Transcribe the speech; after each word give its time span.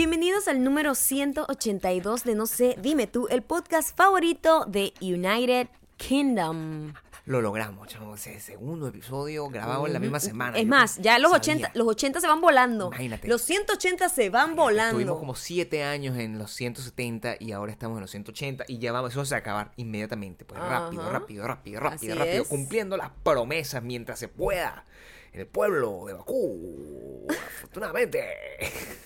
Bienvenidos 0.00 0.48
al 0.48 0.64
número 0.64 0.94
182 0.94 2.24
de 2.24 2.34
No 2.34 2.46
sé, 2.46 2.74
dime 2.80 3.06
tú, 3.06 3.28
el 3.28 3.42
podcast 3.42 3.94
favorito 3.94 4.64
de 4.64 4.94
United 5.02 5.68
Kingdom. 5.98 6.94
Lo 7.26 7.42
logramos, 7.42 7.86
chamo. 7.86 8.14
Ese 8.14 8.40
segundo 8.40 8.88
episodio 8.88 9.50
grabado 9.50 9.86
en 9.86 9.92
la 9.92 9.98
misma 9.98 10.18
semana. 10.18 10.56
Es 10.56 10.62
Yo 10.62 10.70
más, 10.70 10.96
ya 11.02 11.18
los 11.18 11.32
sabía. 11.32 11.52
80, 11.54 11.72
los 11.74 11.86
80 11.86 12.20
se 12.22 12.26
van 12.28 12.40
volando. 12.40 12.86
Imagínate. 12.86 13.28
Los 13.28 13.42
180 13.42 14.08
se 14.08 14.30
van 14.30 14.46
Tuvimos 14.46 14.64
volando. 14.64 15.18
como 15.18 15.34
siete 15.34 15.84
años 15.84 16.16
en 16.16 16.38
los 16.38 16.50
170 16.52 17.36
y 17.38 17.52
ahora 17.52 17.70
estamos 17.70 17.98
en 17.98 18.00
los 18.00 18.10
180 18.10 18.64
y 18.68 18.78
ya 18.78 18.92
vamos, 18.92 19.10
eso 19.10 19.22
se 19.26 19.34
va 19.34 19.36
a 19.36 19.40
acabar 19.40 19.72
inmediatamente. 19.76 20.46
Pues 20.46 20.58
rápido, 20.58 21.10
rápido, 21.10 21.46
rápido, 21.46 21.78
rápido, 21.78 22.12
Así 22.14 22.18
rápido. 22.18 22.42
es. 22.44 22.48
Cumpliendo 22.48 22.96
las 22.96 23.10
promesas 23.22 23.82
mientras 23.82 24.18
se 24.18 24.28
pueda. 24.28 24.82
En 25.32 25.40
el 25.40 25.46
pueblo 25.46 26.04
de 26.06 26.14
Bakú. 26.14 27.26
afortunadamente. 27.28 28.24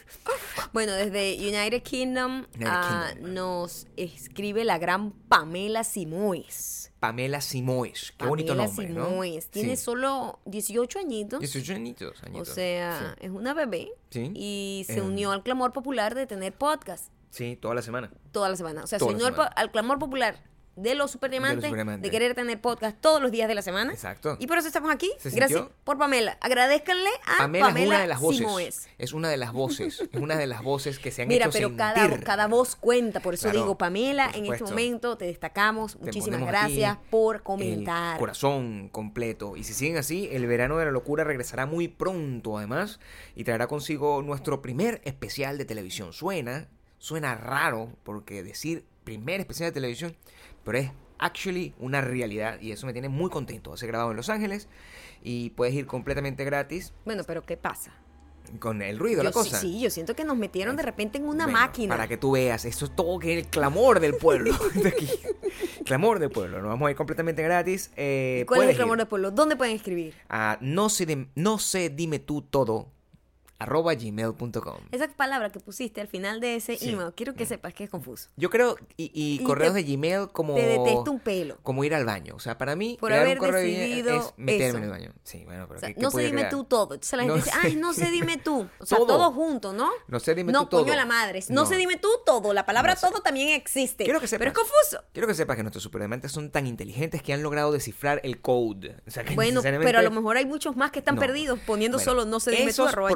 Bueno, 0.73 0.93
desde 0.93 1.37
United 1.37 1.83
Kingdom, 1.83 2.47
United 2.55 2.67
ah, 2.67 3.11
Kingdom. 3.13 3.35
nos 3.35 3.87
escribe 3.97 4.65
la 4.65 4.79
gran 4.79 5.13
Pamela 5.13 5.85
Simoes. 5.85 6.93
Pamela 6.99 7.41
Simoes. 7.41 8.13
Qué 8.17 8.27
bonito 8.27 8.53
Pamela 8.57 8.67
nombre, 8.69 8.87
Simoes. 8.89 9.45
¿no? 9.47 9.51
Tiene 9.51 9.77
Sí. 9.77 9.83
solo 9.85 10.41
18 10.47 10.99
añitos. 10.99 11.41
18 11.41 11.75
añitos, 11.75 12.23
O 12.23 12.27
añitos. 12.27 12.49
sea, 12.49 13.15
es 13.21 13.31
una 13.31 13.53
bebé. 13.55 13.93
Sí. 14.11 14.33
Y 14.35 14.85
se 14.89 15.03
unió 15.03 15.31
al 15.33 15.43
clamor 15.43 15.73
popular 15.73 16.15
de 16.15 16.27
tener 16.27 16.53
podcast 16.55 17.13
Sí, 17.31 17.57
toda 17.57 17.75
la 17.75 17.83
semana. 17.83 18.11
toda 18.33 18.49
la 18.49 18.57
semana. 18.57 18.83
O 18.85 18.87
sea, 18.87 18.99
se 18.99 19.05
unió 19.05 19.27
al 19.57 19.71
clamor 19.71 19.99
popular 19.99 20.43
de 20.77 20.95
los 20.95 21.11
superdiamantes 21.11 21.63
de, 21.63 21.69
superdiamantes. 21.69 22.11
querer 22.11 22.35
tener 22.35 22.61
podcast 22.61 23.01
todos 23.01 23.23
los 23.23 23.31
días 23.31 23.49
de 23.49 23.55
la 23.55 23.63
semana. 23.63 23.93
Exacto. 23.93 24.37
Y 24.41 24.47
por 24.47 24.59
eso 24.59 24.67
estamos 24.67 24.93
aquí. 24.93 25.11
¿Se 25.19 25.31
Gracias 25.31 25.63
por 25.85 25.99
Pamela. 25.99 26.37
Agradezcanle 26.41 27.11
a 27.27 27.39
Pamela, 27.39 27.67
Pamela, 27.67 27.85
es 27.85 27.89
una 27.89 28.01
de 28.01 28.07
las 28.09 28.21
voces. 28.21 28.39
Simoes. 28.39 28.89
Es 28.99 29.13
una 29.13 29.29
de 29.29 29.37
las 29.37 29.53
voces. 29.53 30.01
Es 30.13 30.21
una 30.21 30.37
de 30.37 30.47
las 30.47 30.63
voces 30.63 30.99
que 30.99 31.11
se 31.11 31.23
han 31.23 31.29
Mira, 31.29 31.47
hecho 31.47 31.53
pero 31.53 31.69
sentir. 31.69 31.79
cada, 31.79 32.21
cada 32.21 32.47
voz 32.49 32.77
cuenta, 32.77 33.21
por 33.21 33.35
eso 33.35 33.45
Claro, 33.45 33.61
digo, 33.61 33.79
Pamela, 33.79 34.31
en 34.35 34.47
este 34.53 34.65
momento 34.65 35.17
te 35.17 35.27
destacamos. 35.27 35.93
Te 35.97 36.07
Muchísimas 36.07 36.41
gracias 36.41 36.99
por 37.11 37.37
El 37.37 37.43
comentar. 37.43 38.19
corazón 38.19 38.89
completo. 38.91 39.57
Y 39.57 39.65
si 39.65 39.75
siguen 39.75 39.97
así, 39.97 40.29
el 40.33 40.47
verano 40.47 40.79
de 40.79 40.87
la 40.87 40.91
locura 40.91 41.25
regresará 41.25 41.67
muy 41.67 41.89
pronto, 41.89 42.59
además, 42.59 43.01
y 43.35 43.45
traerá 43.45 43.67
consigo 43.67 44.23
nuestro 44.23 44.63
primer 44.63 45.01
especial 45.05 45.59
de 45.59 45.65
televisión. 45.65 46.13
Suena, 46.13 46.69
suena 46.99 47.35
raro, 47.35 47.91
porque 48.03 48.43
decir 48.43 48.85
primer 49.05 49.41
especial 49.41 49.69
de 49.69 49.73
televisión, 49.75 50.17
pero 50.65 50.79
es 50.79 50.91
actually 51.19 51.75
una 51.79 52.01
realidad 52.01 52.61
y 52.61 52.73
eso 52.73 52.87
me 52.87 52.93
tiene 52.93 53.09
muy 53.09 53.31
contento. 53.31 53.71
Va 53.71 53.75
a 53.75 53.79
ser 53.79 53.89
grabado 53.89 54.11
en 54.11 54.17
Los 54.17 54.29
Ángeles 54.29 54.69
y 55.23 55.51
puedes 55.51 55.75
ir 55.75 55.87
completamente 55.87 56.45
gratis 56.45 56.93
Bueno, 57.05 57.23
pero 57.25 57.43
¿qué 57.43 57.57
pasa? 57.57 57.93
con 58.59 58.83
el 58.83 58.99
ruido, 58.99 59.19
Yo 59.23 59.25
la 59.25 59.31
sí- 59.31 59.35
cosa. 59.39 59.59
sí, 59.59 59.81
yo 59.81 59.89
siento 59.89 60.15
que 60.15 60.23
nos 60.23 60.37
metieron 60.37 60.77
de 60.77 60.83
repente 60.83 61.17
en 61.17 61.25
una 61.25 61.45
Bueno, 61.45 61.59
máquina. 61.61 61.95
Para 61.95 62.07
que 62.07 62.19
tú 62.19 62.33
veas, 62.33 62.67
esto 62.67 62.85
es 62.85 62.95
todo 62.95 63.19
que 63.19 63.39
es 63.39 63.45
el 63.47 63.51
clamor 63.51 64.01
del 64.01 64.15
pueblo. 64.17 64.53
de 64.75 64.89
aquí. 64.91 65.09
Clamor 65.87 66.19
del 66.19 66.31
pueblo. 66.31 66.61
Nos 66.61 66.69
vamos 66.69 66.87
a 66.87 66.91
ir 66.91 66.97
completamente 66.97 67.43
gratis. 67.43 67.91
Eh, 67.97 68.45
¿Cuál 68.47 68.65
es 68.65 68.69
el 68.71 68.77
clamor 68.77 68.97
ir 68.97 68.99
del 68.99 69.09
pueblo? 69.09 69.31
¿Dónde 69.31 69.57
pueden 69.57 69.75
escribir? 69.75 70.15
a 70.29 70.59
no 70.61 70.91
sé, 70.91 71.07
dim- 71.07 71.29
no 71.35 71.59
sé, 71.59 71.89
dime 71.89 72.19
tú 72.19 72.43
todo, 72.43 72.91
arroba 73.59 73.95
gmail.com. 73.95 74.77
Esa 74.91 75.09
palabra 75.09 75.51
que 75.51 75.61
pusiste 75.61 76.01
al 76.01 76.09
final 76.09 76.41
de 76.41 76.57
ese 76.57 76.77
Sí. 76.77 76.91
email, 76.91 77.13
quiero 77.15 77.35
que 77.35 77.47
sepas 77.47 77.73
que 77.75 77.85
es 77.85 77.91
confuso. 77.91 78.29
Yo 78.37 78.51
creo, 78.51 78.77
y, 78.97 79.11
y 79.15 79.41
Y 79.41 79.45
correos 79.45 79.75
te- 79.75 79.83
de 79.83 79.93
Gmail 79.97 80.29
como... 80.33 80.55
Te 80.55 80.67
detesto 80.67 81.11
un 81.11 81.21
pelo. 81.21 81.59
Como 81.63 81.85
ir 81.85 81.95
al 81.95 82.05
baño. 82.05 82.35
O 82.37 82.41
sea, 82.41 82.59
para 82.59 82.75
mí, 82.77 82.97
Por 83.01 83.13
haber 83.13 83.39
un 83.39 83.47
correo 83.47 83.61
de 83.61 83.73
Gmail 83.73 83.89
decidido 84.05 84.17
es 84.21 84.35
meterme 84.37 84.67
eso. 84.69 84.77
en 84.79 84.85
el 84.85 84.91
baño. 84.91 85.13
Sí, 85.23 85.45
bueno, 85.45 85.67
pero 85.67 85.77
O 85.77 85.81
sea, 85.81 85.89
¿qué- 85.91 85.95
qué 85.95 86.01
no 86.01 86.11
sé, 86.11 86.23
dime 86.23 86.33
crear? 86.39 86.51
tú 86.51 86.65
todo. 86.65 86.95
Entonces 86.95 87.17
la 87.17 87.23
gente 87.25 87.39
No 87.39 87.45
dice, 87.45 87.59
ay, 87.63 87.77
no 87.77 87.93
sé, 87.95 88.11
dime 88.11 88.37
tú. 88.39 88.67
O 88.81 88.87
sea, 88.87 88.99
Todo. 88.99 89.07
todo, 89.07 89.33
junto, 89.33 89.73
¿no? 89.73 89.91
No 90.09 90.21
sé, 90.21 90.35
dime 90.35 90.53
no, 90.53 90.63
tú 90.65 90.69
todo. 90.71 90.81
coño 90.83 90.93
a 90.93 90.97
la 90.97 91.07
madre. 91.07 91.41
No, 91.49 91.63
No. 91.63 91.67
sé, 91.67 91.77
dime 91.77 91.97
tú 91.97 92.09
todo. 92.27 92.53
La 92.53 92.67
palabra 92.67 92.95
No 93.01 93.09
todo 93.09 93.21
también 93.23 93.49
existe. 93.51 94.05
Quiero 94.05 94.21
que 94.21 94.27
sepas. 94.27 94.41
Pero 94.47 94.51
es 94.51 94.57
confuso. 94.59 95.05
Quiero 95.13 95.27
que 95.29 95.35
sepas 95.35 95.57
que 95.57 95.63
nuestros 95.63 95.83
superdiamantes 95.83 96.33
son 96.33 96.51
tan 96.51 96.67
inteligentes 96.67 97.23
que 97.23 97.33
han 97.33 97.43
logrado 97.43 97.73
descifrar 97.73 98.21
el 98.25 98.41
code. 98.41 98.97
O 99.07 99.11
sea, 99.11 99.25
que 99.25 99.35
Bueno, 99.35 99.61
pero 99.63 99.99
a 99.99 100.03
lo 100.03 100.11
mejor 100.11 100.37
hay 100.37 100.45
muchos 100.47 100.77
más 100.77 100.91
que 100.91 100.99
están 100.99 101.15
No. 101.15 101.21
perdidos 101.21 101.59
poniendo 101.67 101.99
Bueno, 101.99 102.11
solo 102.11 102.25
no 102.25 102.41
sé, 102.41 102.51
dime 102.51 102.73
tú, 102.73 102.85
arroba 102.85 103.11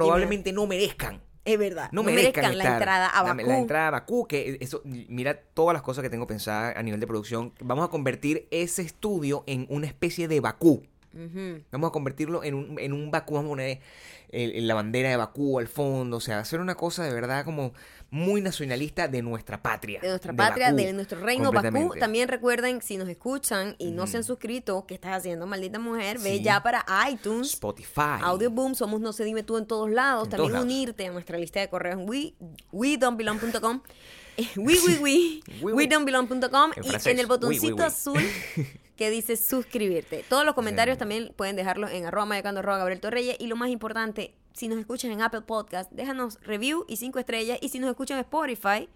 no 0.52 0.66
merezcan. 0.66 1.20
Es 1.44 1.58
verdad. 1.58 1.88
no, 1.92 2.02
No, 2.02 2.10
merezcan, 2.10 2.44
merezcan 2.44 2.58
la 2.58 2.74
entrada 2.76 3.06
a 3.08 3.22
la- 3.22 3.32
Bakú. 3.34 3.48
La, 3.48 3.58
entrada 3.58 3.88
a 3.88 3.90
Bakú, 3.90 4.26
que 4.28 4.58
eso, 4.60 4.82
mira 4.84 5.34
todas 5.54 5.72
las 5.72 5.82
cosas 5.82 6.02
que 6.02 6.10
tengo 6.10 6.26
pensadas 6.26 6.76
a 6.76 6.82
nivel 6.82 7.00
de 7.00 7.06
producción. 7.06 7.54
Vamos 7.60 7.86
a 7.86 7.88
convertir 7.88 8.46
ese 8.50 8.82
estudio 8.82 9.44
en 9.46 9.66
una 9.70 9.86
especie 9.86 10.28
de 10.28 10.40
Bakú. 10.40 10.82
Vamos 11.72 11.88
a 11.88 11.92
convertirlo 11.92 12.44
en 12.44 12.54
un, 12.54 12.78
en 12.78 12.92
un 12.92 13.10
Bakú, 13.10 13.34
vamos 13.34 13.48
a 13.48 13.52
poner 13.52 13.80
el- 14.30 14.68
la 14.68 14.74
bandera 14.74 15.08
de 15.08 15.16
Bakú 15.16 15.58
al 15.58 15.66
fondo, 15.68 16.18
o 16.18 16.20
sea, 16.20 16.38
hacer 16.38 16.60
una 16.60 16.74
cosa 16.74 17.02
de 17.02 17.12
verdad 17.14 17.44
como 17.46 17.72
muy 18.10 18.40
nacionalista 18.40 19.06
de 19.06 19.20
nuestra 19.20 19.60
patria. 19.60 20.00
de 20.00 20.08
nuestra 20.08 20.32
patria, 20.32 20.66
Bakú, 20.70 20.76
de 20.78 20.92
nuestro 20.94 21.20
reino 21.20 21.52
Bakú. 21.52 21.94
También 21.98 22.28
recuerden, 22.28 22.80
si 22.80 22.96
nos 22.96 23.08
escuchan 23.08 23.76
y 23.78 23.90
no 23.90 24.06
se 24.06 24.16
han 24.16 24.24
suscrito, 24.24 24.86
¿qué 24.86 24.94
estás 24.94 25.18
haciendo, 25.18 25.46
maldita 25.46 25.78
mujer? 25.78 26.18
Ve 26.18 26.40
ya 26.40 26.62
para 26.62 26.84
iTunes. 27.10 27.48
Spotify. 27.54 28.20
Audio 28.22 28.50
Boom, 28.50 28.74
somos 28.74 29.00
No 29.00 29.12
se 29.12 29.24
dime 29.24 29.42
tú 29.42 29.58
en 29.58 29.66
todos 29.66 29.90
lados. 29.90 30.24
En 30.24 30.30
También 30.30 30.52
todos 30.52 30.52
lados. 30.52 30.64
unirte 30.64 31.06
a 31.06 31.10
nuestra 31.12 31.36
lista 31.38 31.60
de 31.60 31.68
correos 31.68 32.00
en 32.00 32.08
we, 32.08 32.34
wedon'tbelong.com. 32.72 33.82
We, 34.56 34.78
we, 34.86 34.98
we, 35.00 35.40
We, 35.62 35.72
we. 35.72 35.72
wedon'belong.com 35.72 36.70
En 36.76 36.84
y 36.84 36.88
francés, 36.88 37.12
en 37.12 37.18
el 37.18 37.26
we, 37.26 37.28
botoncito 37.28 37.74
we. 37.76 37.84
azul 37.84 38.22
que 38.96 39.10
dice 39.10 39.36
suscribirte. 39.36 40.24
Todos 40.28 40.44
los 40.44 40.54
comentarios 40.54 40.94
Sí. 40.94 40.98
también 41.00 41.32
pueden 41.36 41.56
dejarlos 41.56 41.90
en 41.90 42.06
arroba 42.06 42.24
mayacando 42.24 42.60
arroba 42.60 42.78
Gabriel 42.78 43.00
Torreyes. 43.00 43.36
Y 43.40 43.48
lo 43.48 43.56
más 43.56 43.68
importante, 43.68 44.34
si 44.58 44.66
nos 44.66 44.78
escuchan 44.78 45.12
en 45.12 45.22
Apple 45.22 45.42
Podcast, 45.42 45.90
déjanos 45.92 46.40
review 46.42 46.84
y 46.88 46.96
cinco 46.96 47.20
estrellas. 47.20 47.58
Y 47.62 47.68
si 47.68 47.78
nos 47.78 47.90
escuchan 47.90 48.18
en 48.18 48.24
Spotify, 48.24 48.88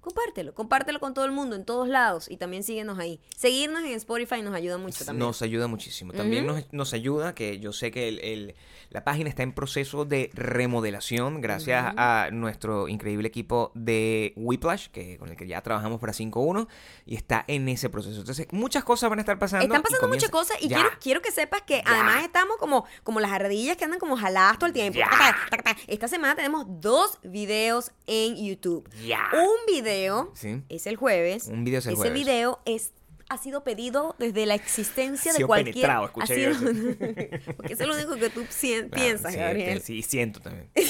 compártelo. 0.00 0.54
Compártelo 0.54 1.00
con 1.00 1.14
todo 1.14 1.24
el 1.24 1.32
mundo, 1.32 1.56
en 1.56 1.64
todos 1.64 1.88
lados. 1.88 2.30
Y 2.30 2.36
también 2.36 2.62
síguenos 2.62 2.98
ahí. 2.98 3.20
Seguirnos 3.36 3.82
en 3.84 3.92
Spotify 3.92 4.42
nos 4.42 4.54
ayuda 4.54 4.78
mucho 4.78 5.04
también. 5.04 5.26
Nos 5.26 5.42
ayuda 5.42 5.66
muchísimo. 5.66 6.12
También 6.12 6.44
Ujú. 6.48 6.54
nos, 6.56 6.72
nos 6.72 6.92
ayuda 6.94 7.34
que 7.34 7.58
yo 7.60 7.72
sé 7.72 7.90
que 7.90 8.08
el- 8.08 8.18
el- 8.20 8.54
la 8.90 9.04
página 9.04 9.28
está 9.28 9.42
en 9.44 9.52
proceso 9.52 10.04
de 10.04 10.30
remodelación 10.34 11.40
gracias 11.40 11.84
Ujú. 11.86 11.94
a 11.96 12.30
nuestro 12.32 12.88
increíble 12.88 13.28
equipo 13.28 13.70
de 13.74 14.32
Whiplash, 14.36 14.88
que, 14.88 15.18
con 15.18 15.28
el 15.30 15.36
que 15.36 15.46
ya 15.46 15.60
trabajamos 15.62 16.00
para 16.00 16.12
5.1 16.12 16.66
y 17.06 17.14
está 17.16 17.44
en 17.46 17.68
ese 17.68 17.88
proceso. 17.90 18.18
Entonces, 18.20 18.46
muchas 18.50 18.82
cosas 18.84 19.10
van 19.10 19.18
a 19.18 19.22
estar 19.22 19.38
pasando. 19.38 19.64
Están 19.64 19.82
pasando 19.82 20.08
muchas 20.08 20.30
cosas 20.30 20.56
y 20.60 20.68
Ya. 20.68 20.76
quiero, 20.76 20.90
quiero 21.00 21.22
que 21.22 21.30
sepas 21.30 21.62
que 21.62 21.82
además 21.86 22.24
estamos 22.24 22.56
como, 22.58 22.84
como 23.04 23.20
las 23.20 23.30
ardillas 23.32 23.76
que 23.76 23.84
andan 23.84 24.00
como 24.00 24.16
jaladas 24.16 24.58
todo 24.58 24.66
el 24.66 24.72
tiempo. 24.72 24.98
Ya. 24.98 25.08
Esta 25.86 26.08
semana 26.08 26.34
tenemos 26.34 26.64
dos 26.68 27.18
videos 27.22 27.92
en 28.06 28.36
YouTube. 28.36 28.88
Ya. 29.04 29.28
Un 29.32 29.72
video 29.72 29.89
Sí. 30.34 30.62
es 30.68 30.86
el 30.86 30.96
jueves. 30.96 31.46
Un 31.48 31.64
video 31.64 31.78
es 31.80 31.86
el 31.86 31.92
Ese 31.94 32.00
jueves. 32.02 32.14
video 32.14 32.60
es 32.64 32.92
ha 33.32 33.38
sido 33.38 33.62
pedido 33.62 34.16
desde 34.18 34.44
la 34.44 34.56
existencia 34.56 35.30
Ha 35.30 35.34
de 35.34 35.36
sido 35.36 35.46
cualquier 35.46 35.74
penetrado, 35.74 36.02
ha 36.02 36.06
escuché 36.06 36.34
sido- 36.34 36.52
yo 36.52 36.58
porque 37.56 37.74
eso 37.74 37.82
es 37.84 37.88
lo 37.88 37.94
único 37.94 38.16
que 38.16 38.28
tú 38.28 38.40
sien- 38.50 38.88
Claro, 38.88 39.04
piensas 39.04 39.32
sí, 39.32 39.38
Gabriel 39.38 39.80
Sí, 39.82 40.02
siento 40.02 40.40
también. 40.40 40.68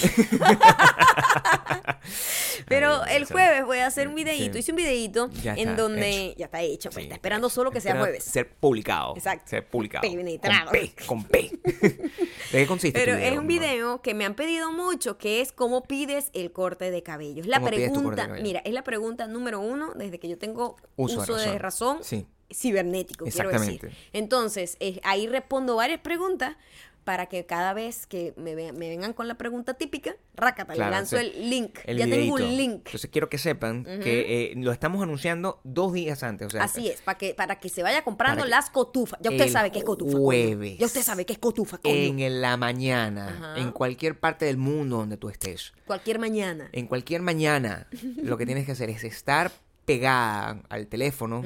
pero 2.67 3.05
el 3.07 3.25
jueves 3.25 3.65
voy 3.65 3.79
a 3.79 3.87
hacer 3.87 4.09
un 4.09 4.15
videíto 4.15 4.59
hice 4.59 4.73
un 4.73 4.77
videíto 4.77 5.31
en 5.45 5.77
donde 5.77 6.27
hecho. 6.27 6.39
ya 6.39 6.45
está 6.47 6.61
hecho 6.63 6.91
pues, 6.91 6.97
Sí, 6.97 7.03
está 7.03 7.15
esperando 7.15 7.49
solo 7.49 7.71
que 7.71 7.81
sea 7.81 7.99
jueves 7.99 8.25
Ser 8.25 8.49
publicado. 8.51 9.15
Exacto. 9.17 9.49
Ser 9.49 9.67
publicado. 9.67 10.03
Penetrado. 10.03 10.71
Con 10.71 10.73
P. 10.73 10.93
Con 11.07 11.25
P. 11.25 11.51
¿De 11.63 12.11
qué 12.53 12.67
consiste 12.67 12.99
Pero 12.99 13.17
video, 13.17 13.33
es 13.33 13.39
un 13.39 13.47
video 13.47 14.03
que 14.03 14.15
me 14.15 14.25
han 14.25 14.35
pedido 14.35 14.73
mucho, 14.73 15.19
que 15.19 15.41
es 15.41 15.53
cómo 15.53 15.83
pides 15.85 16.31
el 16.33 16.53
corte 16.53 16.91
de 16.91 17.03
cabello. 17.03 17.43
Es 17.43 17.49
la 17.49 17.59
¿Cómo 17.59 17.71
pides 17.71 17.93
tu 17.93 18.03
corte 18.03 18.21
de 18.21 18.27
pregunta, 18.27 18.43
mira, 18.43 18.61
es 18.65 18.73
la 18.73 18.83
pregunta 18.85 19.27
número 19.27 19.61
uno 19.61 19.93
desde 19.95 20.19
que 20.19 20.29
yo 20.29 20.39
tengo 20.39 20.77
Uso 20.97 21.21
uso, 21.21 21.37
de 21.37 21.51
de 21.53 21.59
razón, 21.59 21.99
Sí. 22.03 22.27
cibernético, 22.53 23.25
quiero 23.25 23.51
decir. 23.51 23.75
Exactamente. 23.75 23.97
Entonces, 24.13 24.77
eh, 24.81 25.01
ahí 25.05 25.27
respondo 25.29 25.77
varias 25.77 26.01
preguntas 26.01 26.57
para 27.05 27.27
que 27.27 27.47
cada 27.47 27.73
vez 27.73 28.07
que 28.07 28.35
me, 28.37 28.55
ve- 28.55 28.73
me 28.73 28.89
vengan 28.89 29.13
con 29.13 29.27
la 29.27 29.37
pregunta 29.37 29.75
típica, 29.75 30.15
rácata, 30.35 30.75
Claro, 30.75 30.91
le 30.91 30.97
lanzo 30.97 31.17
entonces, 31.17 31.41
el 31.43 31.51
link. 31.51 31.79
el 31.85 31.97
ya 31.99 32.05
tengo 32.07 32.35
un 32.35 32.57
link. 32.57 32.83
Entonces 32.87 33.11
quiero 33.11 33.29
que 33.29 33.39
sepan 33.39 33.85
que 33.85 34.51
eh, 34.51 34.55
lo 34.57 34.71
estamos 34.73 35.03
anunciando 35.03 35.61
dos 35.65 35.93
días 35.93 36.23
antes. 36.23 36.47
O 36.49 36.51
sea, 36.51 36.65
Así 36.65 36.89
es, 36.89 37.01
para 37.03 37.19
que, 37.19 37.35
para 37.35 37.59
que 37.59 37.69
se 37.69 37.83
vaya 37.83 38.03
comprando 38.05 38.45
las 38.45 38.71
cotufas. 38.71 39.19
Ya 39.23 39.31
usted 39.31 39.49
sabe 39.49 39.71
que 39.73 39.79
es 39.79 39.85
cotufa. 39.85 40.13
coño. 40.13 40.25
jueves. 40.25 40.79
Ya 40.79 40.87
usted 40.87 41.03
sabe 41.03 41.25
que 41.27 41.33
es 41.33 41.39
cotufa, 41.39 41.79
coño. 41.79 41.95
En 41.95 42.41
la 42.43 42.57
mañana, 42.57 43.29
Ajá. 43.29 43.61
en 43.61 43.73
cualquier 43.73 44.19
parte 44.21 44.45
del 44.45 44.57
mundo 44.59 44.99
donde 44.99 45.17
tú 45.17 45.29
estés, 45.31 45.73
Cualquier 45.87 46.19
mañana. 46.19 46.69
en 46.73 46.87
cualquier 46.87 47.23
mañana, 47.23 47.89
lo 48.23 48.37
que 48.37 48.47
tienes 48.47 48.67
que 48.67 48.73
hacer 48.73 48.91
es 48.91 49.05
estar 49.05 49.51
pegada 49.87 50.63
al 50.69 50.87
teléfono, 50.87 51.43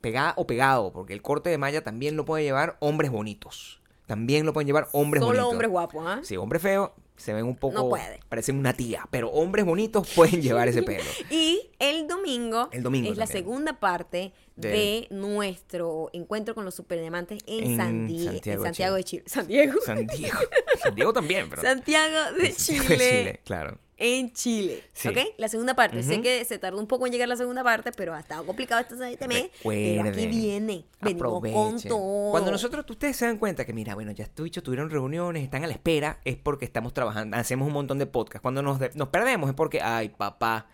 pegada 0.00 0.34
o 0.36 0.46
pegado, 0.46 0.92
porque 0.92 1.14
el 1.14 1.22
corte 1.22 1.48
de 1.48 1.56
malla 1.58 1.82
también 1.82 2.16
lo 2.16 2.24
pueden 2.26 2.44
llevar 2.44 2.76
hombres 2.80 3.10
bonitos. 3.10 3.80
También 4.06 4.44
lo 4.44 4.52
pueden 4.52 4.66
llevar 4.66 4.88
hombres 4.92 5.20
Solo 5.22 5.30
bonitos. 5.32 5.52
hombres 5.52 5.70
guapos, 5.70 6.04
¿ah? 6.06 6.20
Sí, 6.22 6.36
hombres 6.36 6.60
feos 6.60 6.90
se 7.16 7.32
ven 7.32 7.44
un 7.46 7.56
poco. 7.56 7.74
No 7.74 7.88
puede. 7.88 8.20
Parecen 8.28 8.58
una 8.58 8.72
tía, 8.74 9.06
pero 9.10 9.30
hombres 9.30 9.64
bonitos 9.64 10.08
pueden 10.14 10.42
llevar 10.42 10.68
ese 10.68 10.82
pelo. 10.82 11.04
Y 11.30 11.70
el 11.78 12.06
domingo, 12.06 12.68
El 12.72 12.82
domingo 12.82 13.10
es 13.12 13.16
la 13.16 13.24
también. 13.26 13.44
segunda 13.44 13.80
parte 13.80 14.32
Del- 14.56 14.72
de 14.72 15.06
nuestro 15.10 16.10
encuentro 16.12 16.54
con 16.54 16.64
los 16.64 16.74
superdiamantes 16.74 17.38
en, 17.46 17.64
En 17.72 17.76
Santiago 17.78 18.30
en 18.32 18.40
de 18.40 18.58
Santiago 18.64 18.96
de 18.96 19.04
Chile. 19.04 19.22
Santiago. 19.26 19.72
San 19.86 20.06
Diego. 20.06 20.38
San 20.82 20.94
Diego 20.94 21.12
también, 21.12 21.48
pero. 21.48 21.62
Santiago 21.62 22.36
de 22.36 22.52
Santiago 22.52 22.84
Chile. 22.84 23.04
de 23.04 23.18
Chile, 23.20 23.40
claro. 23.44 23.78
En 23.96 24.32
Chile. 24.32 24.82
Sí. 24.92 25.08
¿Ok? 25.08 25.18
La 25.38 25.48
segunda 25.48 25.74
parte. 25.74 26.02
Sé 26.02 26.20
que 26.20 26.44
se 26.44 26.58
tardó 26.58 26.78
un 26.80 26.86
poco 26.86 27.06
en 27.06 27.12
llegar 27.12 27.28
la 27.28 27.36
segunda 27.36 27.62
parte, 27.62 27.92
pero 27.92 28.14
ha 28.14 28.20
estado 28.20 28.44
complicado 28.44 28.80
este, 28.80 29.28
mes. 29.28 29.50
Pero 29.62 30.08
aquí 30.08 30.26
viene. 30.26 30.84
Venimos 31.00 31.40
con 31.52 31.80
todo. 31.82 32.30
Cuando 32.32 32.50
nosotros, 32.50 32.84
ustedes 32.88 33.16
se 33.16 33.26
dan 33.26 33.38
cuenta 33.38 33.64
que, 33.64 33.72
mira, 33.72 33.94
bueno, 33.94 34.10
ya 34.12 34.24
estos 34.24 34.44
bichos 34.44 34.62
tuvieron 34.64 34.90
reuniones, 34.90 35.42
están 35.44 35.62
a 35.64 35.66
la 35.66 35.72
espera, 35.74 36.18
es 36.24 36.36
porque 36.36 36.64
estamos 36.64 36.92
trabajando, 36.94 37.36
hacemos 37.36 37.66
un 37.68 37.74
montón 37.74 37.98
de 37.98 38.06
podcasts. 38.06 38.42
Cuando 38.42 38.62
nos, 38.62 38.78
de- 38.80 38.90
nos 38.94 39.08
perdemos 39.08 39.48
es 39.50 39.54
porque, 39.54 39.80
ay, 39.80 40.08
papá, 40.08 40.66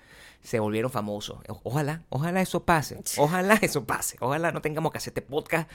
se 0.43 0.59
volvieron 0.59 0.91
famosos. 0.91 1.39
Ojalá, 1.63 2.05
ojalá 2.09 2.41
eso 2.41 2.65
pase. 2.65 2.99
Ojalá 3.19 3.59
eso 3.61 3.85
pase. 3.85 4.17
Ojalá 4.21 4.53
no 4.53 4.63
tengamos 4.63 4.93
que 4.93 4.99
hacer 4.99 5.11
este 5.11 5.23
podcast 5.23 5.69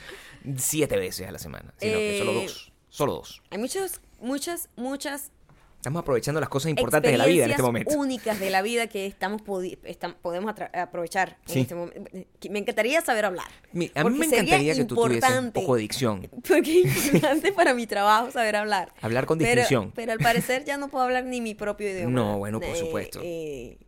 siete 0.56 0.96
veces 0.96 1.28
a 1.28 1.30
la 1.32 1.38
semana, 1.38 1.72
sino 1.78 1.96
que 1.98 2.18
solo 2.18 2.32
Eh, 2.32 2.42
dos. 2.42 2.72
Solo 2.88 3.12
dos. 3.14 3.42
Hay 3.50 3.58
muchos, 3.58 4.00
muchas, 4.20 4.68
muchas 4.76 5.30
Estamos 5.78 6.00
aprovechando 6.02 6.40
las 6.40 6.48
cosas 6.48 6.70
importantes 6.70 7.12
de 7.12 7.16
la 7.18 7.26
vida 7.26 7.44
en 7.44 7.50
este 7.52 7.62
momento. 7.62 7.96
únicas 7.96 8.40
de 8.40 8.50
la 8.50 8.60
vida 8.62 8.88
que 8.88 9.06
estamos 9.06 9.40
podi- 9.42 9.78
estam- 9.84 10.16
podemos 10.20 10.52
aprovechar 10.72 11.38
en 11.46 11.52
Sí. 11.54 11.60
este 11.60 11.74
momento. 11.76 12.10
Me 12.50 12.58
encantaría 12.58 13.00
saber 13.02 13.24
hablar. 13.24 13.46
Mi- 13.72 13.92
a 13.94 14.02
mí 14.02 14.18
me 14.18 14.26
encantaría 14.26 14.74
que 14.74 14.84
tú 14.84 14.96
tuvieses 14.96 15.38
un 15.38 15.52
poco 15.52 15.76
de 15.76 15.82
dicción. 15.82 16.28
Porque 16.48 16.82
es 16.82 17.06
importante 17.06 17.52
para 17.52 17.72
mi 17.72 17.86
trabajo 17.86 18.32
saber 18.32 18.56
hablar. 18.56 18.92
Hablar 19.00 19.26
con 19.26 19.38
distinción. 19.38 19.92
Pero, 19.94 20.10
al 20.12 20.18
parecer 20.18 20.64
ya 20.64 20.76
no 20.76 20.88
puedo 20.88 21.04
hablar 21.04 21.24
ni 21.24 21.40
mi 21.40 21.54
propio 21.54 21.88
idioma. 21.88 22.10
No, 22.10 22.38
bueno, 22.38 22.58
por 22.58 22.70
Eh, 22.70 22.76
supuesto. 22.80 23.20
eh, 23.22 23.78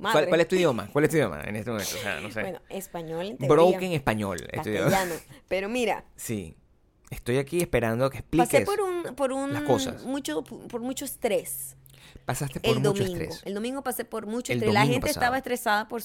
¿Cuál, 0.00 0.40
es 0.40 0.48
tu 0.48 0.56
idioma? 0.56 0.88
¿Cuál 0.90 1.04
es 1.04 1.10
tu 1.10 1.16
idioma 1.16 1.42
en 1.44 1.54
este 1.54 1.70
momento? 1.70 1.94
O 1.94 1.98
sea, 2.00 2.18
no 2.20 2.30
sé. 2.30 2.40
Bueno, 2.40 2.60
español, 2.70 3.26
en 3.26 3.36
teoría, 3.38 3.54
Broken 3.54 3.92
español. 3.92 4.48
castellano. 4.52 5.14
Pero 5.48 5.68
mira, 5.68 6.04
Sí. 6.16 6.56
Estoy 7.12 7.38
aquí 7.38 7.60
esperando 7.60 8.08
que 8.10 8.18
expliques. 8.18 8.48
pasé 8.48 8.64
por 8.64 8.80
un, 8.80 9.14
por 9.14 9.32
un 9.32 9.52
las 9.52 9.62
cosas. 9.62 10.02
mucho, 10.04 10.42
por 10.42 10.80
mucho 10.80 11.04
estrés. 11.04 11.76
Pasaste 12.24 12.60
por 12.60 12.70
el 12.76 12.80
mucho 12.82 13.02
domingo. 13.04 13.22
estrés. 13.22 13.42
El 13.44 13.54
domingo 13.54 13.82
pasé 13.82 14.04
por 14.04 14.26
mucho 14.26 14.52
El 14.52 14.58
estrés. 14.58 14.74
La 14.74 14.82
gente 14.84 15.00
pasado. 15.00 15.20
estaba 15.20 15.36
estresada 15.38 15.88
por 15.88 16.02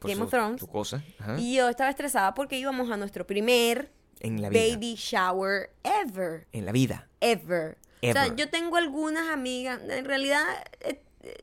Game 0.00 0.14
su- 0.16 0.22
of 0.24 0.30
Thrones. 0.30 0.60
Tu 0.60 0.66
cosa. 0.66 1.02
ajá, 1.18 1.38
Y 1.38 1.56
yo 1.56 1.68
estaba 1.68 1.90
estresada 1.90 2.34
porque 2.34 2.58
íbamos 2.58 2.90
a 2.90 2.96
nuestro 2.96 3.26
primer 3.26 3.90
En 4.20 4.42
la 4.42 4.48
vida. 4.50 4.60
baby 4.74 4.94
shower 4.96 5.70
ever. 5.82 6.46
En 6.52 6.66
la 6.66 6.72
vida. 6.72 7.08
Ever. 7.20 7.78
O 8.02 8.12
sea, 8.12 8.26
Ever. 8.26 8.36
yo 8.36 8.50
tengo 8.50 8.76
algunas 8.76 9.28
amigas, 9.30 9.80
en 9.88 10.04
realidad, 10.04 10.44
eh, 10.80 11.00
eh, 11.22 11.34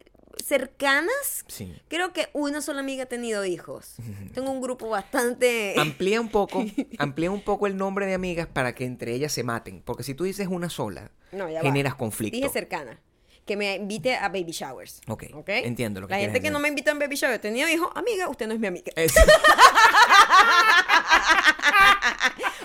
cercanas. 0.43 1.45
Sí. 1.47 1.73
Creo 1.87 2.13
que 2.13 2.29
una 2.33 2.61
sola 2.61 2.79
amiga 2.81 3.03
ha 3.03 3.07
tenido 3.07 3.45
hijos. 3.45 3.95
Tengo 4.33 4.51
un 4.51 4.61
grupo 4.61 4.89
bastante... 4.89 5.75
Amplía 5.77 6.19
un 6.21 6.29
poco, 6.29 6.65
amplía 6.97 7.31
un 7.31 7.41
poco 7.41 7.67
el 7.67 7.77
nombre 7.77 8.05
de 8.05 8.13
amigas 8.13 8.47
para 8.47 8.73
que 8.75 8.85
entre 8.85 9.13
ellas 9.13 9.31
se 9.31 9.43
maten. 9.43 9.81
Porque 9.81 10.03
si 10.03 10.13
tú 10.15 10.23
dices 10.25 10.47
una 10.47 10.69
sola, 10.69 11.11
No, 11.31 11.45
va. 11.51 11.61
generas 11.61 11.95
conflicto. 11.95 12.35
Dije 12.37 12.49
cercana. 12.49 12.99
Que 13.45 13.57
me 13.57 13.75
invite 13.75 14.15
a 14.15 14.29
baby 14.29 14.51
showers. 14.51 15.01
Ok, 15.07 15.23
entiendo 15.47 15.99
lo 15.99 16.07
que 16.07 16.13
La 16.13 16.19
gente 16.19 16.41
que 16.41 16.51
no 16.51 16.59
me 16.59 16.67
invita 16.67 16.91
a 16.91 16.93
baby 16.93 17.15
shower, 17.15 17.35
he 17.35 17.39
tenido 17.39 17.67
hijos, 17.69 17.89
amiga, 17.95 18.29
usted 18.29 18.47
no 18.47 18.53
es 18.53 18.59
mi 18.59 18.67
amiga. 18.67 18.91
Es- 18.95 19.13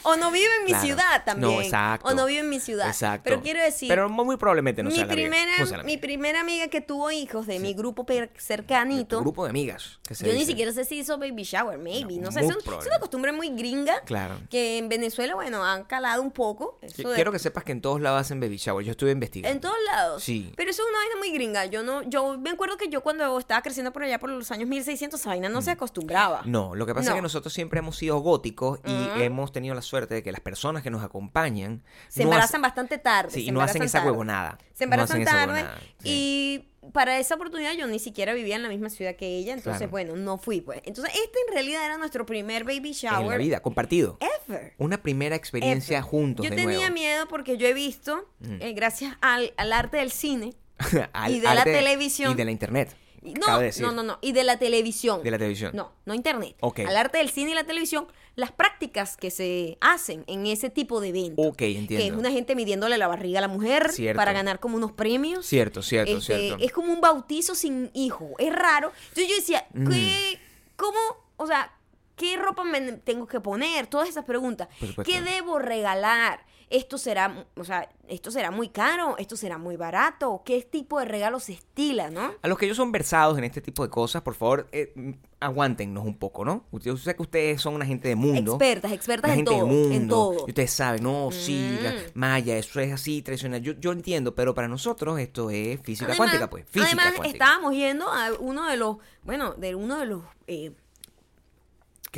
O 0.08 0.16
no 0.16 0.30
vive 0.30 0.48
en 0.60 0.64
mi 0.64 0.70
Claro. 0.70 0.84
ciudad 0.86 1.24
también. 1.24 1.52
No, 1.52 1.60
exacto. 1.60 2.08
O 2.08 2.14
no 2.14 2.26
vive 2.26 2.40
en 2.40 2.48
mi 2.48 2.60
ciudad. 2.60 2.88
Exacto. 2.88 3.22
Pero 3.24 3.42
quiero 3.42 3.60
decir, 3.62 3.88
Pero 3.88 4.08
muy 4.08 4.36
probablemente 4.36 4.82
no 4.82 4.90
mi, 4.90 4.96
sea 4.96 5.06
la 5.06 5.12
amiga. 5.12 5.28
primera, 5.30 5.52
No 5.58 5.64
la 5.64 5.70
mi 5.78 5.80
amiga. 5.80 6.00
primera 6.00 6.40
amiga 6.40 6.68
que 6.68 6.80
tuvo 6.80 7.10
hijos 7.10 7.46
de 7.46 7.58
mi 7.58 7.74
grupo 7.74 8.06
cercanito. 8.38 9.20
grupo 9.20 9.44
de 9.44 9.50
amigas. 9.50 9.98
que 10.06 10.14
se 10.14 10.24
Yo 10.26 10.32
ni 10.32 10.44
siquiera 10.46 10.72
sé 10.72 10.84
si 10.84 10.98
hizo 10.98 11.18
baby 11.18 11.42
shower, 11.42 11.78
maybe. 11.78 12.14
No, 12.16 12.26
No, 12.26 12.32
sé, 12.32 12.40
es, 12.40 12.46
un- 12.46 12.52
es 12.58 12.62
probable. 12.64 12.88
una 12.90 12.98
costumbre 13.00 13.32
muy 13.32 13.48
gringa. 13.50 14.00
Claro. 14.04 14.36
Que 14.50 14.78
en 14.78 14.88
Venezuela, 14.88 15.34
bueno, 15.34 15.64
han 15.64 15.82
calado 15.84 16.22
un 16.22 16.30
poco. 16.30 16.78
Eso 16.82 17.08
de- 17.08 17.14
Quiero 17.16 17.32
que 17.32 17.38
sepas 17.40 17.64
que 17.64 17.72
en 17.72 17.80
todos 17.80 18.00
lados 18.00 18.20
hacen 18.20 18.38
baby 18.40 18.56
shower. 18.56 18.84
Yo 18.84 18.92
estuve 18.92 19.10
investigando. 19.10 19.52
En 19.54 19.60
todos 19.60 19.76
lados. 19.86 20.22
Sí. 20.22 20.52
Pero 20.56 20.70
eso 20.70 20.82
es 20.82 20.88
una 20.88 20.98
vaina 20.98 21.16
muy 21.18 21.32
gringa. 21.32 21.66
Yo 21.66 21.82
no, 21.82 22.02
yo 22.04 22.38
me 22.38 22.50
acuerdo 22.50 22.76
que 22.76 22.88
yo 22.88 23.00
cuando 23.02 23.36
estaba 23.38 23.62
creciendo 23.62 23.92
por 23.92 24.04
allá 24.04 24.18
por 24.20 24.30
los 24.30 24.50
años 24.52 24.68
1600, 24.68 25.18
esa 25.20 25.30
vaina 25.30 25.48
no 25.48 25.60
se 25.62 25.72
acostumbraba. 25.72 26.42
Mm. 26.44 26.50
No, 26.52 26.74
lo 26.76 26.86
que 26.86 26.94
pasa 26.94 27.10
es 27.10 27.16
que 27.16 27.22
nosotros 27.22 27.52
siempre 27.52 27.80
hemos 27.80 27.96
sido 27.96 28.18
góticos 28.20 28.78
y 28.84 28.92
Ujú. 28.92 29.20
hemos 29.20 29.50
tenido 29.52 29.74
la 29.74 29.82
suerte 29.82 29.95
de 30.06 30.22
que 30.22 30.30
las 30.32 30.40
personas 30.40 30.82
que 30.82 30.90
nos 30.90 31.02
acompañan 31.02 31.82
Se 32.08 32.22
no 32.24 32.30
embarazan 32.30 32.60
bastante 32.62 32.98
tarde. 32.98 33.30
Sí, 33.32 33.46
y 33.46 33.50
no 33.50 33.60
hacen 33.62 33.82
esa 33.82 33.98
tarde. 33.98 34.10
huevonada. 34.10 34.58
Se 34.74 34.84
embarazan 34.84 35.24
tarde. 35.24 35.52
huevonada, 35.54 35.78
sí. 36.02 36.08
Y 36.10 36.68
para 36.92 37.18
esa 37.18 37.34
oportunidad 37.34 37.72
yo 37.72 37.86
ni 37.88 37.98
siquiera 37.98 38.32
vivía 38.34 38.54
en 38.56 38.62
la 38.62 38.68
misma 38.68 38.90
ciudad 38.90 39.16
que 39.16 39.26
ella. 39.38 39.54
Entonces, 39.54 39.78
Claro. 39.78 39.90
bueno, 39.90 40.16
no 40.16 40.38
fui, 40.38 40.60
pues. 40.60 40.80
Entonces, 40.84 41.12
este 41.14 41.38
en 41.48 41.54
realidad 41.54 41.84
era 41.84 41.96
nuestro 41.98 42.24
primer 42.26 42.64
baby 42.64 42.92
shower. 42.92 43.22
En 43.22 43.28
la 43.28 43.36
vida, 43.38 43.60
compartido. 43.60 44.18
Ever. 44.48 44.74
Una 44.78 45.02
primera 45.02 45.34
experiencia 45.34 45.98
Ever. 45.98 46.08
juntos 46.10 46.44
Yo 46.44 46.50
de 46.50 46.56
tenía 46.56 46.76
nuevo. 46.78 46.94
miedo 46.94 47.26
porque 47.28 47.56
yo 47.56 47.66
he 47.66 47.72
visto, 47.74 48.28
eh, 48.60 48.72
gracias 48.74 49.16
al, 49.20 49.52
al 49.56 49.72
arte 49.72 49.96
del 49.96 50.12
cine, 50.12 50.54
Al 51.12 51.32
y 51.34 51.40
de 51.40 51.54
la 51.54 51.64
televisión. 51.64 52.32
Y 52.32 52.34
de 52.36 52.44
la 52.44 52.50
internet. 52.52 52.94
no, 53.22 53.60
no, 53.80 53.92
no, 53.92 54.02
no, 54.04 54.18
y 54.22 54.30
de 54.32 54.44
la 54.44 54.56
televisión. 54.58 55.22
De 55.24 55.30
la 55.32 55.38
televisión. 55.38 55.72
No, 55.74 55.92
no 56.04 56.14
internet. 56.14 56.54
Ok. 56.60 56.80
Al 56.86 56.96
arte 56.96 57.18
del 57.18 57.30
cine 57.30 57.50
y 57.50 57.54
la 57.54 57.64
televisión, 57.64 58.06
las 58.36 58.52
prácticas 58.52 59.16
que 59.16 59.30
se 59.30 59.78
hacen 59.80 60.22
en 60.26 60.46
ese 60.46 60.68
tipo 60.70 61.00
de 61.00 61.08
eventos. 61.08 61.44
Ok, 61.46 61.62
entiendo. 61.62 61.96
Que 61.96 62.06
es 62.06 62.12
una 62.12 62.30
gente 62.30 62.54
midiéndole 62.54 62.98
la 62.98 63.08
barriga 63.08 63.38
a 63.38 63.42
la 63.42 63.48
mujer 63.48 63.90
Cierto. 63.90 64.16
para 64.18 64.32
ganar 64.32 64.60
como 64.60 64.76
unos 64.76 64.92
premios. 64.92 65.46
Cierto, 65.46 65.82
cierto, 65.82 66.18
Este, 66.18 66.36
cierto. 66.38 66.62
Es 66.64 66.70
como 66.72 66.92
un 66.92 67.00
bautizo 67.00 67.54
sin 67.54 67.90
hijo. 67.94 68.32
Es 68.38 68.54
raro. 68.54 68.92
Entonces 69.08 69.28
yo 69.28 69.36
decía, 69.36 69.66
Mm. 69.72 69.88
¿qué, 69.90 70.38
¿cómo? 70.76 70.98
O 71.38 71.46
sea, 71.46 71.72
¿qué 72.14 72.36
ropa 72.36 72.62
me 72.62 72.80
tengo 72.92 73.26
que 73.26 73.40
poner? 73.40 73.86
Todas 73.86 74.08
esas 74.08 74.24
preguntas. 74.26 74.68
¿Qué 75.04 75.22
debo 75.22 75.58
regalar? 75.58 76.44
Esto 76.68 76.98
será, 76.98 77.46
o 77.56 77.62
sea, 77.62 77.88
esto 78.08 78.32
será 78.32 78.50
muy 78.50 78.70
caro, 78.70 79.16
esto 79.18 79.36
será 79.36 79.56
muy 79.56 79.76
barato. 79.76 80.42
¿Qué 80.44 80.60
tipo 80.62 80.98
de 80.98 81.04
regalo 81.04 81.38
se 81.38 81.52
estila, 81.52 82.10
no? 82.10 82.32
A 82.42 82.48
los 82.48 82.58
que 82.58 82.64
ellos 82.64 82.76
son 82.76 82.90
versados 82.90 83.38
en 83.38 83.44
este 83.44 83.60
tipo 83.60 83.84
de 83.84 83.88
cosas, 83.90 84.22
por 84.22 84.34
favor, 84.34 84.66
eh, 84.72 84.92
aguántennos 85.38 86.04
un 86.04 86.18
poco, 86.18 86.44
¿no? 86.44 86.64
Yo 86.72 86.96
sé 86.96 87.14
que 87.14 87.22
ustedes 87.22 87.60
son 87.62 87.74
una 87.74 87.86
gente 87.86 88.08
de 88.08 88.16
mundo. 88.16 88.52
Expertas, 88.54 88.90
expertas 88.90 89.30
en 89.30 89.36
gente 89.36 89.50
todo, 89.52 89.58
del 89.64 89.72
mundo. 89.74 89.94
en 89.94 90.08
todo. 90.08 90.44
Y 90.48 90.50
ustedes 90.50 90.72
saben, 90.72 91.02
no, 91.04 91.30
sí, 91.30 91.78
la 91.82 91.92
Mm. 91.92 91.96
Maya, 92.14 92.56
eso 92.56 92.80
es 92.80 92.92
así, 92.92 93.22
tradicional. 93.22 93.60
Yo, 93.62 93.74
yo 93.74 93.92
entiendo, 93.92 94.34
pero 94.34 94.52
para 94.54 94.66
nosotros 94.66 95.20
esto 95.20 95.50
es 95.50 95.80
física 95.82 96.06
Además- 96.06 96.16
cuántica, 96.16 96.50
pues. 96.50 96.64
Física 96.68 96.86
además, 96.86 97.12
cuántica. 97.16 97.44
estábamos 97.44 97.74
yendo 97.74 98.08
a 98.10 98.32
uno 98.40 98.66
de 98.68 98.76
los, 98.76 98.96
bueno, 99.22 99.54
de 99.54 99.74
uno 99.76 99.98
de 99.98 100.06
los 100.06 100.22
eh, 100.48 100.72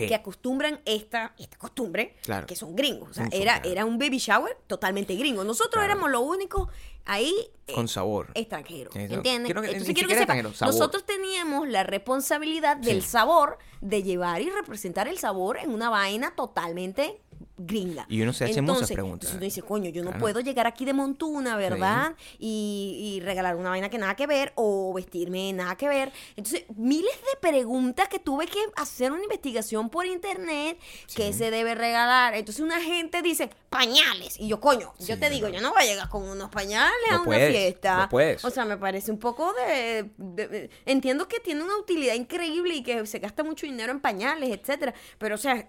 ¿Qué? 0.03 0.09
que 0.09 0.15
acostumbran 0.15 0.81
esta, 0.85 1.35
esta 1.39 1.57
costumbre, 1.59 2.17
Claro. 2.23 2.47
que 2.47 2.57
son 2.57 2.75
gringos. 2.77 3.11
O 3.11 3.15
sea, 3.15 3.29
era, 3.33 3.55
claro. 3.61 3.71
era 3.71 3.85
un 3.85 3.99
baby 3.99 4.19
shower 4.19 4.57
totalmente 4.67 5.15
gringo. 5.17 5.45
Nosotros 5.45 5.75
Claro. 5.75 5.93
éramos 5.93 6.11
lo 6.11 6.21
único 6.21 6.69
ahí 7.05 7.35
eh, 7.67 7.73
Con 7.75 7.89
sabor. 7.89 8.29
extranjero. 8.35 8.91
Eso. 8.95 9.15
¿Entiendes? 9.15 9.47
Quiero 9.47 9.63
que- 9.63 9.69
Entonces 9.69 9.95
quiero 9.95 10.09
que 10.09 10.43
nosotros 10.65 11.05
teníamos 11.05 11.69
la 11.69 11.83
responsabilidad 11.83 12.77
del 12.77 13.03
sabor, 13.03 13.59
de 13.81 14.03
llevar 14.03 14.41
y 14.43 14.51
representar 14.51 15.09
el 15.09 15.19
sabor 15.19 15.59
en 15.59 15.71
una 15.71 15.91
vaina 15.91 16.35
totalmente 16.35 17.21
gringa. 17.57 18.07
Y 18.09 18.23
uno 18.23 18.33
se 18.33 18.45
hace 18.45 18.61
muchas 18.63 18.77
Entonces, 18.77 18.95
preguntas. 18.95 19.31
entonces 19.31 19.35
uno 19.37 19.45
dice, 19.45 19.63
coño, 19.63 19.91
yo 19.91 20.03
no 20.03 20.11
Claro. 20.11 20.21
puedo 20.23 20.41
llegar 20.41 20.67
aquí 20.67 20.85
de 20.85 20.93
montuna, 20.93 21.57
¿verdad? 21.57 22.15
Y, 22.39 23.17
y 23.17 23.21
regalar 23.21 23.57
una 23.57 23.71
vaina 23.71 23.89
que 23.89 23.99
nada 23.99 24.15
que 24.17 24.27
ver 24.27 24.53
o 24.55 24.93
vestirme 24.95 25.53
nada 25.53 25.77
que 25.77 25.89
ver. 25.89 26.13
Entonces, 26.37 26.65
miles 26.77 27.15
de 27.17 27.41
preguntas 27.41 28.09
que 28.09 28.19
tuve 28.19 28.47
que 28.47 28.59
hacer 28.77 29.13
una 29.13 29.23
investigación 29.23 29.91
por 29.91 30.07
internet, 30.07 30.79
que 31.15 31.33
se 31.33 31.51
debe 31.51 31.75
regalar. 31.75 32.35
Entonces, 32.35 32.63
una 32.63 32.81
gente 32.81 33.23
dice, 33.23 33.51
pañales. 33.71 34.39
Y 34.39 34.49
yo, 34.49 34.61
coño, 34.61 34.95
yo 34.99 35.15
Sí, 35.15 35.21
te 35.21 35.31
digo, 35.31 35.49
yo 35.49 35.61
no 35.61 35.71
voy 35.73 35.83
a 35.83 35.87
llegar 35.87 36.09
con 36.09 36.23
unos 36.29 36.51
pañales 36.51 36.93
a 37.11 37.17
una 37.17 37.25
puedes, 37.25 37.51
fiesta. 37.51 37.97
no 38.03 38.09
puedes. 38.09 38.45
O 38.45 38.51
sea, 38.51 38.65
me 38.65 38.77
parece 38.77 39.11
un 39.11 39.19
poco 39.19 39.53
de, 39.55 40.11
de- 40.17 40.49
de- 40.49 40.71
Entiendo 40.87 41.29
que 41.29 41.41
tiene 41.41 41.63
una 41.63 41.77
utilidad 41.77 42.15
increíble 42.15 42.75
y 42.77 42.83
que 42.83 43.05
se 43.07 43.19
gasta 43.19 43.43
mucho 43.45 43.67
dinero 43.67 43.93
en 43.93 44.01
pañales, 44.01 44.51
etcétera. 44.51 44.95
Pero, 45.19 45.35
o 45.35 45.39
sea, 45.39 45.69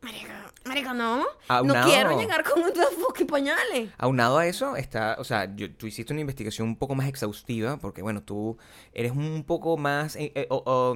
marica, 0.00 0.52
marica, 0.64 0.94
no. 0.94 1.24
Aunado- 1.48 1.86
No 1.86 1.92
quiero 1.92 2.18
llegar 2.20 2.44
con 2.44 2.62
unos 2.62 2.72
fucking 3.00 3.26
pañales. 3.26 3.90
Aunado 3.98 4.38
a 4.38 4.46
eso, 4.46 4.76
está, 4.76 5.16
o 5.18 5.24
sea, 5.24 5.54
yo- 5.56 5.72
tú 5.74 5.86
hiciste 5.86 6.12
una 6.12 6.20
investigación 6.20 6.68
un 6.68 6.76
poco 6.76 6.94
más 6.94 7.08
exhaustiva, 7.08 7.76
porque 7.78 8.02
bueno, 8.02 8.22
tú 8.22 8.56
eres 8.92 9.12
un 9.12 9.44
poco 9.44 9.76
más 9.76 10.16
eh, 10.16 10.32
eh, 10.34 10.46
o- 10.50 10.62
o, 10.64 10.94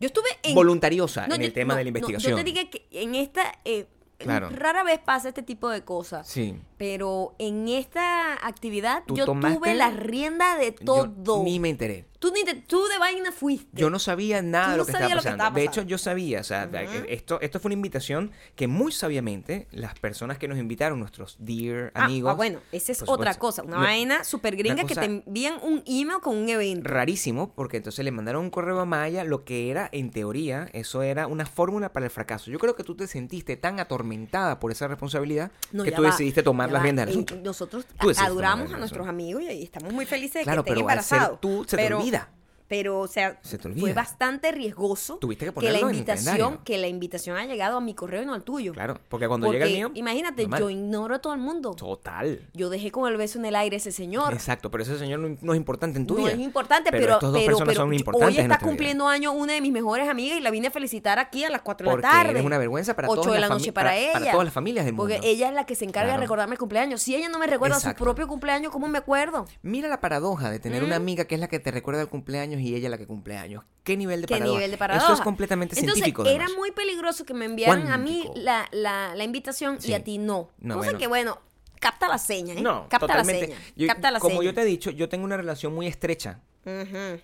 Yo 0.00 0.06
estuve 0.06 0.28
en... 0.42 0.54
voluntariosa 0.54 1.26
No, 1.26 1.34
en 1.36 1.40
yo- 1.42 1.46
el 1.46 1.52
tema 1.52 1.74
no, 1.74 1.78
de 1.78 1.84
la 1.84 1.90
no, 1.90 1.98
investigación. 1.98 2.30
yo 2.32 2.36
te 2.36 2.44
dije 2.44 2.70
que 2.70 2.86
en 2.90 3.14
esta... 3.14 3.42
eh, 3.64 3.86
Claro. 4.16 4.48
Rara 4.48 4.84
vez 4.84 5.00
pasa 5.00 5.28
este 5.28 5.42
tipo 5.42 5.68
de 5.68 5.82
cosas. 5.82 6.26
Sí. 6.28 6.54
Pero 6.78 7.34
en 7.38 7.68
esta 7.68 8.34
actividad 8.46 9.02
yo 9.08 9.26
tuve 9.26 9.74
la 9.74 9.90
rienda 9.90 10.56
de 10.56 10.74
Yo 10.80 11.10
todo. 11.10 11.42
ni 11.42 11.58
me 11.58 11.68
enteré. 11.68 12.06
Tú, 12.24 12.32
ni 12.32 12.42
te- 12.42 12.54
tú 12.54 12.82
de 12.86 12.96
vaina 12.98 13.32
fuiste. 13.32 13.68
Yo 13.74 13.90
no 13.90 13.98
sabía 13.98 14.40
nada 14.40 14.68
de 14.68 14.70
no 14.72 14.76
lo 14.78 14.86
que 14.86 14.92
estaba 14.92 15.04
sabías 15.10 15.16
lo 15.16 15.30
que 15.30 15.36
pasando. 15.36 15.58
De 15.60 15.64
hecho, 15.66 15.82
yo 15.82 15.98
sabía, 15.98 16.40
o 16.40 16.44
sea, 16.44 16.64
eh, 16.72 17.04
esto, 17.10 17.38
esto 17.42 17.60
fue 17.60 17.68
una 17.68 17.74
invitación 17.74 18.32
que 18.56 18.66
muy 18.66 18.92
sabiamente 18.92 19.68
las 19.72 19.98
personas 19.98 20.38
que 20.38 20.48
nos 20.48 20.56
invitaron, 20.56 20.98
nuestros 21.00 21.36
dear 21.38 21.92
Ah, 21.94 22.04
amigos. 22.06 22.30
ah, 22.32 22.34
bueno, 22.34 22.60
esa 22.72 22.92
es 22.92 23.02
otra 23.06 23.34
cosa. 23.34 23.62
Una 23.62 23.76
No- 23.76 23.82
vaina 23.82 24.24
súper 24.24 24.56
gringa 24.56 24.84
que 24.84 24.94
te 24.94 25.04
envían 25.04 25.58
un 25.62 25.82
email 25.86 26.20
con 26.22 26.34
un 26.38 26.48
evento. 26.48 26.88
rarísimo, 26.88 27.52
porque 27.52 27.76
entonces 27.76 28.02
le 28.02 28.10
mandaron 28.10 28.42
un 28.44 28.50
correo 28.50 28.80
a 28.80 28.86
Maya, 28.86 29.22
lo 29.24 29.44
que 29.44 29.70
era, 29.70 29.90
en 29.92 30.10
teoría, 30.10 30.70
eso 30.72 31.02
era 31.02 31.26
una 31.26 31.44
fórmula 31.44 31.92
para 31.92 32.06
el 32.06 32.10
fracaso. 32.10 32.50
Yo 32.50 32.58
creo 32.58 32.74
que 32.74 32.84
tú 32.84 32.94
te 32.94 33.06
sentiste 33.06 33.58
tan 33.58 33.80
atormentada 33.80 34.60
por 34.60 34.72
esa 34.72 34.88
responsabilidad 34.88 35.50
No, 35.72 35.84
que 35.84 35.92
tú 35.92 36.00
va, 36.02 36.08
decidiste 36.08 36.42
tomar 36.42 36.72
las 36.72 36.82
riendas 36.82 37.04
del 37.04 37.12
asunto. 37.16 37.36
Nosotros 37.36 37.84
adoramos 38.18 38.72
a 38.72 38.78
nuestros 38.78 39.06
amigos 39.06 39.42
y 39.42 39.62
estamos 39.62 39.92
muy 39.92 40.06
felices 40.06 40.34
de 40.40 40.44
Claro, 40.44 40.64
que 40.64 40.70
estén 40.70 40.80
embarazados. 40.80 41.40
tú, 41.40 41.64
se 41.68 41.76
te 41.76 41.82
pero, 41.82 41.98
olvida. 42.14 42.26
Pero, 42.66 43.00
o 43.00 43.06
sea, 43.06 43.38
Se 43.42 43.58
fue 43.58 43.92
bastante 43.92 44.50
riesgoso 44.50 45.16
Tuviste 45.18 45.44
que 45.44 45.50
la 45.50 45.52
ponerlo 45.54 45.88
en 45.90 45.94
invitación, 45.96 46.24
calendario. 46.34 46.64
que 46.64 46.78
la 46.78 46.88
invitación 46.88 47.36
ha 47.36 47.44
llegado 47.44 47.76
a 47.76 47.80
mi 47.80 47.94
correo 47.94 48.22
y 48.22 48.26
no 48.26 48.32
al 48.34 48.42
tuyo. 48.42 48.72
Claro, 48.72 48.98
porque 49.08 49.28
cuando 49.28 49.52
llega 49.52 49.66
el 49.66 49.70
Porque, 49.70 49.76
mío. 49.84 49.90
Imagínate, 49.94 50.42
normal. 50.42 50.60
yo 50.60 50.70
ignoro 50.70 51.14
a 51.14 51.18
todo 51.18 51.34
el 51.34 51.40
mundo. 51.40 51.74
Total. 51.74 52.40
Yo 52.54 52.70
dejé 52.70 52.90
con 52.90 53.10
el 53.10 53.16
beso 53.18 53.38
en 53.38 53.44
el 53.44 53.54
aire 53.56 53.76
a 53.76 53.78
ese 53.78 53.92
señor. 53.92 54.32
Exacto, 54.32 54.70
pero 54.70 54.82
ese 54.82 54.98
señor 54.98 55.20
no, 55.20 55.36
no 55.40 55.52
es 55.52 55.56
importante 55.58 55.98
en 55.98 56.06
tu 56.06 56.14
No 56.14 56.24
vida. 56.24 56.32
es 56.32 56.38
importante, 56.38 56.90
pero, 56.90 57.14
estos 57.14 57.32
dos 57.32 57.42
pero, 57.44 57.58
son 57.74 57.92
importantes 57.92 58.28
hoy 58.38 58.44
en 58.44 58.50
está 58.50 58.64
cumpliendo 58.64 59.06
año 59.08 59.32
una 59.32 59.52
de 59.52 59.60
mis 59.60 59.72
mejores 59.72 60.08
amigas 60.08 60.38
y 60.38 60.40
la 60.40 60.50
vine 60.50 60.68
a 60.68 60.70
felicitar 60.70 61.18
aquí 61.18 61.44
a 61.44 61.50
las 61.50 61.60
4 61.62 61.86
de 61.86 61.90
Porque 61.92 62.06
la 62.06 62.12
tarde. 62.12 62.30
eres 62.30 62.44
una 62.44 62.58
vergüenza 62.58 62.94
para 62.96 63.08
8 63.08 63.20
todas 63.20 63.34
de 63.34 63.40
las 63.40 63.50
la 63.50 63.54
noche 63.56 63.72
para, 63.72 63.90
para- 63.90 63.98
ella. 64.00 64.12
para 64.14 64.30
todas 64.32 64.44
las 64.46 64.54
familias 64.54 64.84
del 64.86 64.96
Porque 64.96 65.14
mundo. 65.14 65.28
ella 65.28 65.48
es 65.48 65.54
la 65.54 65.66
que 65.66 65.74
se 65.74 65.84
encarga 65.84 66.06
Claro. 66.08 66.20
de 66.20 66.24
recordarme 66.24 66.54
el 66.54 66.58
cumpleaños. 66.58 67.02
Si 67.02 67.14
ella 67.14 67.28
no 67.28 67.38
me 67.38 67.46
recuerda 67.46 67.76
Exacto. 67.76 67.98
su 67.98 68.04
propio 68.04 68.26
cumpleaños, 68.26 68.72
¿cómo 68.72 68.88
me 68.88 68.98
acuerdo? 68.98 69.46
Mira 69.62 69.88
la 69.88 70.00
paradoja 70.00 70.50
de 70.50 70.58
tener 70.58 70.82
una 70.82 70.96
amiga 70.96 71.24
que 71.26 71.34
es 71.34 71.40
la 71.40 71.48
que 71.48 71.58
te 71.58 71.70
recuerda 71.70 72.00
el 72.02 72.08
cumpleaños 72.08 72.53
y 72.60 72.74
ella 72.74 72.88
la 72.88 72.98
que 72.98 73.06
cumple 73.06 73.36
años. 73.36 73.64
¿Qué 73.82 73.96
nivel 73.96 74.22
de 74.22 74.26
¿Qué 74.26 74.34
paradoja? 74.34 74.56
nivel 74.58 74.70
de 74.70 74.78
paradoja? 74.78 75.06
Eso 75.06 75.14
es 75.14 75.20
completamente 75.20 75.74
Entonces, 75.78 76.04
científico. 76.04 76.22
era 76.22 76.44
además. 76.44 76.52
muy 76.56 76.70
peligroso 76.72 77.24
que 77.24 77.34
me 77.34 77.44
enviaran 77.44 77.90
a 77.92 77.98
mí 77.98 78.28
la, 78.34 78.66
la, 78.72 79.14
la 79.14 79.24
invitación 79.24 79.80
Sí. 79.80 79.90
y 79.90 79.94
a 79.94 80.02
ti 80.02 80.18
no. 80.18 80.50
No, 80.58 80.74
Cosa 80.76 80.86
bueno. 80.86 80.98
que, 80.98 81.06
bueno, 81.06 81.38
capta 81.80 82.08
la 82.08 82.18
seña, 82.18 82.54
¿eh? 82.54 82.62
No, 82.62 82.88
capta 82.88 83.06
totalmente. 83.08 83.48
la 83.48 83.54
seña. 83.56 83.72
Yo- 83.76 83.86
capta 83.86 84.10
la 84.10 84.20
como 84.20 84.36
seña. 84.36 84.44
yo 84.50 84.54
te 84.54 84.62
he 84.62 84.64
dicho, 84.64 84.90
yo 84.90 85.08
tengo 85.10 85.24
una 85.24 85.36
relación 85.36 85.74
muy 85.74 85.86
estrecha 85.86 86.40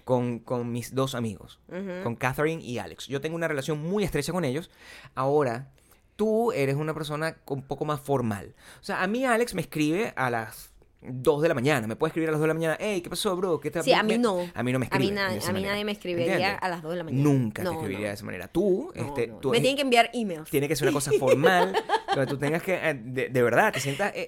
con, 0.04 0.38
con 0.40 0.70
mis 0.70 0.94
dos 0.94 1.14
amigos, 1.14 1.60
con 2.02 2.14
Catherine 2.16 2.62
y 2.62 2.76
Alex. 2.78 3.06
Yo 3.06 3.20
tengo 3.22 3.37
una 3.37 3.49
relación 3.49 3.80
muy 3.82 4.04
estrecha 4.04 4.32
con 4.32 4.44
ellos. 4.44 4.70
Ahora, 5.14 5.70
tú 6.16 6.52
eres 6.52 6.76
una 6.76 6.92
persona 6.92 7.38
un 7.46 7.62
poco 7.62 7.87
más 7.87 8.00
formal. 8.00 8.54
O 8.80 8.84
sea, 8.84 9.02
a 9.02 9.06
mí 9.06 9.25
Alex 9.25 9.54
me 9.54 9.62
escribe 9.62 10.12
a 10.16 10.28
las 10.28 10.70
2 11.02 11.42
de 11.42 11.49
la 11.49 11.54
mañana. 11.54 11.87
Me 11.87 11.97
puede 11.97 12.09
escribir 12.11 12.28
a 12.28 12.33
las 12.33 12.40
2 12.40 12.45
de 12.45 12.49
la 12.49 12.54
mañana. 12.54 12.76
Hey, 12.78 13.00
¿qué 13.00 13.09
pasó, 13.09 13.35
bro? 13.37 13.59
¿Qué 13.59 13.71
tal? 13.71 13.83
Sí, 13.83 13.92
a 13.92 14.02
mí 14.02 14.19
no. 14.19 14.40
A 14.54 14.62
mí 14.62 14.73
no 14.73 14.78
me 14.78 14.87
A 14.90 14.99
mí 14.99 15.07
escribe. 15.07 15.14
nadie- 15.14 15.33
de 15.33 15.38
esa 15.38 15.50
a 15.50 15.54
mí 15.54 15.62
nadie 15.62 15.85
me 15.85 15.92
escribiría 15.92 16.33
¿Entiendes? 16.33 16.59
a 16.61 16.69
las 16.69 16.83
2 16.83 16.90
de 16.92 16.97
la 16.99 17.04
mañana. 17.04 17.23
Nunca 17.23 17.62
No, 17.62 17.71
te 17.71 17.76
escribiría 17.76 18.07
no. 18.07 18.09
de 18.09 18.14
esa 18.14 18.25
manera. 18.26 18.49
Tú, 18.49 18.92
No, 18.95 19.02
este, 19.07 19.33
tú- 19.40 19.50
me 19.50 19.61
tienen 19.61 19.76
que 19.76 19.83
enviar 19.83 20.11
emails. 20.12 20.50
tiene 20.50 20.69
que 20.69 20.76
ser 20.76 20.88
una 20.88 20.92
cosa 20.95 21.11
formal, 21.19 21.73
donde 22.14 22.26
tú 22.26 22.37
tengas 22.38 22.62
que, 22.62 22.75
eh, 22.75 22.95
de, 23.02 23.28
de 23.30 23.42
verdad, 23.42 23.73
te 23.73 23.80
sientas, 23.80 24.12
eh, 24.14 24.26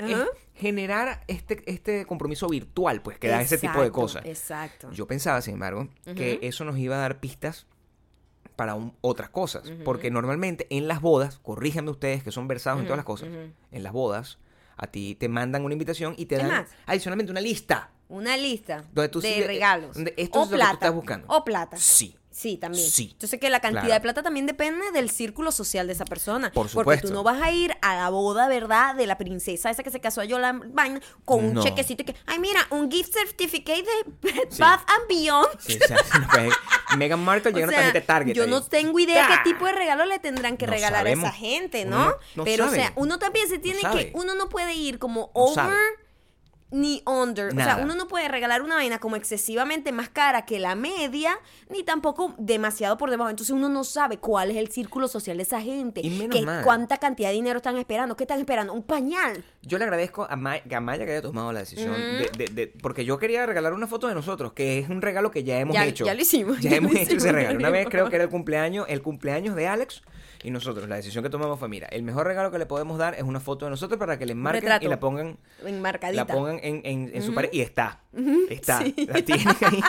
generar 0.55 1.25
este, 1.29 1.63
este 1.71 2.07
compromiso 2.07 2.49
virtual, 2.49 3.03
pues, 3.03 3.19
que 3.19 3.29
da 3.29 3.41
ese 3.43 3.59
tipo 3.59 3.83
de 3.83 3.91
cosas. 3.91 4.25
Exacto. 4.25 4.91
Yo 4.93 5.07
pensaba, 5.07 5.41
sin 5.43 5.55
embargo, 5.55 5.89
que 6.17 6.39
eso 6.43 6.65
nos 6.65 6.79
iba 6.79 6.97
a 6.97 7.01
dar 7.01 7.21
pistas 7.21 7.67
para 8.57 8.75
un- 8.75 8.95
otras 9.01 9.29
cosas. 9.31 9.71
Porque 9.85 10.11
normalmente 10.11 10.67
en 10.71 10.89
las 10.89 11.01
bodas, 11.01 11.39
corríjanme 11.39 11.91
ustedes 11.91 12.23
que 12.23 12.31
son 12.33 12.49
versados 12.49 12.81
en 12.81 12.87
todas 12.87 12.99
las 12.99 13.07
cosas, 13.07 13.29
en 13.71 13.83
las 13.83 13.93
bodas, 13.93 14.39
a 14.83 14.87
ti 14.89 15.15
te 15.15 15.29
mandan 15.29 15.65
una 15.65 15.73
invitación 15.75 16.15
y 16.19 16.27
te 16.27 16.37
dan 16.37 16.49
más. 16.49 16.69
adicionalmente 16.87 17.31
una 17.31 17.41
lista. 17.41 17.91
Una 18.09 18.37
lista 18.37 18.85
Donde 18.93 19.09
tú 19.09 19.21
de 19.21 19.33
sí- 19.35 19.43
regalos. 19.45 19.95
donde 19.95 20.13
esto 20.17 20.41
o 20.41 20.45
es 20.45 20.51
lo 20.51 20.57
que 20.57 20.61
tú 20.61 20.61
plata. 20.61 20.73
estás 20.75 20.95
buscando. 20.95 21.27
O 21.29 21.45
plata. 21.45 21.77
Sí. 21.79 22.17
Sí, 22.33 22.57
también. 22.57 22.89
Sí. 22.91 23.11
Entonces 23.13 23.39
que 23.39 23.51
la 23.51 23.61
cantidad 23.61 23.83
Claro. 23.83 23.95
de 23.95 24.01
plata 24.01 24.23
también 24.23 24.47
depende 24.47 24.91
del 24.93 25.11
círculo 25.11 25.53
social 25.53 25.87
de 25.87 25.93
esa 25.93 26.05
persona. 26.07 26.51
Por 26.51 26.65
Porque 26.71 26.71
supuesto. 26.73 27.09
tú 27.09 27.15
no 27.15 27.23
vas 27.23 27.43
a 27.43 27.51
ir 27.51 27.75
a 27.83 27.95
la 27.95 28.09
boda, 28.09 28.49
¿verdad? 28.49 28.95
De 28.95 29.07
la 29.07 29.19
princesa 29.19 29.71
esa 29.71 29.83
que 29.83 29.91
se 29.91 30.01
casó 30.01 30.23
a 30.23 30.25
Yola 30.25 30.59
vaina 30.69 31.01
con 31.25 31.45
un 31.45 31.55
No. 31.55 31.63
chequecito 31.63 32.03
y 32.03 32.07
que, 32.07 32.17
ay, 32.27 32.39
mira, 32.39 32.67
un 32.71 32.91
gift 32.91 33.13
certificate 33.13 33.83
de 33.85 34.33
Bath 34.59 34.81
and 34.89 35.09
Beyond. 35.09 35.49
Sí, 35.61 35.79
o 35.83 35.87
sea, 35.87 35.97
no, 36.21 36.27
pues, 36.33 36.55
Meghan 36.97 37.21
Markle 37.23 37.51
O 37.51 37.55
llega 37.55 37.67
una 37.69 37.73
sea, 37.77 37.81
tarjeta 37.87 38.01
de 38.01 38.07
Target. 38.07 38.35
yo 38.35 38.45
ahí. 38.45 38.51
no 38.51 38.63
tengo 38.65 38.99
idea 38.99 39.27
¡Ah! 39.31 39.43
qué 39.45 39.51
tipo 39.51 39.67
de 39.67 39.73
regalo 39.73 40.05
le 40.07 40.19
tendrán 40.19 40.57
que 40.57 40.67
No 40.67 40.73
regalar 40.73 41.01
sabemos. 41.01 41.25
a 41.27 41.29
esa 41.29 41.37
gente, 41.37 41.85
¿no? 41.85 42.15
Pero, 42.45 42.65
sabe. 42.65 42.79
o 42.79 42.81
sea, 42.83 42.93
uno 42.97 43.19
también 43.19 43.49
se 43.49 43.59
tiene 43.59 43.81
que, 43.81 44.11
uno 44.15 44.35
no 44.35 44.49
puede 44.49 44.75
ir 44.75 44.99
como 44.99 45.31
over. 45.35 45.69
Ni 46.73 47.03
under. 47.07 47.49
O 47.49 47.51
sea, 47.57 47.77
uno 47.83 47.95
no 47.95 48.09
puede 48.09 48.29
regalar 48.29 48.63
una 48.63 48.75
vaina 48.77 48.99
como 48.99 49.17
excesivamente 49.17 49.93
más 49.93 50.09
cara 50.09 50.45
que 50.47 50.59
la 50.59 50.75
media, 50.75 51.39
ni 51.69 51.83
tampoco 51.85 52.35
demasiado 52.39 52.97
por 52.99 53.11
debajo. 53.11 53.31
Entonces 53.31 53.55
uno 53.55 53.69
no 53.69 53.85
sabe 53.85 54.17
cuál 54.19 54.51
es 54.51 54.57
el 54.57 54.69
círculo 54.69 55.07
social 55.07 55.37
de 55.37 55.43
esa 55.45 55.61
gente. 55.61 56.01
Y 56.03 56.11
menos 56.11 56.37
qué- 56.39 56.45
mal. 56.45 56.65
cuánta 56.65 56.97
cantidad 56.97 57.29
de 57.29 57.35
dinero 57.35 57.59
están 57.59 57.77
esperando. 57.77 58.17
¿Qué 58.17 58.25
están 58.25 58.41
esperando? 58.41 58.73
Un 58.73 58.83
pañal. 58.83 59.45
Yo 59.65 59.79
le 59.79 59.85
agradezco 59.85 60.27
a, 60.29 60.35
Ma- 60.37 60.61
a 60.71 60.81
Maya 60.81 61.05
que 61.07 61.13
haya 61.13 61.23
tomado 61.23 61.53
la 61.53 61.61
decisión. 61.61 61.93
de, 61.95 62.31
de- 62.37 62.53
de- 62.53 62.67
porque 62.67 63.05
yo 63.05 63.19
quería 63.19 63.47
regalar 63.47 63.73
una 63.75 63.87
foto 63.87 64.09
de 64.09 64.15
nosotros, 64.15 64.53
que 64.55 64.79
es 64.81 64.89
un 64.89 65.01
regalo 65.03 65.31
que 65.31 65.45
ya 65.45 65.59
hemos 65.61 65.75
Ya- 65.75 65.87
hecho. 65.87 66.05
ya 66.05 66.15
lo 66.15 66.21
hicimos, 66.21 66.59
Ya, 66.61 66.71
ya 66.71 66.77
hemos 66.79 66.95
hecho 66.97 67.17
ese 67.17 67.31
regalo. 67.33 67.59
Una 67.59 67.71
vez 67.71 67.87
creo 67.89 68.09
que 68.11 68.17
era 68.17 68.25
el 68.25 68.31
cumpleaños, 68.31 68.87
el 68.89 69.03
cumpleaños 69.03 69.55
de 69.55 69.69
Alex. 69.69 70.03
Y 70.45 70.51
nosotros, 70.51 70.89
la 70.89 70.97
decisión 70.97 71.23
que 71.23 71.31
tomamos 71.31 71.61
fue, 71.61 71.69
mira, 71.69 71.87
el 71.93 72.03
mejor 72.03 72.27
regalo 72.27 72.51
que 72.51 72.59
le 72.59 72.67
podemos 72.67 72.99
dar 72.99 73.15
es 73.15 73.23
una 73.23 73.39
foto 73.39 73.65
de 73.67 73.71
nosotros 73.71 73.97
para 74.01 74.19
que 74.19 74.27
le 74.27 74.35
marquen 74.35 74.69
y 74.81 74.89
la 74.89 74.99
pongan 74.99 75.39
Enmarcadita. 75.65 76.25
la 76.25 76.27
pongan 76.27 76.59
en, 76.65 76.81
en- 76.85 77.13
en 77.15 77.23
su 77.23 77.33
pared 77.33 77.49
y 77.53 77.61
está. 77.61 78.01
Está. 78.51 78.83
sí. 78.83 78.93
La 79.09 79.23
tienen 79.23 79.47
ahí. 79.61 79.81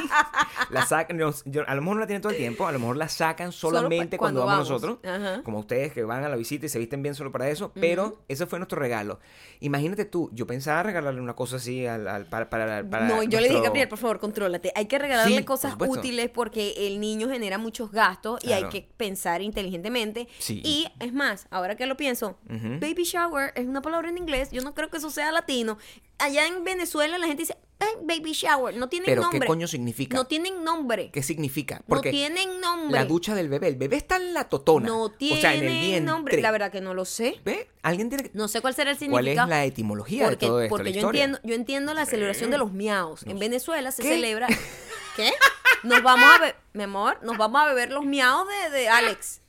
La 0.69 0.85
sacan. 0.85 1.17
yo- 1.17 1.63
a 1.67 1.73
lo 1.73 1.81
mejor 1.81 1.95
no 1.95 2.01
la 2.01 2.05
tienen 2.07 2.21
todo 2.21 2.31
el 2.31 2.37
tiempo. 2.37 2.67
A 2.67 2.71
lo 2.71 2.77
mejor 2.77 2.97
la 2.97 3.09
sacan 3.09 3.51
Solo 3.51 3.77
solamente 3.77 4.17
cuando, 4.17 4.41
cuando 4.41 4.63
vamos, 4.63 4.69
vamos. 4.69 4.99
nosotros. 5.01 5.11
Ajá. 5.11 5.41
Como 5.43 5.57
ustedes 5.59 5.91
que 5.91 6.03
van 6.03 6.23
a 6.23 6.29
la 6.29 6.35
visita 6.35 6.67
y 6.67 6.69
se 6.69 6.77
visten 6.77 7.01
bien 7.01 7.15
solo 7.15 7.31
para 7.31 7.49
eso. 7.49 7.71
Pero 7.73 8.21
ese 8.27 8.45
fue 8.45 8.59
nuestro 8.59 8.79
regalo. 8.79 9.19
Imagínate 9.63 10.05
tú. 10.05 10.29
Yo 10.33 10.45
pensaba 10.45 10.83
regalarle 10.83 11.21
una 11.21 11.35
cosa 11.35 11.55
así 11.55 11.85
al, 11.85 12.07
al- 12.07 12.25
para, 12.25 12.49
para, 12.49 12.87
para 12.87 13.07
no, 13.07 13.23
yo 13.23 13.39
le 13.39 13.47
dije, 13.49 13.61
Gabriel, 13.61 13.87
por 13.87 13.97
favor, 13.97 14.19
contrólate. 14.19 14.71
Hay 14.75 14.85
que 14.87 14.99
regalarle 14.99 15.37
Sí, 15.37 15.43
cosas 15.45 15.75
útiles 15.87 16.29
porque 16.29 16.73
el 16.87 16.99
niño 16.99 17.29
genera 17.29 17.57
muchos 17.57 17.91
gastos 17.91 18.43
y 18.43 18.51
hay 18.51 18.65
que 18.69 18.87
pensar 18.97 19.41
inteligentemente. 19.41 20.27
Sí. 20.39 20.61
Y 20.65 20.87
es 20.99 21.13
más, 21.13 21.47
ahora 21.49 21.75
que 21.77 21.85
lo 21.85 21.95
pienso, 21.97 22.37
baby 22.47 23.03
shower 23.05 23.53
es 23.55 23.65
una 23.65 23.81
palabra 23.81 24.09
en 24.09 24.17
inglés. 24.17 24.51
Yo 24.51 24.61
no 24.61 24.73
creo 24.75 24.89
que 24.89 24.97
eso 24.97 25.09
sea 25.09 25.31
latino. 25.31 25.77
Allá 26.19 26.45
en 26.45 26.63
Venezuela 26.63 27.17
la 27.17 27.25
gente 27.27 27.43
dice, 27.43 27.57
"Eh, 27.83 27.97
baby 28.03 28.33
shower. 28.33 28.75
No 28.75 28.89
tienen 28.89 29.05
Pero, 29.05 29.21
nombre. 29.23 29.39
¿qué 29.39 29.45
coño 29.45 29.67
significa? 29.67 30.15
No 30.15 30.25
tienen 30.25 30.63
nombre. 30.63 31.09
¿Qué 31.11 31.21
significa? 31.23 31.77
no 31.79 31.83
Porque 31.87 32.11
tienen 32.11 32.59
nombre. 32.61 32.99
la 32.99 33.05
ducha 33.05 33.35
del 33.35 33.49
bebé. 33.49 33.67
El 33.67 33.75
bebé 33.75 33.97
está 33.97 34.15
en 34.17 34.33
la 34.33 34.45
totona. 34.49 34.87
no 34.87 35.03
o 35.03 35.09
tienen 35.11 35.41
sea, 35.41 35.53
en 35.53 35.63
el 35.63 35.69
vientre. 35.69 36.01
nombre. 36.01 36.41
La 36.41 36.51
verdad 36.51 36.71
que 36.71 36.81
no 36.81 36.93
lo 36.93 37.05
sé. 37.05 37.39
¿Ve? 37.45 37.69
Alguien 37.81 38.09
tiene 38.09 38.23
que... 38.23 38.31
No 38.33 38.47
sé 38.47 38.61
cuál 38.61 38.73
será 38.73 38.91
el 38.91 38.97
¿Cuál 38.97 39.23
significado. 39.25 39.47
es 39.47 39.49
la 39.49 39.65
etimología 39.65 40.25
porque, 40.25 40.45
de 40.45 40.47
todo 40.49 40.61
esto? 40.61 40.69
porque 40.75 40.89
la 40.91 40.99
yo 41.01 41.07
entiendo, 41.07 41.39
yo 41.43 41.55
entiendo 41.55 41.93
la 41.93 42.05
celebración 42.05 42.49
de 42.51 42.57
los 42.57 42.71
miaos. 42.71 43.23
En 43.23 43.37
Venezuela 43.39 43.91
se 43.91 44.01
¿Qué? 44.01 44.09
celebra. 44.09 44.47
¿Qué? 45.15 45.31
Nos 45.83 46.01
vamos 46.01 46.25
a 46.29 46.39
beber, 46.39 46.55
mi 46.73 46.83
amor, 46.83 47.19
nos 47.23 47.37
vamos 47.37 47.61
a 47.61 47.65
beber 47.67 47.91
los 47.91 48.05
miaos 48.05 48.47
de, 48.47 48.77
de 48.77 48.89
Alex. 48.89 49.41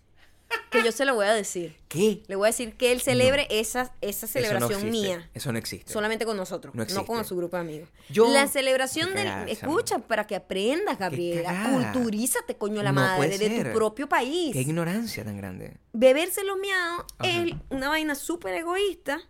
Que 0.71 0.83
yo 0.83 0.93
se 0.93 1.05
lo 1.05 1.15
voy 1.15 1.27
a 1.27 1.33
decir. 1.35 1.77
¿Qué? 1.89 2.23
Le 2.27 2.35
voy 2.35 2.47
a 2.47 2.51
decir 2.51 2.77
que 2.77 2.91
él 2.91 3.01
celebre 3.01 3.47
esa, 3.51 3.93
esa 4.01 4.27
Eso 4.27 4.39
no 4.41 4.49
celebración 4.49 4.91
mía. 4.91 5.31
Eso 5.33 5.53
no 5.53 5.59
existe. 5.59 5.93
Solamente 5.93 6.25
con 6.25 6.37
nosotros, 6.37 6.75
No 6.75 6.85
no, 6.85 7.07
con 7.07 7.25
su 7.25 7.37
grupo 7.37 7.57
de 7.57 7.61
amigos. 7.63 7.89
Yo- 8.11 8.33
la 8.33 8.49
celebración 8.49 9.15
del. 9.15 9.29
Escucha, 9.49 10.01
para 10.01 10.27
que 10.27 10.35
aprendas, 10.35 10.99
Gabriela. 10.99 11.71
Culturízate, 11.73 12.57
coño, 12.57 12.83
la 12.83 12.93
madre, 12.93 13.39
de 13.39 13.65
tu 13.65 13.73
propio 13.73 14.09
país. 14.09 14.53
Qué 14.53 14.61
ignorancia 14.63 15.25
tan 15.25 15.37
grande. 15.37 15.77
Beberse 15.93 16.43
los 16.43 16.59
miaos 16.59 17.05
Ajá. 17.19 17.31
es 17.31 17.53
una 17.71 17.89
vaina 17.89 18.15
súper 18.15 18.55
egoísta. 18.55 19.21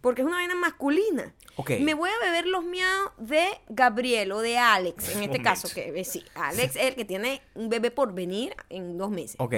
Porque 0.00 0.22
es 0.22 0.26
una 0.26 0.36
vaina 0.36 0.54
masculina. 0.54 1.34
Ok. 1.56 1.72
Me 1.80 1.94
voy 1.94 2.10
a 2.10 2.24
beber 2.24 2.46
los 2.46 2.64
miaos 2.64 3.12
de 3.18 3.46
Gabriel 3.68 4.32
o 4.32 4.40
de 4.40 4.58
Alex, 4.58 5.14
en 5.16 5.22
este 5.22 5.42
caso, 5.42 5.68
que 5.72 5.98
eh, 6.00 6.04
sí, 6.04 6.22
Alex 6.34 6.76
es 6.76 6.82
el 6.84 6.94
que 6.94 7.04
tiene 7.04 7.40
un 7.54 7.68
bebé 7.68 7.90
por 7.90 8.14
venir 8.14 8.54
en 8.70 8.96
dos 8.98 9.10
meses. 9.10 9.36
Ok. 9.38 9.54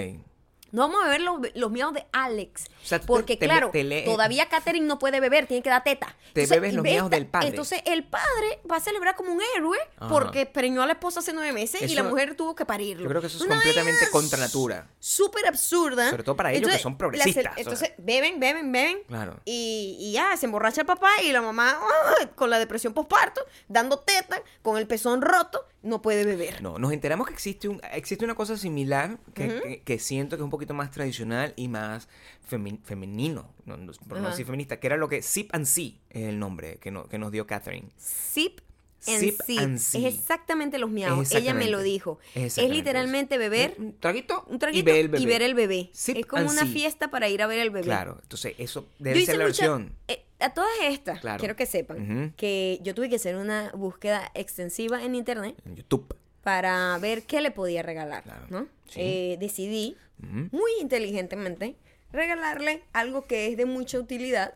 No 0.71 0.83
vamos 0.83 1.01
a 1.03 1.07
beber 1.07 1.23
los, 1.23 1.41
los 1.55 1.71
miaos 1.71 1.95
de 1.95 2.07
Alex. 2.13 2.67
O 2.83 2.87
sea, 2.87 3.01
porque, 3.01 3.37
te- 3.37 3.47
claro, 3.47 3.71
te 3.71 4.03
todavía 4.03 4.49
Catherine 4.49 4.87
no 4.87 4.99
puede 4.99 5.21
beber, 5.21 5.47
tiene 5.47 5.63
que 5.63 5.71
dar 5.71 5.83
teta. 5.83 6.15
Te 6.33 6.47
bebes 6.47 6.75
los 6.75 6.85
esta- 6.85 7.09
del 7.09 7.27
padre. 7.27 7.49
Entonces, 7.49 7.83
el 7.87 8.05
padre 8.05 8.61
va 8.71 8.77
a 8.77 8.81
celebrar 8.81 9.17
como 9.17 9.33
un 9.33 9.41
héroe 9.57 9.79
Ajá. 9.97 10.09
porque 10.09 10.47
preñó 10.47 10.83
a 10.83 10.87
la 10.87 10.93
esposa 10.93 11.21
hace 11.21 11.33
nueve 11.33 11.53
meses 11.53 11.83
y 11.83 11.95
la 11.95 12.03
mujer 12.03 12.35
tuvo 12.35 12.55
que 12.55 12.67
parirlo. 12.67 13.05
Yo 13.05 13.09
creo 13.09 13.21
que 13.21 13.29
eso 13.29 13.39
es 13.39 13.45
Una 13.45 13.55
completamente 13.57 14.11
contra 14.11 14.39
natura. 14.39 14.89
Súper 14.99 15.47
absurda. 15.47 16.11
Sobre 16.11 16.23
todo 16.23 16.37
para 16.37 16.53
ellos 16.53 16.71
que 16.71 16.79
son 16.79 16.97
progresistas. 16.99 17.57
Entonces, 17.57 17.93
beben, 17.99 18.39
beben, 18.39 18.71
beben. 18.71 18.99
Claro. 19.09 19.41
Y, 19.45 19.97
y 19.99 20.13
ya, 20.13 20.37
se 20.37 20.47
emborracha 20.47 20.83
el 20.83 20.87
papá 20.87 21.11
y 21.23 21.33
la 21.33 21.41
mamá 21.41 21.79
¡ah! 21.81 22.27
con 22.35 22.51
la 22.51 22.59
depresión 22.59 22.93
postparto, 22.93 23.41
dando 23.69 23.99
teta, 24.01 24.43
con 24.63 24.77
el 24.77 24.87
pezón 24.87 25.23
roto, 25.23 25.67
no 25.83 26.03
puede 26.03 26.25
beber. 26.25 26.61
No, 26.63 26.79
nos 26.79 26.93
enteramos 26.93 27.27
que 27.27 27.33
existe 27.35 27.69
un, 27.69 27.81
existe 27.93 28.25
una 28.25 28.35
cosa 28.35 28.57
similar 28.57 29.19
que, 29.35 29.61
que- 29.63 29.83
que 29.83 29.99
siento 29.99 30.37
que 30.37 30.43
es 30.43 30.45
un 30.45 30.51
poquito 30.51 30.75
más 30.75 30.91
tradicional 30.91 31.53
y 31.57 31.69
más 31.69 32.09
femi- 32.51 32.81
femenino, 32.83 33.53
no, 33.65 33.77
no- 33.77 33.93
por 34.09 34.19
no 34.21 34.29
decir 34.31 34.45
feminista, 34.47 34.81
que 34.81 34.87
era 34.89 34.97
lo 34.97 35.09
que 35.09 35.23
Sip 35.23 35.55
and 35.55 35.67
See 35.67 36.01
es 36.11 36.25
el 36.25 36.39
nombre 36.39 36.79
que, 36.81 36.91
no- 36.91 37.09
que 37.09 37.19
nos 37.19 37.31
dio 37.33 37.47
Catherine. 37.47 37.89
Sip 37.97 38.61
and 39.07 39.21
Sip 39.21 39.41
sip. 39.47 39.59
and. 39.61 39.77
Es 39.77 39.95
exactamente 39.95 40.77
los 40.79 40.91
miaos. 40.91 41.31
Ella 41.33 41.55
me 41.55 41.71
lo 41.71 41.81
dijo. 41.83 42.19
Es 42.35 42.59
Es, 42.59 42.69
literalmente 42.69 43.39
beber 43.39 43.77
Un 43.79 43.93
traguito, 44.01 44.45
un 44.49 44.59
traguito 44.59 44.81
y 44.81 44.93
ver 44.93 44.97
el 44.97 45.09
bebé. 45.09 45.45
el 45.47 45.55
bebé. 45.55 45.91
Sip 45.93 46.17
es 46.17 46.27
como 46.27 46.51
una 46.51 46.67
fiesta 46.67 47.09
para 47.09 47.29
ir 47.29 47.41
a 47.41 47.47
ver 47.47 47.61
el 47.61 47.71
bebé. 47.71 47.85
Claro, 47.85 48.19
entonces 48.21 48.55
eso 48.59 48.89
debe 48.99 49.25
ser 49.25 49.37
la 49.39 49.47
mucha- 49.47 49.69
versión. 49.69 49.93
eh, 50.09 50.25
a 50.41 50.51
todas 50.55 50.71
estas, 50.85 51.21
Claro. 51.21 51.39
quiero 51.39 51.57
que 51.57 51.67
sepan 51.67 52.33
que 52.37 52.79
yo 52.83 52.95
tuve 52.95 53.09
que 53.09 53.17
hacer 53.17 53.37
una 53.37 53.71
búsqueda 53.75 54.31
extensiva 54.35 55.03
en 55.05 55.15
internet 55.15 55.57
En 55.65 55.77
YouTube. 55.77 56.15
para 56.43 56.97
ver 56.99 57.25
qué 57.25 57.41
le 57.41 57.51
podía 57.51 57.83
regalar, 57.83 58.23
Claro. 58.23 58.47
¿no? 58.51 58.67
Sí. 58.89 59.01
Eh, 59.01 59.37
decidí, 59.41 59.97
muy 60.19 60.71
inteligentemente, 60.81 61.77
regalarle 62.13 62.83
algo 62.93 63.23
que 63.27 63.49
es 63.49 63.57
de 63.57 63.67
mucha 63.67 63.99
utilidad, 63.99 64.55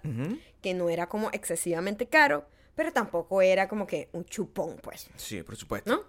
que 0.62 0.74
no 0.74 0.88
era 0.88 1.08
como 1.08 1.30
excesivamente 1.32 2.06
caro, 2.06 2.46
pero 2.74 2.92
tampoco 2.92 3.42
era 3.42 3.68
como 3.68 3.86
que 3.86 4.08
un 4.12 4.24
chupón, 4.24 4.76
pues, 4.82 5.10
Sí, 5.16 5.42
por 5.42 5.56
supuesto. 5.56 5.90
¿no? 5.90 6.02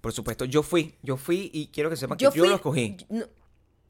Por 0.00 0.12
supuesto. 0.12 0.44
Yo 0.44 0.62
fui, 0.62 0.96
yo 1.02 1.16
fui 1.16 1.48
y 1.54 1.68
quiero 1.68 1.88
que 1.88 1.96
sepan 1.96 2.18
que 2.18 2.24
Yo 2.24 2.44
lo 2.46 2.56
escogí. 2.56 2.96
no, 3.08 3.24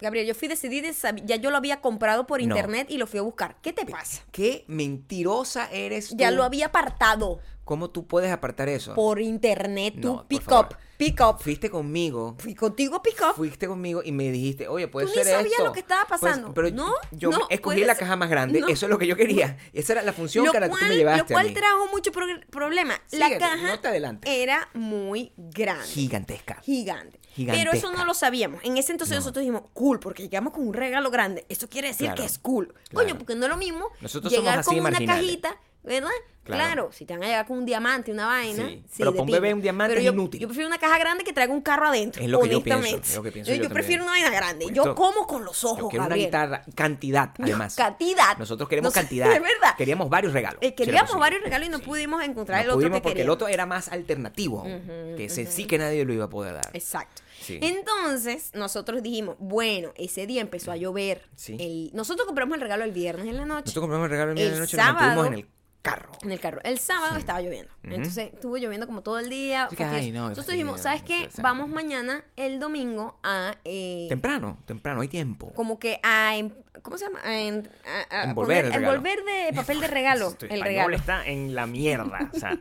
Gabriel, 0.02 0.26
yo 0.26 0.34
fui 0.34 0.48
decidida, 0.48 0.88
ya 1.24 1.36
yo 1.36 1.50
lo 1.50 1.56
había 1.56 1.80
comprado 1.80 2.26
por 2.26 2.40
No. 2.40 2.44
internet 2.44 2.88
y 2.90 2.98
lo 2.98 3.06
fui 3.06 3.18
a 3.20 3.22
buscar. 3.22 3.56
¿Qué 3.62 3.72
te 3.72 3.86
pasa? 3.86 4.22
Qué 4.32 4.64
mentirosa 4.68 5.68
eres 5.70 6.08
tú. 6.10 6.16
Ya 6.18 6.30
lo 6.30 6.42
había 6.44 6.66
apartado 6.66 7.40
¿Cómo 7.64 7.90
tú 7.90 8.06
puedes 8.08 8.30
apartar 8.32 8.68
eso? 8.68 8.94
por 8.94 9.20
internet, 9.20 9.94
tú 10.02 10.14
No, 10.16 10.26
pick 10.28 10.50
up, 10.50 10.76
pick 10.96 11.20
up. 11.20 11.38
Fuiste 11.38 11.70
conmigo. 11.70 12.34
Fui 12.38 12.56
contigo 12.56 13.00
pick 13.00 13.20
up. 13.22 13.36
Fuiste 13.36 13.68
conmigo 13.68 14.02
y 14.04 14.10
me 14.10 14.30
dijiste, 14.32 14.66
oye, 14.66 14.88
puede 14.88 15.06
Tú 15.06 15.12
ni 15.16 15.22
ser 15.22 15.26
sabías 15.36 15.52
esto. 15.52 15.64
lo 15.66 15.72
que 15.72 15.78
estaba 15.80 16.04
Pues, 16.06 16.20
pasando. 16.20 16.52
pero 16.52 16.70
No, 16.70 16.92
yo 17.12 17.30
no, 17.30 17.46
escogí 17.50 17.80
la 17.84 17.94
ser. 17.94 18.00
caja 18.00 18.16
más 18.16 18.28
grande. 18.28 18.60
No. 18.60 18.66
Eso 18.66 18.86
es 18.86 18.90
lo 18.90 18.98
que 18.98 19.06
yo 19.06 19.14
quería. 19.16 19.58
Esa 19.72 19.92
era 19.92 20.02
la 20.02 20.12
función 20.12 20.44
que, 20.50 20.60
tú 20.60 20.74
me 20.88 20.96
llevaste 20.96 21.20
lo 21.22 21.26
cual 21.28 21.46
a 21.46 21.48
mí. 21.50 21.54
trajo 21.54 21.86
mucho 21.92 22.10
pro- 22.10 22.26
problema. 22.50 23.00
Síguete, 23.06 23.30
la 23.30 23.38
caja 23.38 23.66
no 23.68 23.80
te 23.80 23.88
adelantes. 23.88 24.30
era 24.30 24.68
muy 24.74 25.32
grande. 25.36 25.86
Gigantesca. 25.86 26.60
Gigante. 26.64 27.20
Gigantesca. 27.34 27.70
Pero 27.70 27.76
eso 27.78 27.92
no 27.96 28.04
lo 28.04 28.14
sabíamos. 28.14 28.60
En 28.64 28.76
ese 28.76 28.92
entonces 28.92 29.14
No. 29.16 29.20
nosotros 29.20 29.40
dijimos, 29.42 29.62
cool, 29.72 29.98
porque 30.00 30.22
llegamos 30.24 30.52
con 30.52 30.66
un 30.68 30.74
regalo 30.74 31.10
grande. 31.10 31.46
Eso 31.48 31.68
quiere 31.68 31.88
decir 31.88 32.06
Claro, 32.06 32.20
que 32.20 32.26
es 32.26 32.38
cool. 32.38 32.74
claro. 32.90 33.06
Coño, 33.06 33.18
porque 33.18 33.34
no 33.34 33.44
es 33.46 33.50
lo 33.50 33.56
mismo 33.56 33.88
Nosotros 34.00 34.32
llegar 34.32 34.64
con 34.64 34.74
una 34.74 34.90
marginales. 34.90 35.24
cajita, 35.24 35.56
¿verdad? 35.82 36.10
Claro. 36.44 36.64
Claro. 36.64 36.90
si 36.92 37.06
te 37.06 37.14
van 37.14 37.22
a 37.22 37.26
llegar 37.26 37.46
con 37.46 37.58
un 37.58 37.64
diamante, 37.64 38.10
una 38.10 38.26
vaina. 38.26 38.66
Sí, 38.68 38.82
sí, 38.88 38.94
pero 38.98 39.12
para 39.12 39.22
un 39.22 39.30
bebé 39.30 39.54
un 39.54 39.62
diamante 39.62 39.90
Pero 39.92 40.00
es 40.00 40.06
yo, 40.06 40.12
inútil. 40.12 40.40
Yo 40.40 40.48
prefiero 40.48 40.66
una 40.66 40.78
caja 40.78 40.98
grande 40.98 41.22
que 41.22 41.32
traiga 41.32 41.52
un 41.52 41.60
carro 41.60 41.86
adentro. 41.86 42.20
Es 42.20 42.28
lo 42.28 42.40
que 42.40 42.48
yo 42.48 42.60
pienso, 42.64 42.78
honestamente. 42.80 43.08
es 43.10 43.14
lo 43.16 43.22
que 43.22 43.30
pienso 43.30 43.50
yo, 43.52 43.56
yo 43.58 43.62
yo 43.62 43.68
prefiero 43.70 44.02
una 44.02 44.10
vaina 44.12 44.30
grande. 44.30 44.64
Pues 44.64 44.74
yo 44.74 44.92
como 44.96 45.24
con 45.28 45.44
los 45.44 45.62
ojos, 45.62 45.82
Yo 45.82 45.88
quiero 45.88 46.06
una 46.06 46.16
guitarra, 46.16 46.64
cantidad, 46.74 47.30
No, 47.38 47.44
además. 47.44 47.76
cantidad. 47.76 48.36
Nosotros 48.38 48.68
queremos 48.68 48.92
No 48.92 48.92
cantidad. 49.00 49.26
de 49.32 49.38
verdad. 49.38 49.76
Queríamos 49.78 50.08
varios 50.10 50.32
regalos. 50.32 50.58
Eh, 50.62 50.74
queríamos 50.74 51.16
varios 51.16 51.42
regalos 51.44 51.68
y 51.68 51.70
no 51.70 51.78
Sí. 51.78 51.84
pudimos 51.84 52.24
encontrar 52.24 52.58
No 52.58 52.62
el 52.64 52.68
otro 52.70 52.78
pudimos 52.80 52.98
que 52.98 53.02
porque 53.04 53.22
el 53.22 53.30
otro 53.30 53.46
era 53.46 53.64
más 53.66 53.86
alternativo. 53.92 54.64
que 54.64 55.26
ese 55.26 55.46
sí 55.46 55.66
que 55.66 55.78
nadie 55.78 56.04
lo 56.04 56.12
iba 56.12 56.24
a 56.24 56.28
poder 56.30 56.54
dar. 56.54 56.70
Exacto. 56.72 57.22
Sí. 57.40 57.60
Entonces, 57.62 58.50
nosotros 58.54 59.00
dijimos, 59.02 59.36
bueno, 59.38 59.92
ese 59.96 60.26
día 60.26 60.40
empezó 60.40 60.72
a 60.72 60.76
llover. 60.76 61.22
Sí. 61.36 61.56
El- 61.60 61.90
nosotros 61.96 62.26
compramos 62.26 62.56
el 62.56 62.62
regalo 62.62 62.82
el 62.82 62.90
viernes 62.92 63.26
en 63.28 63.36
la 63.36 63.44
noche. 63.46 63.66
Nosotros 63.66 63.82
compramos 63.82 64.06
el 64.06 64.10
regalo 64.10 64.30
el 64.32 64.36
viernes 64.36 64.52
El 64.54 64.58
de 64.58 64.60
noche 64.62 64.76
y 64.76 64.78
nos 64.78 64.86
mantuvimos 64.86 65.14
sábado- 65.14 65.26
en 65.28 65.34
el 65.34 65.46
carro. 65.82 66.12
En 66.22 66.30
el 66.32 66.38
carro. 66.40 66.60
El 66.64 66.78
sábado 66.78 67.16
estaba 67.18 67.40
lloviendo. 67.40 67.72
Entonces 67.82 68.30
estuvo 68.32 68.56
lloviendo 68.56 68.86
como 68.86 69.02
todo 69.02 69.18
el 69.18 69.28
día. 69.28 69.68
Ay, 69.78 70.12
no, 70.12 70.28
Entonces 70.28 70.52
dijimos, 70.52 70.80
¿sabes 70.80 71.02
qué? 71.02 71.28
Vamos 71.42 71.68
mañana, 71.68 72.24
el 72.36 72.60
domingo, 72.60 73.18
a. 73.24 73.56
eh, 73.64 74.06
Temprano, 74.08 74.58
temprano, 74.64 75.00
hay 75.00 75.08
tiempo. 75.08 75.52
como 75.54 75.78
que 75.78 75.98
a. 76.02 76.36
em- 76.36 76.52
¿Cómo 76.82 76.96
se 76.98 77.04
llama? 77.04 77.20
A, 77.22 77.38
en- 77.38 77.68
a- 78.10 78.20
a 78.20 78.24
Envolver 78.24 78.64
el 78.64 78.72
poner- 78.72 78.82
envolver 78.88 79.18
de 79.24 79.52
papel 79.54 79.80
de 79.80 79.86
regalo. 79.88 80.34
El 80.48 80.62
regalo. 80.62 80.96
está 80.96 81.26
en 81.26 81.54
la 81.54 81.66
mierda, 81.66 82.30
o 82.32 82.38
sea, 82.38 82.58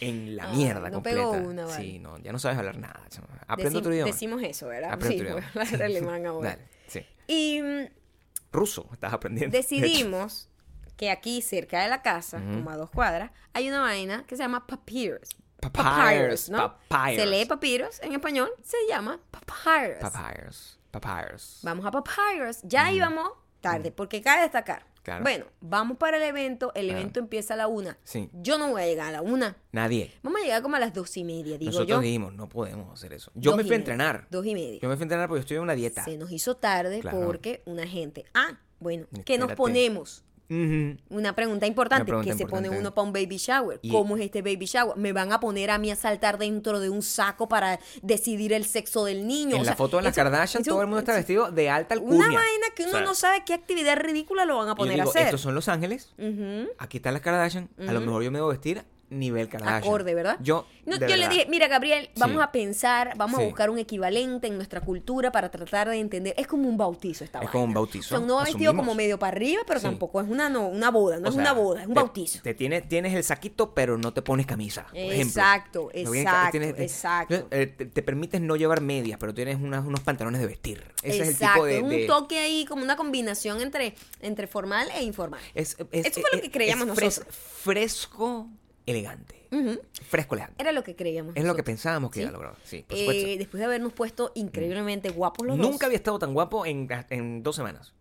en 0.00 0.36
la 0.36 0.50
Ay, 0.50 0.56
mierda 0.56 0.88
no 0.88 0.94
completa. 0.96 1.16
pegó 1.18 1.30
una, 1.32 1.64
vale. 1.66 1.82
Sí, 1.82 1.98
no, 1.98 2.18
ya 2.18 2.32
no 2.32 2.38
sabes 2.38 2.58
hablar 2.58 2.76
nada. 2.78 3.00
Aprende 3.48 3.78
otro 3.78 3.92
idioma. 3.92 4.10
Decimos 4.12 4.42
eso, 4.42 4.68
¿verdad? 4.68 4.92
Aprende 4.92 5.16
sí, 5.16 5.22
otro 5.22 5.34
voy 5.34 5.42
idioma. 5.42 5.60
a 5.60 5.64
hablar 5.72 5.82
alemán 5.82 6.26
ahora. 6.26 6.50
Dale, 6.50 6.62
sí. 6.86 7.00
Y 7.26 7.60
mm, 7.62 7.86
Ruso, 8.52 8.88
estás 8.92 9.12
aprendiendo. 9.12 9.56
decidimos 9.56 10.48
que 11.00 11.10
aquí 11.10 11.40
cerca 11.40 11.80
de 11.82 11.88
la 11.88 12.02
casa, 12.02 12.36
como 12.36 12.68
a 12.68 12.76
dos 12.76 12.90
cuadras, 12.90 13.30
hay 13.54 13.66
una 13.70 13.80
vaina 13.80 14.22
que 14.26 14.36
se 14.36 14.42
llama 14.42 14.66
papyrus. 14.66 15.30
Papyrus, 15.72 16.50
¿no? 16.50 16.74
papyrus. 16.88 17.22
Se 17.22 17.26
lee 17.26 17.46
papyrus 17.46 18.00
en 18.02 18.12
español, 18.12 18.50
se 18.62 18.76
llama 18.86 19.18
papyrus. 19.30 19.98
Papyrus. 19.98 20.78
Papyrus. 20.90 21.60
Vamos 21.62 21.86
a 21.86 21.90
papyrus. 21.90 22.58
Ya 22.64 22.92
íbamos 22.92 23.30
tarde, 23.62 23.90
porque 23.92 24.20
cabe 24.20 24.42
destacar. 24.42 24.84
Claro. 25.02 25.22
Bueno, 25.22 25.46
vamos 25.62 25.96
para 25.96 26.18
el 26.18 26.22
evento. 26.24 26.70
El 26.74 26.88
Claro. 26.88 27.00
evento 27.00 27.20
empieza 27.20 27.54
a 27.54 27.56
la 27.56 27.66
una. 27.66 27.96
Sí. 28.04 28.28
Yo 28.34 28.58
no 28.58 28.68
voy 28.68 28.82
a 28.82 28.86
llegar 28.86 29.08
a 29.08 29.12
la 29.12 29.22
una. 29.22 29.56
Nadie. 29.72 30.12
Vamos 30.22 30.42
a 30.42 30.44
llegar 30.44 30.60
como 30.60 30.76
a 30.76 30.80
las 30.80 30.92
dos 30.92 31.16
y 31.16 31.24
media, 31.24 31.56
digo 31.56 31.70
Nosotros 31.72 31.88
yo. 31.88 32.00
dijimos, 32.00 32.34
no 32.34 32.46
podemos 32.50 32.92
hacer 32.92 33.14
eso. 33.14 33.30
Yo 33.34 33.52
Dos 33.52 33.56
me 33.56 33.64
fui 33.64 33.72
a 33.72 33.76
entrenar. 33.76 34.26
Dos 34.30 34.44
y 34.44 34.52
media. 34.54 34.78
Yo 34.82 34.88
me 34.90 34.96
fui 34.96 35.02
a 35.02 35.04
entrenar 35.04 35.28
porque 35.28 35.38
yo 35.38 35.44
estoy 35.44 35.56
en 35.56 35.62
una 35.62 35.74
dieta. 35.74 36.04
Se 36.04 36.18
nos 36.18 36.30
hizo 36.30 36.56
tarde 36.58 37.00
Claro. 37.00 37.22
porque 37.24 37.62
una 37.64 37.86
gente. 37.86 38.26
Ah, 38.34 38.58
bueno, 38.78 39.06
¿qué 39.24 39.38
nos 39.38 39.50
Espérate. 39.50 39.56
Una 41.08 41.34
pregunta 41.34 41.66
importante, 41.66 42.02
Una 42.02 42.06
pregunta 42.22 42.32
que 42.32 42.36
se 42.38 42.46
pone 42.46 42.68
uno 42.70 42.92
para 42.92 43.06
un 43.06 43.12
baby 43.12 43.36
shower. 43.36 43.78
Y- 43.82 43.90
¿Cómo 43.90 44.16
es 44.16 44.22
este 44.24 44.42
baby 44.42 44.66
shower? 44.66 44.96
¿Me 44.96 45.12
van 45.12 45.32
a 45.32 45.38
poner 45.40 45.70
a 45.70 45.78
mí 45.78 45.90
a 45.90 45.96
saltar 45.96 46.38
dentro 46.38 46.80
de 46.80 46.90
un 46.90 47.02
saco 47.02 47.48
para 47.48 47.78
decidir 48.02 48.52
el 48.52 48.64
sexo 48.64 49.04
del 49.04 49.26
niño? 49.26 49.54
En 49.56 49.62
O 49.62 49.64
la 49.64 49.70
sea, 49.70 49.76
foto 49.76 49.98
de 49.98 50.02
las 50.02 50.14
Kardashian, 50.14 50.62
eso- 50.62 50.72
todo 50.72 50.80
el 50.82 50.88
mundo 50.88 50.98
está 51.00 51.14
vestido 51.14 51.50
de 51.52 51.70
alta 51.70 51.94
alcurnia. 51.94 52.16
Una 52.16 52.26
vaina 52.26 52.66
que 52.74 52.82
uno 52.82 52.90
O 52.92 52.96
sea, 52.96 53.02
no 53.04 53.14
sabe 53.14 53.42
qué 53.46 53.54
actividad 53.54 53.96
ridícula 53.96 54.44
lo 54.44 54.56
van 54.58 54.68
a 54.68 54.72
yo 54.72 54.76
poner 54.76 54.94
digo, 54.96 55.08
a 55.08 55.10
hacer. 55.10 55.22
estos 55.26 55.40
son 55.40 55.54
Los 55.54 55.68
Ángeles, 55.68 56.12
aquí 56.78 56.96
están 56.96 57.12
las 57.14 57.22
Kardashian, 57.22 57.68
a 57.86 57.92
lo 57.92 58.00
mejor 58.00 58.22
yo 58.24 58.30
me 58.30 58.38
debo 58.38 58.48
vestir 58.48 58.84
nivel 59.10 59.48
Kardashian. 59.48 59.82
Acorde, 59.82 60.14
¿verdad? 60.14 60.36
Yo, 60.40 60.66
No, 60.86 60.96
yo 60.98 61.16
le 61.16 61.28
dije, 61.28 61.46
mira, 61.50 61.68
Gabriel, 61.68 62.10
vamos 62.16 62.38
Sí. 62.38 62.42
a 62.42 62.52
pensar, 62.52 63.12
vamos 63.16 63.36
Sí. 63.38 63.42
a 63.42 63.46
buscar 63.46 63.70
un 63.70 63.78
equivalente 63.78 64.46
en 64.46 64.56
nuestra 64.56 64.80
cultura 64.80 65.30
para 65.30 65.50
tratar 65.50 65.88
de 65.88 65.98
entender. 65.98 66.34
Es 66.36 66.46
como 66.46 66.68
un 66.68 66.76
bautizo 66.76 67.22
esta 67.24 67.38
Es 67.38 67.42
vaina. 67.44 67.52
como 67.52 67.64
un 67.64 67.74
bautizo, 67.74 68.14
O 68.14 68.18
sea, 68.18 68.24
uno 68.24 68.36
va 68.36 68.44
vestido 68.44 68.74
como 68.74 68.94
medio 68.94 69.18
para 69.18 69.36
arriba, 69.36 69.62
pero 69.66 69.78
Sí. 69.80 69.86
tampoco 69.86 70.20
es 70.20 70.28
una, 70.28 70.48
no, 70.48 70.66
una 70.68 70.90
boda, 70.90 71.18
no 71.18 71.26
O 71.26 71.28
es 71.28 71.34
sea, 71.34 71.42
una 71.42 71.52
boda, 71.52 71.82
es 71.82 71.86
un 71.88 71.94
te- 71.94 72.00
bautizo. 72.00 72.40
Te 72.42 72.54
tienes, 72.54 72.88
tienes 72.88 73.14
el 73.14 73.22
saquito, 73.24 73.74
pero 73.74 73.98
no 73.98 74.12
te 74.12 74.22
pones 74.22 74.46
camisa. 74.46 74.86
Por 74.88 74.96
ejemplo. 74.96 75.22
Exacto, 75.22 75.90
exacto, 75.92 76.50
tienes- 76.52 76.78
eh, 76.78 76.82
exacto. 76.82 77.48
eh, 77.50 77.66
te, 77.66 77.86
te 77.86 78.02
permites 78.02 78.40
no 78.40 78.56
llevar 78.56 78.80
medias, 78.80 79.18
pero 79.20 79.34
tienes 79.34 79.56
unas- 79.60 79.84
unos 79.84 80.00
pantalones 80.00 80.40
de 80.40 80.46
vestir. 80.46 80.82
Ese 81.02 81.16
es 81.22 81.28
el 81.28 81.34
Exacto, 81.34 81.54
tipo 81.54 81.66
de. 81.66 81.76
es 81.76 81.82
un 81.82 82.06
toque 82.06 82.38
ahí, 82.38 82.64
como 82.64 82.82
una 82.82 82.96
combinación 82.96 83.60
entre, 83.60 83.94
entre 84.20 84.46
formal 84.46 84.88
e 84.96 85.02
informal. 85.02 85.40
es- 85.54 85.76
es- 85.92 86.06
Eso 86.06 86.20
fue 86.20 86.30
lo 86.32 86.40
que 86.42 86.50
creíamos 86.50 86.86
nosotros. 86.86 87.22
Fresco, 87.62 88.48
elegante. 88.90 89.36
Fresco, 90.08 90.34
elegante. 90.34 90.60
Era 90.62 90.72
lo 90.72 90.82
que 90.84 90.94
creíamos. 90.96 91.34
Es 91.36 91.44
lo 91.44 91.54
que 91.54 91.62
pensábamos 91.62 92.10
que 92.10 92.16
Sí. 92.16 92.20
iba 92.22 92.30
a 92.30 92.32
lograr. 92.32 92.54
Sí, 92.64 92.84
por 92.86 92.96
supuesto. 92.98 93.26
Eh, 93.26 93.38
después 93.38 93.58
de 93.58 93.64
habernos 93.64 93.92
puesto 93.92 94.32
increíblemente 94.34 95.10
guapos 95.10 95.46
los 95.46 95.56
dos. 95.58 95.66
Nunca 95.70 95.86
había 95.86 95.96
estado 95.96 96.18
tan 96.18 96.32
guapo 96.34 96.66
en, 96.66 96.88
en 97.10 97.42
dos 97.42 97.56
semanas. 97.56 97.94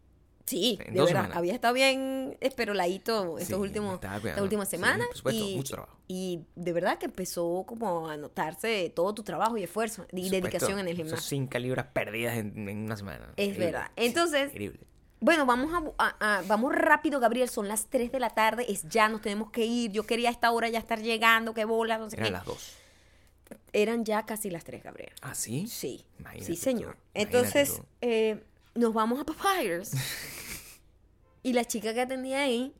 Sí, 0.46 0.80
En 0.82 0.94
de 0.96 1.00
dos 1.00 1.10
verdad. 1.10 1.22
semanas. 1.22 1.38
Había 1.38 1.54
estado 1.54 1.74
bien 1.76 2.36
esperoladito 2.42 3.38
Sí, 3.38 3.44
estos 3.44 3.60
me 3.60 3.66
últimos, 3.68 4.00
estas 4.04 4.42
últimas 4.42 4.68
Sí, 4.68 4.78
semanas. 4.78 5.08
por 5.08 5.18
supuesto, 5.18 5.48
y, 5.48 5.56
mucho 5.56 5.74
trabajo. 5.76 5.98
y 6.08 6.40
de 6.56 6.74
verdad 6.74 6.98
que 6.98 7.06
empezó 7.06 7.66
como 7.68 8.10
a 8.10 8.18
notarse 8.18 8.92
todo 8.96 9.14
tu 9.14 9.22
trabajo 9.24 9.58
y 9.58 9.64
esfuerzo 9.64 10.08
y 10.12 10.28
dedicación 10.30 10.80
en 10.80 10.88
el 10.88 10.96
gimnasio. 10.96 11.22
cinco 11.22 11.60
libras 11.60 11.86
perdidas 11.94 12.38
en, 12.38 12.68
en 12.68 12.78
una 12.80 12.98
semana. 12.98 13.32
Es 13.38 13.50
Increíble. 13.50 13.66
verdad. 13.74 13.92
Sí, 13.96 14.06
Entonces, 14.06 14.48
increíble. 14.52 14.80
Bueno, 15.22 15.46
vamos 15.46 15.74
a, 15.74 15.80
bu- 15.82 15.94
a- 15.98 16.16
a- 16.38 16.42
vamos 16.44 16.74
rápido, 16.74 17.20
Gabriel. 17.20 17.50
Son 17.50 17.68
las 17.68 17.88
3 17.88 18.12
de 18.12 18.20
la 18.20 18.30
tarde. 18.30 18.66
Es 18.70 18.84
ya, 18.84 19.10
nos 19.10 19.22
tenemos 19.22 19.52
que 19.52 19.66
ir. 19.66 19.92
Yo 19.92 20.04
quería 20.06 20.30
a 20.30 20.32
esta 20.32 20.52
hora 20.52 20.70
ya 20.70 20.80
estar 20.80 21.02
llegando. 21.02 21.54
Qué 21.54 21.66
bola, 21.66 21.98
no 21.98 22.10
sé 22.10 22.16
Eran 22.16 22.26
qué. 22.28 22.32
las 22.32 22.46
dos. 22.46 22.74
Eran 23.74 24.06
ya 24.06 24.26
casi 24.26 24.50
las 24.50 24.64
3, 24.64 24.84
Gabriel. 24.84 25.12
¿Ah, 25.22 25.36
sí? 25.36 25.68
Sí, 25.68 26.06
Imagínate 26.20 26.46
sí, 26.46 26.56
señor. 26.56 26.98
Entonces, 27.14 27.82
eh, 28.02 28.44
nos 28.76 28.94
vamos 28.94 29.20
a 29.20 29.26
Papyrus. 29.26 29.90
y 31.44 31.54
la 31.54 31.66
chica 31.66 31.94
que 31.94 32.02
atendía 32.02 32.42
ahí 32.42 32.74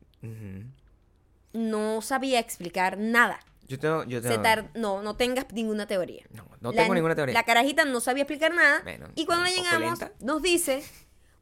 no 1.52 2.00
sabía 2.02 2.38
explicar 2.38 2.98
nada. 2.98 3.40
Yo 3.66 3.78
tengo. 3.78 4.04
Yo 4.04 4.20
Se 4.22 4.38
tengo 4.38 4.68
no, 4.74 5.02
no 5.02 5.16
tengas 5.16 5.46
ninguna 5.52 5.86
teoría. 5.86 6.24
no, 6.32 6.44
no 6.60 6.72
La- 6.72 6.82
tengo 6.82 6.94
ninguna 6.94 7.14
teoría. 7.14 7.34
La 7.34 7.44
carajita 7.44 7.84
no 7.84 8.00
sabía 8.00 8.22
explicar 8.22 8.54
nada. 8.54 8.80
Bueno, 8.82 9.08
y 9.14 9.26
cuando 9.26 9.46
llegamos, 9.48 9.98
nos 10.20 10.42
dice, 10.42 10.82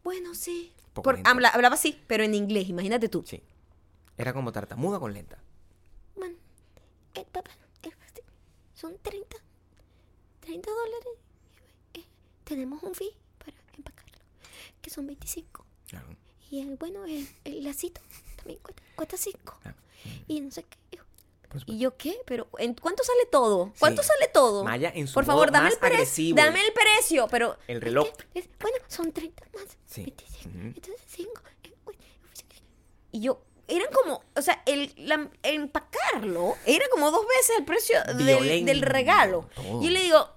bueno, 0.02 0.34
sí. 0.34 0.72
Por- 1.02 1.20
habla- 1.24 1.48
hablaba 1.50 1.74
así, 1.74 2.02
pero 2.06 2.24
en 2.24 2.34
inglés, 2.34 2.68
imagínate 2.68 3.08
tú. 3.08 3.24
Sí. 3.26 3.42
Era 4.16 4.32
como 4.32 4.50
tartamuda 4.52 4.98
con 4.98 5.12
lenta. 5.14 5.38
Bueno, 6.16 6.36
el 7.14 7.24
papá, 7.26 7.50
el 7.82 7.92
pastel, 7.96 8.24
son 8.74 8.96
30, 9.02 9.36
30 10.40 10.70
dólares. 10.70 11.12
Eh, 11.94 12.04
tenemos 12.44 12.82
un 12.82 12.94
fee 12.94 13.12
para 13.38 13.56
empacarlo, 13.76 14.18
que 14.82 14.90
son 14.90 15.06
25. 15.06 15.64
Claro. 15.88 16.06
Y 16.50 16.60
el, 16.60 16.76
bueno, 16.76 17.04
el, 17.04 17.28
el 17.44 17.62
lacito 17.64 18.00
también 18.36 18.58
cuesta, 18.60 18.82
cuesta 18.96 19.16
5. 19.16 19.58
claro. 19.62 19.76
Y 20.26 20.40
no 20.40 20.50
sé 20.50 20.64
qué. 20.64 20.98
¿Y 21.66 21.78
yo 21.78 21.96
qué? 21.96 22.18
¿Pero 22.26 22.48
en 22.58 22.74
cuánto 22.74 23.02
sale 23.04 23.26
todo? 23.30 23.72
¿Cuánto 23.78 24.02
Sí. 24.02 24.08
sale 24.08 24.28
todo? 24.28 24.64
Maya 24.64 24.92
en 24.94 25.06
su 25.08 25.14
Por 25.14 25.24
favor, 25.24 25.50
dame 25.50 25.70
el 25.70 25.78
precio. 25.78 26.34
Dame 26.34 26.60
el 26.64 26.72
precio, 26.72 27.26
pero 27.30 27.56
El 27.66 27.80
reloj. 27.80 28.08
Es- 28.34 28.48
bueno, 28.60 28.76
son 28.86 29.12
30 29.12 29.44
más 29.54 29.64
Sí. 29.86 30.02
25. 30.04 30.48
Ujú. 30.48 30.58
Entonces 30.76 31.00
5. 31.08 31.42
y 33.10 33.20
yo 33.20 33.40
eran 33.66 33.88
como, 33.92 34.22
o 34.36 34.42
sea, 34.42 34.62
el, 34.66 34.92
la- 34.96 35.30
empacarlo 35.42 36.56
era 36.66 36.84
como 36.90 37.10
dos 37.10 37.26
veces 37.26 37.56
el 37.58 37.64
precio 37.64 37.98
del, 38.16 38.64
del 38.66 38.82
regalo. 38.82 39.48
todo. 39.54 39.80
Y 39.82 39.86
yo 39.86 39.90
le 39.90 40.02
digo. 40.02 40.30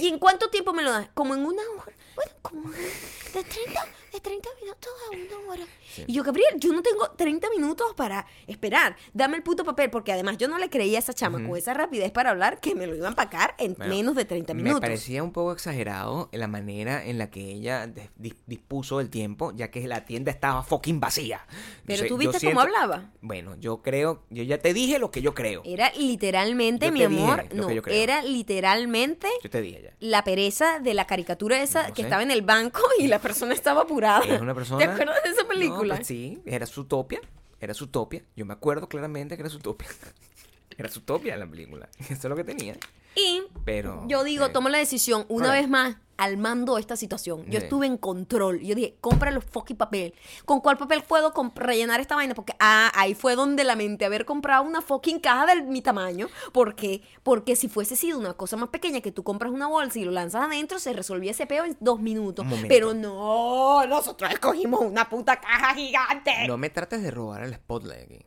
¿y 0.00 0.08
en 0.08 0.18
cuánto 0.18 0.48
tiempo 0.50 0.72
me 0.72 0.82
lo 0.82 0.90
das? 0.90 1.08
Como 1.14 1.34
en 1.34 1.44
una 1.44 1.62
hora. 1.62 1.92
Bueno, 2.14 2.32
como 2.42 2.70
de 2.70 3.44
30, 3.44 3.86
de 4.16 4.20
30 4.20 4.48
minutos 4.62 4.90
a 5.06 5.16
una 5.16 5.50
hora. 5.52 5.62
Y 6.06 6.12
yo, 6.12 6.22
Gabriel, 6.22 6.54
yo 6.58 6.72
no 6.72 6.82
tengo 6.82 7.10
30 7.10 7.48
minutos 7.50 7.94
para 7.94 8.26
esperar. 8.46 8.96
Dame 9.14 9.36
el 9.36 9.42
puto 9.42 9.64
papel, 9.64 9.90
porque 9.90 10.12
además 10.12 10.36
yo 10.38 10.48
no 10.48 10.58
le 10.58 10.68
creía 10.70 10.98
a 10.98 11.00
esa 11.00 11.12
chama 11.14 11.42
con 11.46 11.56
esa 11.56 11.74
rapidez 11.74 12.10
para 12.12 12.30
hablar 12.30 12.60
que 12.60 12.74
me 12.74 12.86
lo 12.86 12.94
iban 12.94 13.06
a 13.06 13.08
empacar 13.10 13.54
en 13.58 13.74
Bueno, 13.74 13.94
menos 13.94 14.14
de 14.14 14.24
30 14.24 14.54
Me 14.54 14.62
minutos. 14.62 14.80
parecía 14.80 15.22
un 15.22 15.32
poco 15.32 15.52
exagerado 15.52 16.28
la 16.32 16.48
manera 16.48 17.04
en 17.04 17.18
la 17.18 17.30
que 17.30 17.40
ella 17.50 17.86
dis- 17.86 18.10
dis- 18.18 18.36
dispuso 18.46 19.00
el 19.00 19.10
tiempo, 19.10 19.52
ya 19.54 19.70
que 19.70 19.86
la 19.86 20.04
tienda 20.04 20.30
estaba 20.30 20.62
fucking 20.62 21.00
vacía. 21.00 21.46
Pero 21.86 22.06
tú 22.06 22.16
viste 22.16 22.40
siento- 22.40 22.58
cómo 22.60 22.60
hablaba. 22.62 23.10
Bueno, 23.20 23.56
yo 23.58 23.82
creo, 23.82 24.22
yo 24.30 24.42
ya 24.42 24.58
te 24.58 24.72
dije 24.74 24.98
lo 24.98 25.10
que 25.10 25.22
yo 25.22 25.34
creo. 25.34 25.62
Era 25.64 25.92
literalmente, 25.96 26.86
Yo 26.86 26.92
mi 26.92 27.02
amor, 27.04 27.44
no, 27.54 27.68
era 27.86 28.22
literalmente 28.22 29.28
Yo 29.42 29.50
te 29.50 29.60
dije 29.60 29.82
ya. 29.84 29.90
la 30.00 30.24
pereza 30.24 30.78
de 30.80 30.94
la 30.94 31.06
caricatura 31.06 31.62
esa 31.62 31.88
No 31.88 31.94
que 31.94 32.02
sé. 32.02 32.08
estaba 32.08 32.22
en 32.22 32.30
el 32.30 32.42
banco 32.42 32.80
y 32.98 33.06
la 33.06 33.18
persona 33.20 33.54
estaba 33.54 33.82
apurada. 33.82 34.05
Es 34.26 34.40
una 34.40 34.54
persona. 34.54 34.78
¿Te 34.84 34.90
acuerdas 34.92 35.22
de 35.24 35.30
esa 35.30 35.42
No, 35.42 35.48
película? 35.48 35.96
pues 35.96 36.06
sí, 36.06 36.40
era 36.46 36.66
Zootopia. 36.66 37.20
Era 37.60 37.74
Zootopia. 37.74 38.22
Yo 38.36 38.44
me 38.46 38.52
acuerdo 38.54 38.88
claramente 38.88 39.36
que 39.36 39.42
era 39.42 39.50
Zootopia. 39.50 39.88
Era 40.78 40.90
Zootopia 40.90 41.36
la 41.38 41.46
película. 41.46 41.88
Eso 42.00 42.12
es 42.12 42.24
lo 42.24 42.36
que 42.36 42.44
tenía. 42.44 42.76
Y 43.14 43.42
Pero. 43.66 44.04
yo 44.08 44.24
digo, 44.24 44.46
eh, 44.46 44.48
tomo 44.50 44.70
la 44.70 44.78
decisión 44.78 45.26
una 45.28 45.52
vez 45.52 45.68
más 45.68 45.96
al 46.16 46.38
mando 46.38 46.76
de 46.76 46.80
esta 46.80 46.96
situación. 46.96 47.44
Yo 47.44 47.58
Sí. 47.60 47.66
estuve 47.66 47.84
en 47.84 47.98
control. 47.98 48.60
Yo 48.60 48.74
dije, 48.74 48.96
compra 49.02 49.30
los 49.30 49.44
fucking 49.44 49.76
papel. 49.76 50.14
¿Con 50.46 50.62
cuál 50.62 50.78
papel 50.78 51.02
puedo 51.02 51.34
rellenar 51.56 52.00
esta 52.00 52.14
vaina? 52.14 52.34
Porque 52.34 52.54
ah, 52.58 52.90
ahí 52.94 53.14
fue 53.14 53.34
donde 53.36 53.64
lamenté 53.64 54.06
haber 54.06 54.24
comprado 54.24 54.62
una 54.62 54.80
fucking 54.80 55.20
caja 55.20 55.44
de 55.54 55.62
mi 55.64 55.82
tamaño. 55.82 56.28
¿Por 56.52 56.74
qué? 56.74 57.02
Porque 57.22 57.54
si 57.54 57.68
fuese 57.68 57.96
sido 57.96 58.18
una 58.18 58.32
cosa 58.32 58.56
más 58.56 58.70
pequeña 58.70 59.02
que 59.02 59.12
tú 59.12 59.24
compras 59.24 59.52
una 59.52 59.66
bolsa 59.66 59.98
y 59.98 60.04
lo 60.06 60.10
lanzas 60.10 60.44
adentro, 60.46 60.78
se 60.78 60.94
resolvía 60.94 61.32
ese 61.32 61.46
peo 61.46 61.64
en 61.66 61.76
dos 61.80 62.00
minutos. 62.00 62.46
Pero 62.66 62.94
no, 62.94 63.84
nosotros 63.86 64.30
escogimos 64.30 64.80
una 64.80 65.10
puta 65.10 65.38
caja 65.38 65.74
gigante. 65.74 66.32
No 66.48 66.56
me 66.56 66.70
trates 66.70 67.02
de 67.02 67.10
robar 67.10 67.42
el 67.42 67.52
spotlight 67.54 68.04
aquí. 68.04 68.24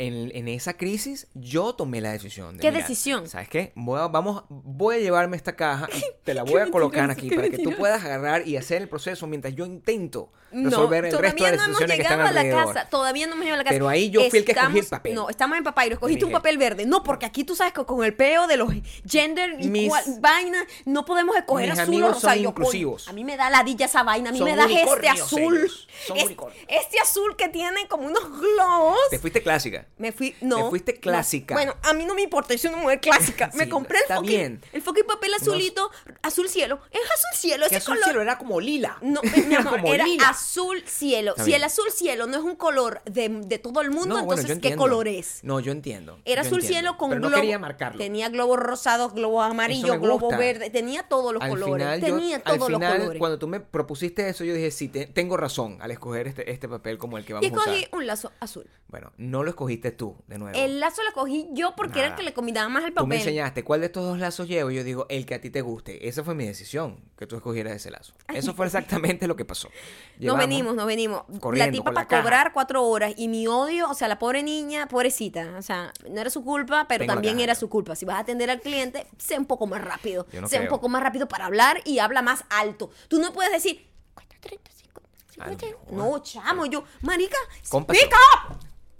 En, 0.00 0.30
en 0.32 0.46
esa 0.46 0.74
crisis, 0.74 1.26
yo 1.34 1.74
tomé 1.74 2.00
la 2.00 2.12
decisión. 2.12 2.56
De, 2.56 2.62
¿Qué 2.62 2.70
mira, 2.70 2.82
decisión? 2.82 3.28
¿Sabes 3.28 3.48
qué? 3.48 3.72
Voy 3.74 3.98
a, 4.00 4.06
vamos, 4.06 4.44
voy 4.48 4.94
a 4.94 4.98
llevarme 5.00 5.36
esta 5.36 5.56
caja 5.56 5.88
y 5.92 6.00
te 6.24 6.34
la 6.34 6.44
voy 6.44 6.60
a 6.62 6.70
colocar 6.70 7.10
aquí 7.10 7.28
para 7.30 7.50
que 7.50 7.58
tú 7.58 7.74
puedas 7.76 8.04
agarrar 8.04 8.46
y 8.46 8.56
hacer 8.56 8.80
el 8.82 8.88
proceso 8.88 9.26
mientras 9.26 9.56
yo 9.56 9.66
intento 9.66 10.32
No, 10.52 10.70
resolver 10.70 11.04
el 11.06 11.10
todavía 11.10 11.30
resto 11.32 11.44
de 11.44 11.50
las 11.50 11.58
no 11.58 11.64
hemos 11.64 11.78
situaciones 11.78 11.96
que 11.96 12.02
están 12.02 12.18
llegado 12.18 12.28
a 12.30 12.32
la 12.32 12.40
alrededor. 12.40 12.74
casa. 12.74 12.88
Todavía 12.88 13.26
no 13.26 13.32
hemos 13.32 13.44
llegado 13.44 13.54
a 13.54 13.58
la 13.58 13.64
casa. 13.64 13.74
Pero 13.74 13.88
ahí 13.88 14.08
yo 14.10 14.20
fui 14.30 14.38
el 14.38 14.44
que 14.44 14.52
escogí 14.52 14.78
el 14.78 14.86
papel. 14.86 15.14
No, 15.16 15.28
estamos 15.30 15.58
en 15.58 15.64
papel. 15.64 15.92
Escogiste 15.94 16.24
un 16.24 16.30
papel 16.30 16.58
verde. 16.58 16.86
No, 16.86 17.02
porque 17.02 17.26
aquí 17.26 17.42
tú 17.42 17.56
sabes 17.56 17.72
que 17.72 17.84
con 17.84 18.04
el 18.04 18.14
peo 18.14 18.46
de 18.46 18.56
los 18.56 18.72
gender 19.04 19.56
y 19.58 19.66
Mis- 19.68 19.88
cual- 19.88 20.04
vaina, 20.20 20.64
no 20.84 21.04
podemos 21.04 21.34
escoger 21.36 21.70
mis 21.70 21.78
azul 21.80 22.04
o 22.04 22.08
rosa. 22.10 22.20
son 22.34 22.38
Yo, 22.38 22.54
coño, 22.54 22.66
inclusivos. 22.66 23.08
a 23.08 23.12
mí 23.12 23.24
me 23.24 23.36
da 23.36 23.50
ladilla 23.50 23.86
esa 23.86 24.04
vaina. 24.04 24.28
A 24.30 24.32
mí 24.32 24.38
Son 24.38 24.48
me 24.48 24.54
das 24.54 24.70
este 24.70 25.08
azul. 25.08 25.68
Son 26.06 26.16
Es- 26.16 26.30
este 26.68 27.00
azul 27.00 27.34
que 27.36 27.48
tiene 27.48 27.88
como 27.88 28.06
unos 28.06 28.22
globos. 28.40 28.96
Te 29.10 29.18
fuiste 29.18 29.42
clásica. 29.42 29.87
Me 29.96 30.12
fui, 30.12 30.34
no. 30.40 30.64
Te 30.64 30.68
fuiste 30.70 30.92
no. 30.94 31.00
clásica. 31.00 31.54
Bueno, 31.54 31.74
a 31.82 31.92
mí 31.92 32.04
no 32.04 32.14
me 32.14 32.22
importa, 32.22 32.54
yo 32.54 32.58
soy 32.58 32.70
una 32.70 32.82
mujer 32.82 33.00
clásica. 33.00 33.50
me 33.54 33.68
compré 33.68 33.96
el 33.98 34.02
está 34.02 34.16
fucking, 34.16 34.28
bien. 34.30 34.60
el 34.72 34.82
fucking 34.82 35.06
papel 35.06 35.34
azulito, 35.34 35.90
azul 36.22 36.48
cielo. 36.48 36.80
Es 36.90 37.00
azul 37.00 37.30
cielo, 37.38 37.66
ese 37.66 37.76
azul 37.76 37.94
color. 37.94 38.04
cielo 38.04 38.22
era 38.22 38.38
como 38.38 38.60
lila. 38.60 38.98
No, 39.00 39.20
mi 39.48 39.54
amor, 39.54 39.80
era 39.86 40.04
lila. 40.04 40.28
azul 40.28 40.82
cielo. 40.86 41.30
Está 41.32 41.44
si 41.44 41.50
bien. 41.50 41.60
el 41.60 41.64
azul 41.64 41.90
cielo 41.90 42.26
no 42.26 42.36
es 42.36 42.44
un 42.44 42.54
color 42.56 43.02
de, 43.06 43.28
de 43.28 43.58
todo 43.58 43.80
el 43.80 43.90
mundo, 43.90 44.14
No, 44.14 44.20
entonces 44.20 44.46
yo 44.46 44.60
¿qué 44.60 44.76
color 44.76 45.08
es? 45.08 45.40
No, 45.42 45.60
yo 45.60 45.72
entiendo. 45.72 46.20
Era 46.24 46.42
yo 46.42 46.48
azul 46.48 46.60
entiendo. 46.60 46.78
cielo 46.80 46.96
con 46.98 47.10
Pero 47.10 47.20
globo. 47.22 47.34
no 47.36 47.40
quería 47.40 47.58
marcarlo. 47.58 47.98
Tenía 47.98 48.28
globos 48.28 48.58
rosados, 48.58 49.14
globos 49.14 49.44
amarillos, 49.50 49.98
globos 50.00 50.36
verdes. 50.36 50.70
Tenía 50.72 51.02
todos 51.02 51.32
los 51.32 51.42
al 51.42 51.50
colores. 51.50 51.74
Final, 51.74 52.00
yo- 52.00 52.06
tenía 52.06 52.36
al 52.36 52.42
todos 52.42 52.66
final, 52.68 52.80
los 52.80 52.98
colores. 52.98 53.18
cuando 53.18 53.38
tú 53.38 53.48
me 53.48 53.60
propusiste 53.60 54.28
eso, 54.28 54.44
yo 54.44 54.54
dije, 54.54 54.70
sí, 54.70 54.88
te- 54.88 55.06
tengo 55.06 55.36
razón 55.36 55.78
al 55.80 55.90
escoger 55.90 56.28
este, 56.28 56.50
este 56.50 56.68
papel 56.68 56.98
como 56.98 57.18
el 57.18 57.24
que 57.24 57.32
Y 57.32 57.34
vamos 57.34 57.50
a 57.50 57.54
escogí 57.54 57.78
usar. 57.80 57.94
un 57.94 58.06
lazo 58.06 58.32
azul. 58.40 58.66
Bueno, 58.88 59.12
no 59.16 59.42
lo 59.42 59.50
tú, 59.78 60.16
de 60.26 60.38
nuevo. 60.38 60.56
El 60.58 60.80
lazo 60.80 61.02
lo 61.02 61.12
cogí 61.12 61.48
yo 61.52 61.74
porque 61.76 62.00
era 62.00 62.08
el 62.08 62.14
que 62.14 62.22
le 62.22 62.32
combinaba 62.34 62.68
más 62.68 62.84
el 62.84 62.92
Tú 62.94 63.06
me 63.06 63.16
papel. 63.16 63.18
enseñaste 63.28 63.64
cuál 63.64 63.80
de 63.80 63.86
estos 63.86 64.04
dos 64.04 64.18
lazos 64.18 64.48
llevo 64.48 64.70
y 64.70 64.74
yo 64.76 64.84
digo, 64.84 65.06
el 65.08 65.24
que 65.26 65.34
a 65.34 65.40
ti 65.40 65.50
te 65.50 65.60
guste. 65.60 66.08
Esa 66.08 66.22
fue 66.24 66.34
mi 66.34 66.44
decisión, 66.46 67.00
que 67.16 67.26
tú 67.26 67.36
escogieras 67.36 67.74
ese 67.74 67.90
lazo. 67.90 68.12
Eso 68.32 68.54
fue 68.54 68.66
exactamente 68.66 69.26
lo 69.26 69.36
que 69.36 69.44
pasó. 69.44 69.68
Nos 70.18 70.36
venimos, 70.36 70.74
nos 70.74 70.86
venimos. 70.86 71.22
la 71.54 71.70
tipa 71.70 71.90
la 71.92 72.04
para 72.06 72.22
cobrar 72.22 72.52
cuatro 72.52 72.82
horas 72.84 73.12
y 73.16 73.28
mi 73.28 73.46
odio, 73.46 73.88
o 73.88 73.94
sea, 73.94 74.08
la 74.08 74.18
pobre 74.18 74.42
niña, 74.42 74.88
pobrecita, 74.88 75.54
o 75.58 75.62
sea, 75.62 75.92
no 76.10 76.20
era 76.20 76.28
su 76.30 76.42
culpa, 76.44 76.86
pero 76.88 77.02
Tengo 77.02 77.14
también 77.14 77.38
era 77.40 77.54
su 77.54 77.68
culpa. 77.68 77.94
Si 77.96 78.04
vas 78.04 78.16
a 78.16 78.20
atender 78.20 78.50
al 78.50 78.60
cliente, 78.60 79.06
sé 79.16 79.38
un 79.38 79.46
poco 79.46 79.66
más 79.66 79.80
rápido, 79.82 80.26
no 80.40 80.48
sé 80.48 80.60
un 80.60 80.68
poco 80.68 80.88
más 80.88 81.02
rápido 81.02 81.28
para 81.28 81.46
hablar 81.46 81.80
y 81.84 82.00
habla 82.00 82.20
más 82.22 82.44
alto. 82.50 82.90
Tú 83.08 83.18
no 83.20 83.32
puedes 83.32 83.52
decir, 83.52 83.86
Cuesta 84.14 84.34
30, 84.40 84.70
50, 84.72 85.10
A 85.44 85.46
lo 85.50 85.58
50. 85.58 85.66
mejor. 85.66 85.92
no, 85.92 86.18
chamo, 86.22 86.66
yo, 86.66 86.84
marica, 87.02 87.36
Compasión. 87.68 88.08
up. 88.50 88.56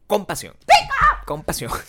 Compasión. 0.08 0.56
Compasión. 1.26 1.70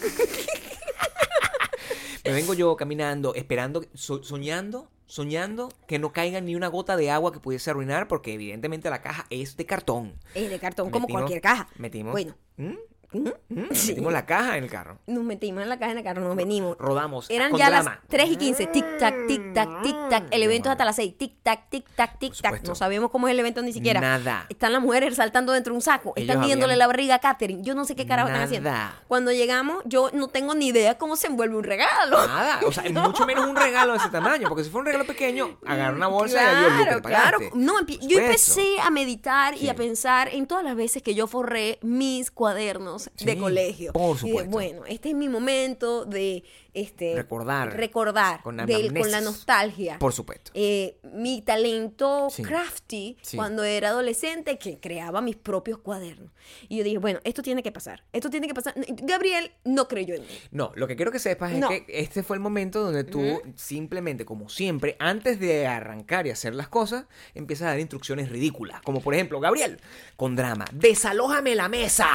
Me 2.25 2.33
vengo 2.33 2.53
yo 2.53 2.75
caminando, 2.75 3.33
esperando, 3.33 3.83
so- 3.95 4.21
soñando, 4.23 4.91
soñando 5.07 5.69
que 5.87 5.97
no 5.97 6.11
caiga 6.13 6.41
ni 6.41 6.53
una 6.55 6.67
gota 6.67 6.95
de 6.97 7.09
agua 7.09 7.31
que 7.31 7.39
pudiese 7.39 7.71
arruinar, 7.71 8.07
porque 8.07 8.33
evidentemente 8.33 8.89
la 8.89 9.01
caja 9.01 9.25
es 9.31 9.57
de 9.57 9.65
cartón. 9.65 10.19
Es 10.35 10.49
de 10.49 10.59
cartón, 10.59 10.91
como 10.91 11.07
Metimos- 11.07 11.11
cualquier 11.21 11.41
caja. 11.41 11.67
Metimos. 11.77 12.11
Bueno, 12.11 12.35
¿Mm? 12.57 12.75
¿Mm? 13.11 13.29
¿Mm? 13.49 13.63
Sí. 13.71 13.89
Metimos 13.89 14.13
la 14.13 14.25
caja 14.25 14.57
en 14.57 14.63
el 14.63 14.69
carro. 14.69 14.99
nos 15.07 15.23
metimos 15.23 15.63
en 15.63 15.69
la 15.69 15.79
caja 15.79 15.91
en 15.91 15.97
el 15.99 16.03
carro, 16.03 16.21
nos 16.21 16.35
venimos. 16.35 16.77
Rodamos. 16.77 17.29
Eran 17.29 17.51
con 17.51 17.59
ya 17.59 17.69
drama. 17.69 17.91
las 18.01 18.07
3 18.09 18.31
y 18.31 18.35
15, 18.37 18.67
tic 18.67 18.97
tac, 18.99 19.27
tic 19.27 19.53
tac, 19.53 19.81
tic 19.83 19.95
tac. 20.09 20.23
El 20.31 20.43
evento 20.43 20.69
es 20.69 20.71
hasta 20.73 20.85
las 20.85 20.95
6, 20.95 21.17
tic 21.17 21.33
tac, 21.43 21.69
tic 21.69 21.85
tac, 21.95 22.19
tic 22.19 22.33
tac. 22.41 22.63
No 22.67 22.75
sabemos 22.75 23.09
cómo 23.11 23.27
es 23.27 23.33
el 23.33 23.39
evento 23.39 23.61
ni 23.61 23.73
siquiera. 23.73 23.99
Nada. 24.01 24.45
Están 24.49 24.73
las 24.73 24.81
mujeres 24.81 25.15
saltando 25.15 25.53
dentro 25.53 25.73
de 25.73 25.77
un 25.77 25.81
saco. 25.81 26.13
Ellos 26.15 26.29
Están 26.29 26.45
viéndole 26.45 26.73
habían- 26.73 26.79
la 26.79 26.87
barriga 26.87 27.15
a 27.15 27.19
Katherine. 27.19 27.63
Yo 27.63 27.75
no 27.75 27.85
sé 27.85 27.95
qué 27.95 28.05
carajo 28.05 28.29
están 28.29 28.43
haciendo. 28.43 28.69
Cuando 29.07 29.31
llegamos, 29.31 29.81
yo 29.85 30.09
no 30.13 30.27
tengo 30.27 30.53
ni 30.55 30.67
idea 30.67 30.97
cómo 30.97 31.15
se 31.15 31.27
envuelve 31.27 31.55
un 31.55 31.63
regalo. 31.63 32.27
Nada, 32.27 32.59
o 32.65 32.71
sea, 32.71 32.83
mucho 32.91 33.25
menos 33.25 33.45
un 33.47 33.55
regalo 33.55 33.93
de 33.93 33.99
ese 33.99 34.09
tamaño, 34.09 34.47
porque 34.49 34.63
si 34.63 34.69
fue 34.69 34.81
un 34.81 34.85
regalo 34.85 35.05
pequeño, 35.05 35.57
agarra 35.65 35.95
una 35.95 36.07
bolsa 36.07 36.41
y 36.41 36.45
adiós, 36.45 36.95
te 37.01 37.09
Claro. 37.09 37.39
No, 37.53 37.73
yo 37.87 38.19
empecé 38.19 38.79
a 38.81 38.89
meditar 38.91 39.55
y 39.55 39.69
a 39.69 39.75
pensar 39.75 40.27
en 40.29 40.45
todas 40.45 40.63
las 40.63 40.75
veces 40.75 41.01
que 41.01 41.15
yo 41.15 41.25
forré 41.27 41.79
mis 41.81 42.29
cuadernos 42.31 42.98
de 43.05 43.33
Sí, 43.33 43.37
colegio. 43.37 43.93
por 43.93 44.11
Y 44.11 44.13
de, 44.13 44.19
supuesto. 44.19 44.51
bueno, 44.51 44.85
este 44.85 45.09
es 45.09 45.15
mi 45.15 45.29
momento 45.29 46.05
de 46.05 46.43
este 46.81 47.13
Recordar. 47.15 47.75
recordar 47.75 48.41
Con 48.41 48.57
del- 48.57 48.93
con 48.93 49.11
la 49.11 49.21
nostalgia. 49.21 49.99
Por 49.99 50.13
supuesto. 50.13 50.51
Eh, 50.53 50.97
mi 51.13 51.41
talento 51.41 52.27
Sí. 52.29 52.43
crafty 52.43 53.17
Sí. 53.21 53.37
cuando 53.37 53.63
era 53.63 53.89
adolescente 53.89 54.57
que 54.57 54.79
creaba 54.79 55.21
mis 55.21 55.35
propios 55.35 55.79
cuadernos. 55.79 56.31
Y 56.67 56.77
yo 56.77 56.83
dije, 56.83 56.97
bueno, 56.97 57.19
esto 57.23 57.41
tiene 57.41 57.61
que 57.63 57.71
pasar. 57.71 58.03
Esto 58.13 58.29
tiene 58.29 58.47
que 58.47 58.53
pasar. 58.53 58.73
Gabriel 59.03 59.51
no 59.63 59.87
creyó 59.87 60.15
en 60.15 60.21
mí. 60.21 60.27
No, 60.51 60.71
lo 60.75 60.87
que 60.87 60.95
quiero 60.95 61.11
que 61.11 61.19
sepas 61.19 61.51
No. 61.53 61.69
es 61.71 61.81
que 61.83 61.99
este 61.99 62.23
fue 62.23 62.35
el 62.37 62.41
momento 62.41 62.81
donde 62.81 63.03
tú 63.03 63.41
simplemente, 63.55 64.25
como 64.25 64.49
siempre, 64.49 64.95
antes 64.99 65.39
de 65.39 65.67
arrancar 65.67 66.25
y 66.27 66.31
hacer 66.31 66.55
las 66.55 66.67
cosas, 66.67 67.05
empiezas 67.35 67.67
a 67.67 67.69
dar 67.71 67.79
instrucciones 67.79 68.29
ridículas. 68.29 68.81
Como 68.81 69.01
por 69.01 69.13
ejemplo, 69.13 69.39
Gabriel, 69.39 69.79
con 70.15 70.35
drama, 70.35 70.65
desalójame 70.73 71.55
la 71.55 71.69
mesa. 71.69 72.07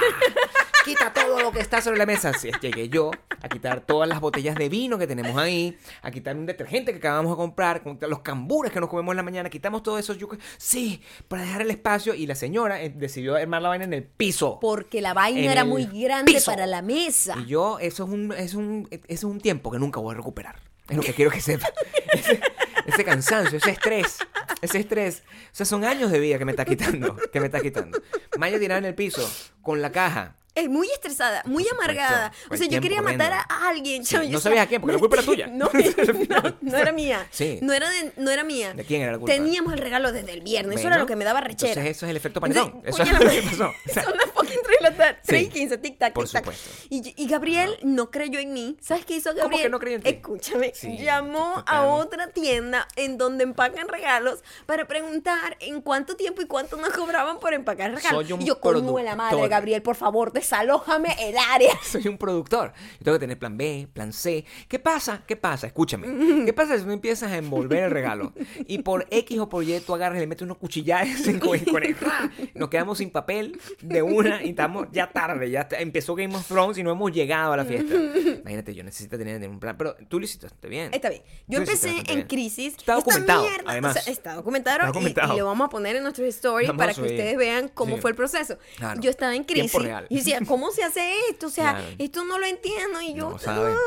Quita 0.85 1.13
todo 1.15 1.41
lo 1.41 1.51
que 1.51 1.61
está 1.61 1.81
sobre 1.81 1.97
la 1.97 2.05
mesa. 2.05 2.29
Así 2.31 2.49
es, 2.51 2.61
llegué 2.61 2.89
yo 2.91 3.11
a 3.41 3.49
quitar 3.49 3.81
todas 3.81 4.07
las 4.09 4.21
botellas 4.21 4.54
de 4.55 4.69
vino 4.69 4.99
que 4.99 5.07
tenemos 5.07 5.37
ahí, 5.37 5.77
a 6.03 6.11
quitar 6.11 6.37
un 6.37 6.47
detergente 6.47 6.93
que 6.93 6.99
acabamos 6.99 7.33
de 7.33 7.37
comprar, 7.37 7.83
los 8.01 8.21
cambures 8.21 8.73
que 8.73 8.81
nos 8.81 8.89
comemos 8.89 9.13
en 9.13 9.17
la 9.17 9.23
mañana, 9.23 9.51
quitamos 9.51 9.83
todo 9.83 9.99
eso. 9.99 10.15
Yo, 10.15 10.29
sí, 10.57 11.01
para 11.29 11.43
dejar 11.43 11.63
el 11.63 11.71
espacio. 11.71 12.15
Y 12.15 12.27
la 12.27 12.35
señora 12.35 12.83
eh, 12.83 12.93
decidió 12.95 13.37
armar 13.37 13.63
la 13.63 13.69
vaina 13.69 13.85
en 13.85 13.93
el 13.93 14.05
piso. 14.05 14.59
Porque 14.61 15.01
la 15.01 15.15
vaina 15.15 15.53
era 15.53 15.65
muy 15.65 15.87
grande 15.87 16.33
piso. 16.33 16.51
para 16.51 16.67
la 16.67 16.83
mesa. 16.83 17.37
Y 17.39 17.47
yo, 17.47 17.79
eso 17.79 18.05
es 18.05 18.11
un, 18.11 18.33
es 18.33 18.55
un, 18.55 18.89
es 18.91 19.25
un 19.25 19.41
tiempo 19.41 19.71
que 19.71 19.79
nunca 19.79 20.01
voy 20.01 20.15
a 20.15 20.17
recuperar. 20.17 20.57
Es 20.89 20.97
lo 20.97 21.03
que 21.03 21.15
quiero 21.15 21.31
que 21.31 21.41
sepa. 21.41 21.69
Ese, 22.13 22.41
ese 22.87 23.05
cansancio, 23.05 23.59
ese 23.59 23.71
estrés, 23.71 24.19
ese 24.61 24.79
estrés. 24.79 25.23
O 25.27 25.49
sea, 25.53 25.67
son 25.67 25.85
años 25.85 26.11
de 26.11 26.21
vida 26.21 26.39
que 26.39 26.45
me 26.45 26.53
está 26.53 26.65
quitando, 26.65 27.17
que 27.33 27.41
me 27.41 27.47
está 27.47 27.61
quitando. 27.61 28.01
Maya 28.39 28.59
tirada 28.59 28.79
en 28.79 28.85
el 28.85 28.95
piso, 28.95 29.29
con 29.63 29.83
la 29.83 29.91
caja. 29.91 30.37
Es 30.55 30.69
muy 30.69 30.89
estresada, 30.91 31.43
muy 31.47 31.67
amargada. 31.69 32.33
O 32.51 32.57
sea, 32.57 32.69
yo 32.69 32.81
quería 32.81 33.03
matar 33.03 33.33
a 33.33 33.69
alguien. 33.69 34.05
Sí, 34.05 34.17
no 34.31 34.39
sabías 34.41 34.65
a 34.65 34.69
quién, 34.69 34.81
porque 34.81 34.93
la 34.95 34.99
culpa 35.01 35.17
era 35.17 35.25
tuya. 35.25 35.47
No, 35.55 35.69
no, 36.29 36.57
no 36.61 36.77
era 36.79 36.93
mía. 36.93 37.27
Sí. 37.31 37.59
No 37.63 37.73
era, 37.73 37.89
de- 37.91 38.13
no 38.17 38.31
era 38.31 38.45
mía. 38.45 38.73
¿De 38.75 38.85
quién 38.85 39.03
era 39.03 39.13
la 39.13 39.19
culpa? 39.19 39.33
Teníamos 39.35 39.73
el 39.73 39.79
regalo 39.79 40.13
desde 40.13 40.33
el 40.33 40.41
viernes. 40.43 40.79
eso 40.79 40.89
era 40.89 40.99
lo 40.99 41.07
que 41.07 41.17
me 41.17 41.25
daba 41.25 41.41
rechera. 41.41 41.73
entonces 41.73 41.97
eso 41.97 42.07
es 42.07 42.11
el 42.11 42.17
efecto 42.17 42.41
panetón. 42.41 42.81
Eso 42.85 43.03
es 43.03 43.13
lo 43.13 43.19
que 43.19 43.43
pasó. 43.43 43.57
Son 43.93 44.17
las 44.17 44.31
fucking 44.35 44.59
3 44.65 44.79
de 44.79 44.83
la 44.83 44.97
tarde. 44.97 45.19
3 45.25 45.43
y 45.43 45.45
Sí, 45.47 45.51
15, 45.51 45.79
tic 45.79 45.99
tac, 45.99 46.13
por 46.13 46.25
tic 46.25 46.33
tac. 46.33 46.45
supuesto. 46.45 46.71
Y, 46.91 47.15
y 47.17 47.29
Gabriel 47.29 47.77
no 47.83 48.11
creyó 48.11 48.39
en 48.39 48.53
mí. 48.53 48.77
¿Sabes 48.81 49.05
qué 49.07 49.17
hizo 49.17 49.31
¿Cómo 49.31 49.43
Gabriel? 49.43 49.63
que 49.63 49.69
no 49.71 49.79
creyó 49.79 49.97
en 49.97 50.03
ti? 50.03 50.09
Escúchame. 50.11 50.73
Sí, 50.75 50.99
llamó 50.99 51.63
a 51.67 51.85
otra 51.87 52.29
tienda 52.29 52.87
en 52.97 53.19
donde 53.19 53.45
empacan 53.45 53.89
regalos 53.89 54.43
para 54.67 54.87
preguntar 54.87 55.57
en 55.61 55.81
cuánto 55.81 56.17
tiempo 56.17 56.43
y 56.43 56.47
cuánto 56.47 56.77
nos 56.77 56.91
cobraban 56.91 57.39
por 57.41 57.55
empacar 57.55 57.93
regalos. 57.95 58.23
Soy 58.25 58.33
un 58.33 58.43
y 58.43 58.47
yo, 58.47 58.61
coño 58.61 58.93
de 58.97 59.03
la 59.03 59.17
madre. 59.17 59.49
Gabriel, 59.49 59.83
por 59.83 59.97
favor, 59.97 60.31
te 60.33 60.44
desalójame 60.49 61.17
el 61.21 61.37
área. 61.39 61.73
soy 61.83 62.07
un 62.09 62.19
productor. 62.19 62.73
Yo 62.99 63.05
tengo 63.05 63.17
que 63.17 63.21
tener 63.21 63.39
plan 63.39 63.57
B, 63.57 63.89
plan 63.93 64.13
C. 64.13 64.45
¿Qué 64.69 64.79
pasa? 64.79 65.23
¿Qué 65.27 65.37
pasa? 65.37 65.67
Escúchame. 65.67 66.45
¿Qué 66.45 66.53
pasa 66.53 66.77
si 66.79 66.85
tú 66.85 66.91
empiezas 66.91 67.33
a 67.33 67.37
envolver 67.39 67.85
el 67.85 67.91
regalo 67.91 68.33
y 68.67 68.79
por 68.79 69.07
X 69.11 69.39
o 69.39 69.49
por 69.49 69.65
Y 69.65 69.81
tú 69.81 69.95
agarras 69.95 70.19
y 70.19 70.21
le 70.21 70.27
metes 70.27 70.43
unos 70.43 70.59
cuchillajes 70.59 71.27
en- 71.27 71.41
con, 71.41 71.59
con 71.61 71.83
el- 71.83 71.97
¡ra! 71.99 72.31
Nos 72.55 72.69
quedamos 72.69 72.99
sin 72.99 73.11
papel 73.11 73.59
de 73.81 74.03
una 74.03 74.43
y 74.45 74.51
estamos 74.51 74.87
ya 74.93 75.11
tarde. 75.11 75.51
Ya 75.51 75.67
empezó 75.79 76.15
Game 76.15 76.35
of 76.37 76.47
Thrones 76.47 76.77
y 76.79 76.83
no 76.83 76.91
hemos 76.93 77.11
llegado 77.13 77.53
a 77.53 77.57
la 77.57 77.65
fiesta. 77.65 77.95
Imagínate, 77.95 78.75
yo 78.75 78.85
necesito 78.85 79.17
tener 79.19 79.47
un 79.49 79.59
plan. 79.59 79.77
Pero 79.77 79.97
tú 80.09 80.19
lo 80.19 80.25
hiciste 80.25 80.49
bien. 80.69 80.93
Está 80.93 81.09
bien. 81.09 81.23
Yo 81.47 81.59
empecé 81.59 81.89
bastante 81.89 82.13
en 82.13 82.17
bien. 82.19 82.29
crisis. 82.29 82.75
Está 82.77 82.95
documentado, 82.97 83.43
mierda, 83.43 83.65
además. 83.71 83.97
o 83.97 84.01
sea, 84.01 84.13
está 84.13 84.35
documentado, 84.35 84.77
Está 84.77 84.89
y- 84.89 84.93
documentado. 84.93 85.35
Y, 85.35 85.39
lo 85.39 85.47
vamos 85.47 85.67
a 85.67 85.69
poner 85.71 85.97
en 85.97 86.03
nuestro 86.03 86.25
story 86.27 86.67
Vamos 86.67 86.79
para 86.79 86.95
que 86.95 87.01
ustedes 87.01 87.37
vean 87.37 87.69
cómo 87.69 87.95
Sí. 87.97 88.01
fue 88.03 88.11
el 88.11 88.17
proceso. 88.17 88.59
Claro. 88.77 89.01
Yo 89.01 89.11
estaba 89.11 89.35
en 89.35 89.45
Tiempo 89.45 89.79
crisis. 89.79 89.83
real. 89.83 90.07
Y 90.11 90.21
decía, 90.41 90.47
¿cómo 90.49 90.71
se 90.71 90.83
hace 90.85 91.13
esto? 91.31 91.47
O 91.47 91.51
sea, 91.51 91.73
Claro. 91.73 91.87
esto 91.99 92.25
no 92.25 92.39
lo 92.39 92.47
entiendo. 92.47 93.01
Y 93.01 93.15
yo. 93.15 93.31
No 93.31 93.39
sabe. 93.39 93.73
"Ah", 93.73 93.79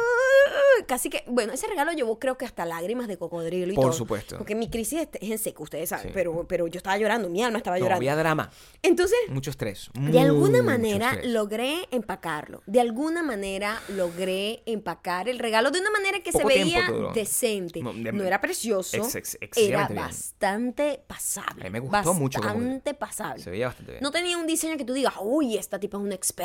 Casi 0.88 1.10
que. 1.10 1.24
Bueno, 1.28 1.54
ese 1.54 1.68
regalo 1.68 1.92
llevó, 1.92 2.20
creo 2.20 2.38
que 2.38 2.46
hasta 2.46 2.66
lágrimas 2.66 3.08
de 3.08 3.18
cocodrilo 3.18 3.72
y 3.74 3.76
Por 3.76 3.86
todo. 3.86 3.94
supuesto. 3.94 4.38
Porque 4.38 4.56
mi 4.56 4.70
crisis 4.70 5.02
es 5.02 5.08
es 5.22 5.32
en 5.32 5.38
seco, 5.40 5.64
ustedes 5.64 5.90
saben. 5.90 6.08
Sí. 6.08 6.12
Pero, 6.14 6.46
pero 6.48 6.68
yo 6.68 6.78
estaba 6.78 6.98
llorando, 6.98 7.30
mi 7.30 7.44
alma 7.44 7.58
estaba 7.58 7.78
No, 7.78 7.84
llorando. 7.84 7.98
había 8.00 8.16
drama. 8.16 8.50
Entonces, 8.84 9.18
Mucho 9.30 9.50
estrés. 9.50 9.90
de 9.94 10.20
alguna 10.20 10.52
mucho 10.62 10.64
manera 10.64 11.12
estrés. 11.14 11.32
logré 11.32 11.88
empacarlo. 11.92 12.62
De 12.66 12.80
alguna 12.80 13.24
manera 13.24 13.82
logré 13.90 14.62
empacar 14.66 15.28
el 15.28 15.40
regalo 15.40 15.72
de 15.72 15.80
una 15.82 15.92
manera 15.92 16.20
que 16.22 16.32
Poco 16.32 16.48
se 16.50 16.54
veía 16.56 16.88
decente. 17.14 17.82
No, 17.82 17.94
de- 17.94 18.12
No 18.12 18.24
era 18.24 18.40
precioso. 18.40 18.96
Ex- 18.98 19.38
ex- 19.42 19.58
era 19.58 19.88
bien. 19.88 20.02
bastante 20.02 21.02
pasable. 21.08 21.62
A 21.62 21.64
mí 21.66 21.70
me 21.72 21.80
gustó 21.80 22.14
mucho 22.14 22.40
cómo- 22.40 22.54
Bastante 22.54 22.94
pasable. 22.94 23.44
Se 23.44 23.50
veía 23.50 23.68
bastante 23.68 23.94
bien. 23.94 24.04
No 24.04 24.12
tenía 24.12 24.38
un 24.38 24.48
diseño 24.48 24.78
que 24.78 24.86
tú 24.86 24.94
digas, 24.94 25.16
uy, 25.22 25.58
esta 25.58 25.80
tipa 25.80 25.98
es 25.98 26.04
una 26.04 26.16
experta, 26.16 26.37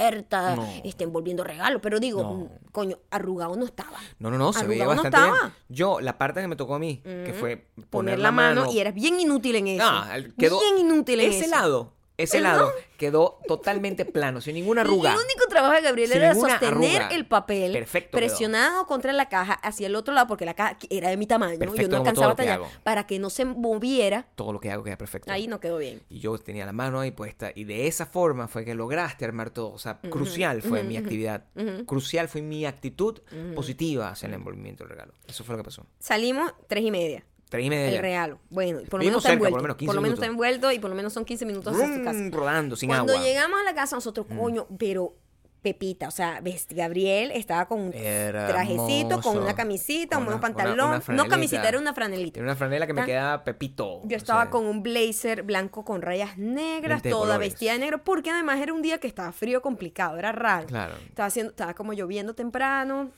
No. 0.57 0.67
está 0.85 1.05
envolviendo 1.05 1.45
regalos. 1.45 1.81
Pero 1.83 2.01
digo, 2.01 2.23
No. 2.23 2.35
mm, 2.35 2.49
coño, 2.73 2.99
arrugado 3.11 3.57
no 3.57 3.65
estaba. 3.65 3.99
No, 4.19 4.31
no, 4.31 4.39
no, 4.39 4.53
se 4.53 4.67
veía 4.67 4.85
Arrugado 4.85 4.97
no 4.97 5.11
bastante 5.11 5.19
bien. 5.31 5.35
estaba. 5.35 5.55
Yo, 5.69 6.01
la 6.01 6.19
parte 6.19 6.41
que 6.41 6.49
me 6.49 6.57
tocó 6.57 6.75
a 6.75 6.79
mí, 6.79 7.01
que 7.05 7.35
fue 7.39 7.67
Poner, 7.91 8.19
la 8.19 8.31
mano, 8.33 8.73
y 8.73 8.79
eras 8.79 8.95
bien 8.95 9.21
inútil 9.21 9.57
en 9.57 9.67
eso. 9.69 9.85
Ah, 9.87 10.17
quedó 10.39 10.59
bien 10.61 10.79
inútil 10.87 11.21
en 11.21 11.31
ese 11.31 11.41
eso. 11.47 11.51
lado, 11.51 11.93
ese 12.19 12.37
El 12.39 12.43
lado 12.45 12.71
quedó 12.99 13.39
totalmente 13.49 14.05
plano, 14.05 14.41
sin 14.41 14.55
ninguna 14.55 14.83
arruga. 14.83 15.11
El 15.13 15.17
único 15.19 15.47
trabajo 15.49 15.75
de 15.75 15.81
Gabriel 15.81 16.09
Sin 16.11 16.19
era 16.23 16.35
sostener 16.35 16.63
arruga. 17.03 17.09
el 17.09 17.27
papel 17.27 17.73
Perfecto 17.73 18.11
quedó. 18.19 18.27
presionado 18.29 18.87
contra 18.87 19.13
la 19.13 19.29
caja 19.29 19.55
hacia 19.55 19.87
el 19.89 19.97
otro 19.97 20.15
lado, 20.15 20.27
porque 20.29 20.45
la 20.45 20.55
caja 20.55 20.77
era 20.91 21.09
de 21.11 21.17
mi 21.17 21.27
tamaño. 21.27 21.59
Perfecto 21.59 21.83
yo 21.83 21.89
no 21.89 21.97
alcanzaba 21.97 22.33
a 22.33 22.37
tallar. 22.37 22.61
Para 22.85 23.07
que 23.07 23.19
no 23.19 23.31
se 23.31 23.45
moviera, 23.45 24.27
Todo 24.37 24.53
lo 24.53 24.61
que 24.61 24.71
hago 24.71 24.85
queda 24.85 24.97
perfecto. 24.99 25.33
ahí 25.33 25.49
no 25.49 25.59
quedó 25.59 25.79
bien. 25.79 26.03
Y 26.09 26.21
yo 26.21 26.37
tenía 26.39 26.65
la 26.67 26.73
mano 26.73 27.01
ahí 27.01 27.11
puesta. 27.11 27.51
Y 27.55 27.65
de 27.65 27.87
esa 27.89 28.07
forma 28.07 28.47
fue 28.47 28.65
que 28.65 28.75
lograste 28.75 29.25
armar 29.25 29.51
todo. 29.51 29.73
O 29.73 29.79
sea, 29.79 30.01
crucial 30.01 30.63
fue 30.63 30.83
mi 30.85 30.97
actividad. 30.97 31.45
Crucial 31.87 32.29
fue 32.29 32.43
mi 32.43 32.67
actitud 32.67 33.21
positiva 33.55 34.11
hacia 34.11 34.27
el 34.29 34.35
envolvimiento 34.35 34.85
del 34.85 34.91
regalo. 34.91 35.13
Eso 35.27 35.45
fue 35.45 35.55
lo 35.57 35.63
que 35.63 35.65
pasó. 35.67 35.87
Salimos 35.99 36.53
tres 36.69 36.85
y 36.85 36.91
media. 36.91 37.25
Tres 37.53 37.67
y 37.67 37.71
media. 37.71 37.87
El 37.89 37.95
ya. 37.95 38.01
regalo. 38.03 38.39
Bueno, 38.51 38.81
por 38.91 38.95
lo 38.95 38.99
Vivimos 38.99 39.05
menos 39.05 39.17
está 39.25 39.29
cerca, 39.31 39.39
por 39.39 39.43
lo 39.43 39.47
envuelto. 39.49 39.63
menos 39.63 39.77
15 39.77 39.87
Por 39.87 39.95
lo 39.95 40.01
menos 40.03 40.15
está 40.15 40.27
minutos. 40.27 40.35
envuelto 40.35 40.73
y 40.73 40.79
por 40.81 40.91
lo 40.91 40.97
menos 40.97 41.13
son 41.13 41.25
15 41.25 41.47
minutos 41.47 41.75
hacia 41.77 41.97
tu 41.99 42.03
casa. 42.05 42.19
Brum, 42.19 42.31
rodando, 42.33 42.75
sin 42.77 42.89
Cuando 42.89 43.13
agua. 43.13 43.23
Mm. 43.23 43.27
llegamos 43.27 43.61
a 43.61 43.65
la 43.65 43.75
casa, 43.75 43.95
nosotros, 43.97 44.27
coño, 44.37 44.67
pero 44.77 45.15
Pepita, 45.63 46.09
o 46.09 46.11
sea, 46.11 46.41
ves, 46.41 46.67
Gabriel 46.71 47.31
estaba 47.33 47.69
con 47.69 47.81
un 47.83 47.93
trajecito, 47.93 49.21
con 49.21 49.39
una 49.39 49.55
camisita, 49.55 50.17
Con 50.17 50.25
unos 50.27 50.35
una- 50.35 50.47
una- 50.49 50.55
pantalones. 50.57 50.85
una 50.85 50.95
no 50.97 51.01
franelita. 51.03 51.29
camisita, 51.37 51.69
era 51.69 51.79
una 51.79 51.95
franelita. 51.95 52.41
Era 52.41 52.45
una 52.47 52.57
franela 52.57 52.87
que 52.87 52.93
me 52.93 53.05
quedaba 53.05 53.45
pepito. 53.45 54.01
Yo 54.05 54.17
estaba 54.17 54.51
con 54.51 54.67
un 54.67 54.83
blazer 54.83 55.43
blanco 55.45 55.85
con 55.85 56.03
rayas 56.03 56.37
negras, 56.39 56.97
Lente 56.99 57.09
de 57.09 57.13
toda 57.13 57.27
colores. 57.35 57.51
vestida 57.51 57.73
de 57.75 57.79
negro, 57.79 58.03
porque 58.03 58.31
además 58.31 58.61
era 58.61 58.73
un 58.73 58.83
día 58.83 58.99
que 58.99 59.07
estaba 59.07 59.31
frío, 59.33 59.63
complicado, 59.63 60.19
era 60.19 60.33
raro. 60.33 60.67
Claro. 60.67 60.95
Estaba 61.09 61.27
haciendo, 61.29 61.51
estaba 61.51 61.75
como 61.75 61.93
lloviendo 61.93 62.35
temprano, 62.35 63.11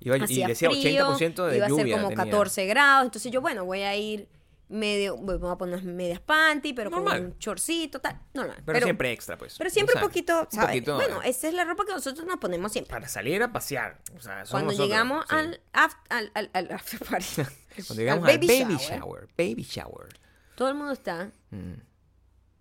Iba- 0.00 0.16
y 0.16 0.20
decía 0.20 0.46
frío, 0.70 0.70
80% 0.70 1.46
de 1.46 1.56
iba 1.56 1.66
a 1.66 1.68
ser 1.70 1.90
como 1.90 2.08
tenía. 2.08 2.24
14 2.24 2.66
grados, 2.66 3.04
entonces 3.06 3.32
yo, 3.32 3.40
bueno, 3.40 3.64
voy 3.64 3.82
a 3.82 3.96
ir 3.96 4.28
medio, 4.68 5.16
voy 5.16 5.38
a 5.50 5.56
poner 5.56 5.82
medias 5.82 6.20
panty, 6.20 6.74
pero 6.74 6.90
Normal. 6.90 7.16
con 7.18 7.26
un 7.28 7.38
chorcito, 7.38 8.00
tal, 8.00 8.20
no, 8.34 8.46
no, 8.46 8.52
Pero, 8.66 8.84
siempre 8.84 9.12
extra, 9.12 9.38
pues. 9.38 9.56
pero 9.56 9.70
siempre 9.70 9.94
un 9.94 10.00
¿sabes? 10.00 10.08
poquito, 10.08 10.40
Un 10.42 10.46
¿sabes? 10.52 10.68
poquito, 10.68 10.94
bueno, 10.96 11.22
esa 11.22 11.48
es 11.48 11.54
la 11.54 11.64
ropa 11.64 11.84
que 11.86 11.92
nosotros 11.92 12.26
nos 12.26 12.36
ponemos 12.36 12.70
siempre. 12.72 12.90
para 12.92 13.08
salir 13.08 13.42
a 13.42 13.50
pasear. 13.50 13.98
O 14.16 14.20
sea, 14.20 14.44
Cuando 14.50 14.72
nosotros, 14.72 14.88
llegamos 14.88 15.24
sí. 15.28 15.34
al, 15.34 15.60
af- 15.72 15.96
al, 16.10 16.30
al, 16.34 16.50
al 16.52 16.70
after 16.72 17.00
party, 17.00 17.26
Cuando 17.86 17.94
llegamos 17.94 18.28
al 18.28 18.36
baby, 18.38 18.46
baby 18.46 18.76
shower. 18.76 18.98
shower. 19.00 19.28
Baby 19.38 19.62
shower. 19.62 20.08
todo 20.54 20.68
el 20.68 20.74
mundo 20.74 20.92
está 20.92 21.30
Mm. 21.50 21.72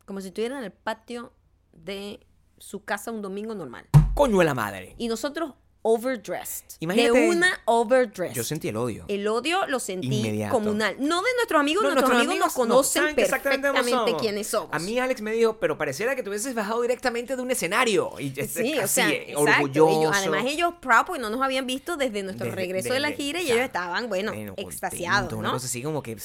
como 0.06 0.22
si 0.22 0.28
estuviera 0.30 0.58
en 0.58 0.64
el 0.64 0.72
patio 0.72 1.34
de 1.74 2.26
su 2.58 2.84
casa 2.86 3.12
un 3.12 3.22
domingo 3.22 3.54
normal. 3.54 3.86
Coño 4.14 4.40
de 4.40 4.46
la 4.46 4.54
madre. 4.54 4.96
Y 4.98 5.10
nosotros 5.10 5.54
overdressed. 5.92 6.66
Imagínate- 6.80 7.18
de 7.20 7.30
una 7.30 7.60
overdressed. 7.66 8.36
Yo 8.36 8.44
sentí 8.44 8.68
el 8.68 8.76
odio. 8.78 9.06
El 9.08 9.28
odio 9.28 9.66
lo 9.68 9.80
sentí 9.80 10.08
Inmediato. 10.08 10.54
comunal. 10.54 10.96
No 11.00 11.22
de 11.24 11.30
nuestros 11.38 11.60
amigos, 11.60 11.84
No, 11.84 11.92
nuestros, 11.92 12.12
amigos, 12.18 12.36
nos 12.38 12.48
no, 12.50 12.54
conocen 12.62 13.04
exactamente 13.18 13.68
perfectamente, 13.72 13.92
somos. 14.12 14.22
quiénes 14.22 14.48
somos. 14.48 14.70
A 14.74 14.80
mí 14.80 15.00
Alex 15.00 15.22
me 15.22 15.32
dijo, 15.32 15.58
pero 15.60 15.78
pareciera 15.78 16.16
que 16.16 16.24
tú 16.24 16.30
hubieses 16.30 16.54
bajado 16.54 16.82
directamente 16.82 17.36
de 17.36 17.42
un 17.42 17.50
escenario. 17.52 18.12
Y 18.20 18.30
Sí, 18.32 18.42
así, 18.42 18.80
o 18.80 18.88
sea, 18.88 19.10
eh, 19.10 19.34
orgulloso. 19.36 20.02
Ellos- 20.02 20.12
además 20.16 20.44
ellos 20.46 20.74
proud 20.82 21.06
porque 21.08 21.22
no 21.22 21.30
nos 21.30 21.42
habían 21.42 21.66
visto 21.66 21.98
desde 21.98 22.22
nuestro 22.24 22.46
Desde- 22.46 22.56
regreso 22.56 22.94
de 22.94 23.00
la 23.00 23.12
gira 23.12 23.42
y 23.42 23.46
ellos 23.52 23.62
estaban, 23.66 24.10
bueno, 24.10 24.34
extasiados, 24.58 25.34
Una 25.34 25.48
¿no? 25.50 25.54
cosa 25.56 25.66
así 25.68 25.82
como 25.82 26.04
que 26.04 26.16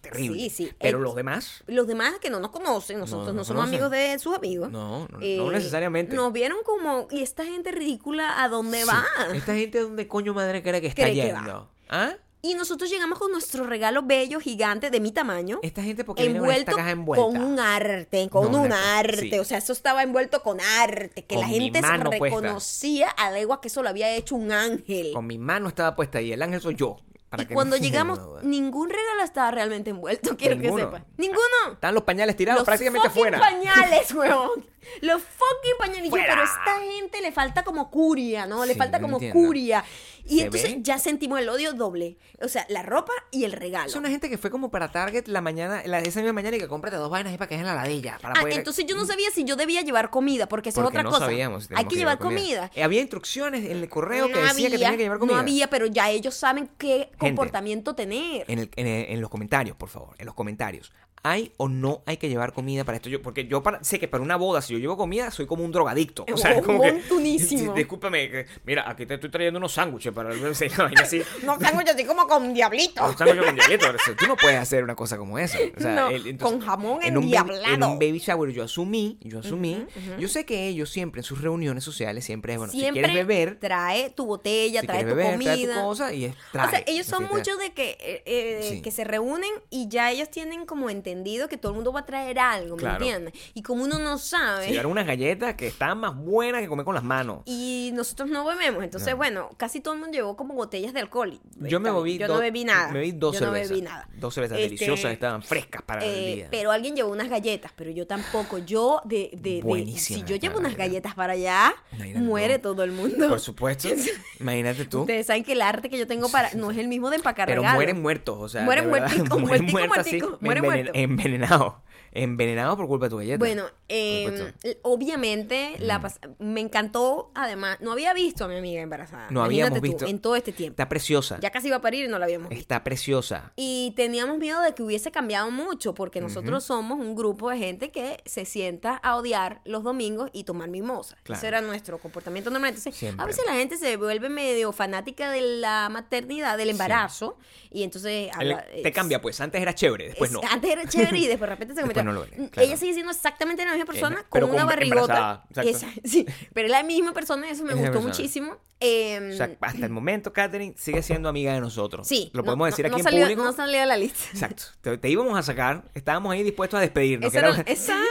terrible. 0.00 0.38
Sí, 0.40 0.50
sí. 0.50 0.72
Pero 0.80 0.98
Eh, 0.98 1.02
los 1.02 1.14
demás, 1.14 1.62
Los 1.66 1.86
demás 1.86 2.14
que 2.20 2.30
no 2.30 2.40
nos 2.40 2.50
conocen, 2.50 2.98
nosotros 2.98 3.28
No 3.28 3.32
no, 3.32 3.44
somos 3.44 3.64
conocen. 3.66 3.74
amigos 3.82 3.90
de 3.90 4.18
sus 4.18 4.34
amigos. 4.36 4.70
no, 4.70 5.06
no, 5.08 5.18
eh, 5.20 5.36
no 5.36 5.50
necesariamente. 5.50 6.14
Nos 6.16 6.32
vieron 6.32 6.58
como, 6.64 7.06
¿y 7.10 7.22
esta 7.22 7.44
gente 7.44 7.70
ridícula 7.72 8.42
a 8.42 8.48
dónde 8.48 8.82
Sí. 8.82 8.86
Va? 9.02 9.34
Esta 9.36 9.54
gente, 9.54 9.80
¿dónde 9.80 10.08
coño 10.08 10.34
madre 10.34 10.62
cree 10.62 10.80
que 10.80 10.86
está 10.88 11.02
Cree 11.02 11.14
que 11.14 11.22
yendo? 11.22 11.70
¿Ah? 11.88 12.12
Y 12.44 12.54
nosotros 12.54 12.90
llegamos 12.90 13.20
con 13.20 13.30
nuestro 13.30 13.66
regalo 13.68 14.02
bello, 14.02 14.40
gigante, 14.40 14.90
de 14.90 14.98
mi 14.98 15.12
tamaño. 15.12 15.60
Esta 15.62 15.80
gente 15.80 16.02
porque 16.02 16.22
con 16.24 16.30
esta 16.32 16.38
envuelto 16.40 16.76
caja 16.76 16.90
envuelta. 16.90 17.24
con 17.24 17.36
un 17.40 17.60
arte, 17.60 18.28
con 18.30 18.50
No, 18.50 18.62
un 18.62 18.72
arte. 18.72 19.30
sí. 19.30 19.38
O 19.38 19.44
sea, 19.44 19.58
eso 19.58 19.72
estaba 19.72 20.02
envuelto 20.02 20.42
con 20.42 20.60
arte, 20.60 21.24
que 21.24 21.36
Con 21.36 21.42
la 21.44 21.46
gente 21.48 21.80
se 21.80 21.86
mano 21.86 22.10
puesta. 22.10 22.24
reconocía 22.40 23.10
a 23.10 23.30
legua 23.30 23.60
que 23.60 23.68
eso 23.68 23.80
lo 23.84 23.88
había 23.90 24.10
hecho 24.10 24.34
un 24.34 24.50
ángel. 24.50 25.12
Con 25.12 25.26
mi 25.28 25.38
mano 25.38 25.68
estaba 25.68 25.94
puesta 25.94 26.18
ahí. 26.18 26.32
El 26.32 26.42
ángel 26.42 26.60
soy 26.60 26.74
yo. 26.74 26.98
Para 27.28 27.44
y 27.44 27.46
que 27.46 27.54
cuando 27.54 27.76
no- 27.76 27.82
llegamos, 27.82 28.18
ningún 28.42 28.90
regalo 28.90 29.22
estaba 29.22 29.52
realmente 29.52 29.90
envuelto, 29.90 30.36
quiero 30.36 30.56
Ninguno. 30.56 30.76
que 30.90 30.96
sepas. 30.96 31.02
Ninguno. 31.16 31.74
Están 31.74 31.94
los 31.94 32.02
pañales 32.02 32.34
tirados 32.36 32.58
Los 32.62 32.66
prácticamente 32.66 33.08
fucking 33.08 33.22
fuera. 33.22 33.38
pañales, 33.38 34.12
weón. 34.14 34.66
Los 35.00 35.22
fucking. 35.22 36.04
Y 36.04 36.10
Fuera. 36.10 36.26
pero 36.28 36.40
a 36.42 36.44
esta 36.44 36.80
gente 36.92 37.20
le 37.20 37.32
falta 37.32 37.62
como 37.64 37.90
curia, 37.90 38.46
¿no? 38.46 38.64
Le 38.64 38.72
Sí, 38.74 38.78
falta 38.78 39.00
como 39.00 39.16
entiendo. 39.16 39.38
curia. 39.38 39.84
Y 40.24 40.38
¿Se 40.38 40.44
entonces 40.44 40.70
ve? 40.74 40.78
ya 40.82 40.98
sentimos 40.98 41.40
el 41.40 41.48
odio 41.48 41.72
doble. 41.72 42.16
O 42.40 42.48
sea, 42.48 42.64
la 42.68 42.82
ropa 42.82 43.12
y 43.30 43.44
el 43.44 43.52
regalo. 43.52 43.86
Es 43.88 43.96
una 43.96 44.08
gente 44.08 44.28
que 44.30 44.38
fue 44.38 44.50
como 44.50 44.70
para 44.70 44.90
Target 44.92 45.26
la 45.26 45.40
mañana, 45.40 45.82
la, 45.86 45.98
esa 46.00 46.20
misma 46.20 46.32
mañana 46.32 46.56
y 46.56 46.60
que 46.60 46.68
cómprate 46.68 46.96
dos 46.96 47.10
vainas 47.10 47.32
ahí 47.32 47.38
para 47.38 47.48
que 47.48 47.54
es 47.56 47.60
en 47.60 47.66
la 47.66 47.74
ladilla. 47.74 48.18
Para 48.22 48.34
Ah, 48.36 48.40
poder... 48.42 48.58
entonces 48.58 48.84
yo 48.86 48.96
no 48.96 49.04
sabía 49.06 49.30
si 49.32 49.44
yo 49.44 49.56
debía 49.56 49.80
llevar 49.82 50.10
comida, 50.10 50.48
porque 50.48 50.70
Porque 50.72 50.80
es 50.80 50.86
otra 50.88 51.02
no 51.02 51.10
cosa. 51.10 51.24
sabíamos 51.26 51.64
si 51.64 51.74
Hay 51.74 51.86
que 51.86 51.96
llevar 51.96 52.18
comida. 52.18 52.70
Había 52.82 53.00
instrucciones 53.00 53.64
en 53.64 53.78
el 53.78 53.88
correo 53.88 54.28
que 54.28 54.40
decía 54.40 54.68
que 54.70 54.78
tenía 54.78 54.90
que 54.92 54.96
llevar 54.98 55.18
comida. 55.18 55.34
No 55.36 55.40
había, 55.42 55.68
pero 55.70 55.86
ya 55.86 56.10
ellos 56.10 56.34
saben 56.34 56.70
qué 56.78 57.10
comportamiento 57.18 57.94
tener. 57.94 58.44
En, 58.48 58.58
el- 58.60 58.70
en 58.76 58.86
el- 58.86 59.06
en 59.12 59.20
los 59.20 59.30
comentarios, 59.30 59.76
por 59.76 59.88
favor, 59.88 60.14
en 60.18 60.26
los 60.26 60.34
comentarios. 60.34 60.92
¿Hay 61.24 61.52
o 61.56 61.68
no 61.68 62.02
hay 62.04 62.16
que 62.16 62.28
llevar 62.28 62.52
comida 62.52 62.82
para 62.82 62.96
esto? 62.96 63.08
Yo, 63.08 63.22
porque 63.22 63.46
yo 63.46 63.62
para- 63.62 63.84
sé 63.84 64.00
que 64.00 64.08
para 64.08 64.24
una 64.24 64.34
boda, 64.34 64.60
si 64.60 64.72
yo 64.72 64.80
llevo 64.80 64.96
comida, 64.96 65.30
soy 65.30 65.46
como 65.46 65.64
un 65.64 65.70
drogadicto. 65.70 66.26
O 66.32 66.36
sea, 66.36 66.50
es 66.52 66.62
como 66.66 66.82
que. 66.82 67.00
Discúlpame, 67.76 68.28
que- 68.28 68.46
mira, 68.64 68.90
aquí 68.90 69.06
te 69.06 69.14
estoy 69.14 69.30
trayendo 69.30 69.58
unos 69.58 69.72
sándwiches 69.72 70.12
para 70.12 70.32
el 70.32 70.44
así. 70.46 70.66
No 71.44 71.60
sándwich 71.60 71.88
así 71.90 72.04
como 72.04 72.26
con 72.26 72.52
diablito. 72.52 73.06
Un 73.06 73.16
sándwich 73.16 73.44
con 73.44 73.54
diablito. 73.54 73.86
Tú 74.18 74.26
no 74.26 74.36
puedes 74.36 74.58
hacer 74.58 74.82
una 74.82 74.96
cosa 74.96 75.16
como 75.16 75.38
esa. 75.38 75.58
O 75.76 75.80
sea, 75.80 75.94
No, 75.94 76.08
el- 76.08 76.36
con 76.38 76.58
jamón 76.60 77.00
en 77.04 77.16
un, 77.16 77.22
endiablado. 77.24 77.72
en 77.72 77.82
un 77.84 77.98
baby 78.00 78.18
shower 78.18 78.50
yo 78.50 78.64
asumí, 78.64 79.18
yo 79.22 79.38
asumí. 79.38 79.86
Yo 80.18 80.26
sé 80.26 80.44
que 80.44 80.66
ellos 80.66 80.90
siempre 80.90 81.20
en 81.20 81.24
sus 81.24 81.40
reuniones 81.40 81.84
sociales 81.84 82.24
siempre 82.24 82.54
es, 82.54 82.58
bueno, 82.58 82.72
Siempre 82.72 83.00
si 83.02 83.08
quieres 83.10 83.26
beber, 83.28 83.60
trae 83.60 84.10
tu 84.10 84.26
botella, 84.26 84.80
si 84.80 84.86
trae 84.88 85.02
tu 85.02 85.06
beber, 85.10 85.32
comida. 85.34 85.54
trae 85.54 85.66
tu 85.68 85.74
cosa 85.82 86.12
y 86.12 86.24
es 86.24 86.34
trae. 86.50 86.66
o 86.66 86.70
sea, 86.70 86.82
ellos 86.88 87.06
son 87.06 87.28
muchos 87.30 87.58
de 87.58 87.72
que, 87.72 87.90
eh, 88.00 88.22
eh, 88.26 88.68
Sí. 88.68 88.82
que 88.82 88.90
se 88.90 89.04
reúnen 89.04 89.50
y 89.70 89.88
ya 89.88 90.10
ellos 90.10 90.28
tienen 90.28 90.66
como 90.66 90.90
entendido 90.90 91.11
que 91.48 91.56
todo 91.56 91.72
el 91.72 91.76
mundo 91.76 91.92
va 91.92 92.00
a 92.00 92.06
traer 92.06 92.38
algo, 92.38 92.76
¿me 92.76 92.82
Claro. 92.82 92.96
entiendes? 93.04 93.34
Y 93.54 93.62
como 93.62 93.84
uno 93.84 93.98
no 93.98 94.18
sabe, 94.18 94.68
llevaron 94.68 94.92
unas 94.92 95.06
galletas 95.06 95.54
que 95.54 95.66
están 95.68 95.98
más 95.98 96.16
buenas 96.16 96.60
que 96.62 96.68
comer 96.68 96.84
con 96.84 96.94
las 96.94 97.04
manos. 97.04 97.42
y 97.46 97.90
nosotros 97.94 98.28
no 98.30 98.44
bebemos, 98.44 98.82
entonces 98.84 99.10
No. 99.10 99.16
bueno, 99.16 99.50
casi 99.56 99.80
todo 99.80 99.94
el 99.94 100.00
mundo 100.00 100.14
llevó 100.16 100.36
como 100.36 100.54
botellas 100.54 100.92
de 100.94 101.00
alcohol. 101.00 101.38
Yo 101.60 101.80
me 101.80 101.90
bebí 101.90 102.18
Yo 102.18 102.28
no 102.28 102.38
bebí 102.38 102.64
nada. 102.64 102.88
Me 102.88 103.00
bebí 103.00 103.12
dos 103.12 103.34
yo 103.34 103.40
cervezas. 103.40 103.70
no 103.70 103.74
bebí 103.76 103.82
nada. 103.82 104.08
Dos 104.14 104.34
cervezas 104.34 104.58
Este, 104.58 104.68
deliciosas, 104.70 105.12
estaban 105.12 105.42
frescas 105.42 105.82
para 105.82 106.04
el 106.04 106.10
Eh, 106.14 106.34
día. 106.36 106.48
pero 106.50 106.70
alguien 106.72 106.96
llevó 106.96 107.10
unas 107.12 107.28
galletas, 107.28 107.72
pero 107.76 107.90
yo 107.90 108.06
tampoco. 108.06 108.58
Yo, 108.58 109.00
de, 109.04 109.30
de, 109.34 109.62
de- 109.62 109.98
si 109.98 110.22
yo 110.24 110.36
llevo 110.36 110.58
unas 110.58 110.76
galletas 110.76 111.14
para 111.14 111.34
allá, 111.34 111.74
Imagínate, 111.92 112.24
muere 112.24 112.58
todo 112.58 112.82
el 112.84 112.92
mundo. 112.92 113.28
Por 113.28 113.40
supuesto. 113.40 113.88
Imagínate 114.40 114.84
tú. 114.86 115.00
Ustedes 115.02 115.26
saben 115.26 115.44
que 115.44 115.52
el 115.52 115.62
arte 115.62 115.90
que 115.90 115.98
yo 115.98 116.06
tengo 116.06 116.28
para 116.30 116.52
no 116.54 116.70
es 116.70 116.78
el 116.78 116.88
mismo 116.88 117.10
de 117.10 117.16
empacar 117.16 117.46
Pero 117.46 117.60
regalos. 117.62 117.76
mueren 117.76 118.02
muertos, 118.02 118.36
o 118.38 118.48
sea. 118.48 118.62
Mueren 118.62 118.88
muerticos, 118.88 119.28
muertico, 119.40 119.72
muertos 119.72 119.98
así, 119.98 120.10
muertico, 120.18 120.38
mueren 120.40 120.64
muertos. 120.64 120.94
Envenenado. 121.02 121.82
Envenenado 122.14 122.76
por 122.76 122.86
culpa 122.86 123.06
de 123.06 123.10
tu 123.10 123.16
galleta. 123.18 123.38
Bueno, 123.38 123.64
eh, 123.88 124.52
l- 124.62 124.78
obviamente 124.82 125.76
la 125.78 126.00
pas- 126.00 126.18
me 126.38 126.60
encantó. 126.60 127.30
Además, 127.34 127.78
no 127.80 127.92
había 127.92 128.12
visto 128.14 128.44
a 128.44 128.48
mi 128.48 128.56
amiga 128.56 128.80
embarazada. 128.82 129.28
No 129.30 129.42
habíamos 129.42 129.70
Imagínate 129.78 129.80
tú, 129.80 129.92
visto. 130.04 130.06
en 130.06 130.18
todo 130.20 130.36
este 130.36 130.52
tiempo. 130.52 130.72
Está 130.74 130.88
preciosa. 130.88 131.38
Ya 131.40 131.50
casi 131.50 131.68
iba 131.68 131.76
a 131.76 131.80
parir 131.80 132.04
y 132.04 132.08
no 132.08 132.18
la 132.18 132.26
habíamos 132.26 132.48
visto. 132.48 132.60
Está 132.60 132.84
preciosa. 132.84 133.52
Y 133.56 133.92
teníamos 133.96 134.38
miedo 134.38 134.60
de 134.62 134.74
que 134.74 134.82
hubiese 134.82 135.10
cambiado 135.10 135.50
mucho, 135.50 135.94
porque 135.94 136.20
nosotros 136.20 136.64
somos 136.64 136.98
un 137.00 137.14
grupo 137.14 137.50
de 137.50 137.58
gente 137.58 137.90
que 137.90 138.18
se 138.26 138.44
sienta 138.44 138.96
a 138.96 139.16
odiar 139.16 139.60
los 139.64 139.82
domingos 139.82 140.30
y 140.32 140.44
tomar 140.44 140.68
mimosa. 140.68 141.16
Claro. 141.22 141.38
Ese 141.38 141.48
era 141.48 141.60
nuestro 141.60 141.98
comportamiento 141.98 142.50
normal. 142.50 142.70
Entonces, 142.70 142.94
Siempre. 142.94 143.22
a 143.22 143.26
veces 143.26 143.44
la 143.46 143.54
gente 143.54 143.76
se 143.76 143.96
vuelve 143.96 144.28
medio 144.28 144.72
fanática 144.72 145.30
de 145.30 145.40
la 145.40 145.88
maternidad, 145.90 146.56
del 146.58 146.70
embarazo, 146.70 147.36
y 147.70 147.82
entonces 147.84 148.28
El- 148.38 148.52
habla- 148.52 148.64
te 148.66 148.88
es- 148.88 148.94
cambia, 148.94 149.20
pues. 149.20 149.40
Antes 149.40 149.60
era 149.62 149.74
chévere, 149.74 150.08
después 150.08 150.30
es- 150.30 150.34
no. 150.34 150.40
Antes 150.50 150.70
era 150.70 150.86
chévere 150.86 151.18
y 151.18 151.26
después 151.26 151.48
de 151.48 151.54
repente 151.56 151.74
se 151.74 151.80
Después 151.92 152.01
convirtió. 152.04 152.12
no 152.12 152.12
lo 152.38 152.44
es, 152.44 152.50
claro. 152.50 152.66
Ella 152.68 152.76
sigue 152.76 152.92
siendo 152.94 153.12
exactamente 153.12 153.64
la 153.64 153.72
misma 153.72 153.86
persona, 153.86 154.20
Eh, 154.20 154.24
con 154.28 154.44
una 154.44 154.58
con- 154.58 154.66
barrigota. 154.66 155.44
Esa- 155.62 155.88
sí, 156.04 156.26
pero 156.52 156.66
es 156.66 156.70
la 156.72 156.82
misma 156.82 157.12
persona 157.12 157.48
y 157.48 157.50
eso 157.50 157.64
me 157.64 157.72
Es 157.72 157.78
gustó 157.78 158.00
muchísimo. 158.00 158.56
Eh, 158.80 159.30
O 159.32 159.36
sea, 159.36 159.50
hasta 159.60 159.86
el 159.86 159.92
momento, 159.92 160.32
Catherine 160.32 160.74
sigue 160.76 161.02
siendo 161.02 161.28
amiga 161.28 161.52
de 161.54 161.60
nosotros. 161.60 162.06
sí. 162.08 162.30
Lo 162.34 162.42
podemos 162.44 162.66
no- 162.66 162.70
decir 162.70 162.88
no 162.88 162.94
aquí 162.94 163.02
salió- 163.02 163.20
en 163.20 163.24
público. 163.26 163.44
No 163.44 163.52
salía 163.52 163.80
de 163.80 163.86
la 163.86 163.96
lista. 163.96 164.24
Exacto. 164.32 164.64
Te, 164.80 164.98
te 164.98 165.08
íbamos 165.08 165.38
a 165.38 165.42
sacar. 165.42 165.84
Estábamos 165.94 166.32
ahí 166.32 166.42
dispuestos 166.42 166.78
a 166.78 166.80
despedirnos. 166.80 167.32
Esa 167.32 167.40
que 167.40 167.46
era- 167.46 167.60
esa- 167.66 168.02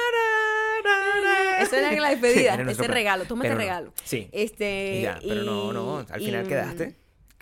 Esa 1.61 1.77
era 1.77 2.01
la 2.01 2.09
despedida, 2.09 2.55
ese 2.55 2.87
regalo, 2.87 3.25
toma 3.25 3.43
este 3.45 3.55
regalo. 3.55 3.93
Sí. 4.03 4.29
Este, 4.31 4.95
Y 4.97 5.01
ya, 5.03 5.19
pero 5.21 5.43
no, 5.43 5.71
no, 5.73 5.97
al 5.99 6.19
final 6.19 6.45
y- 6.45 6.49
quedaste. 6.49 6.95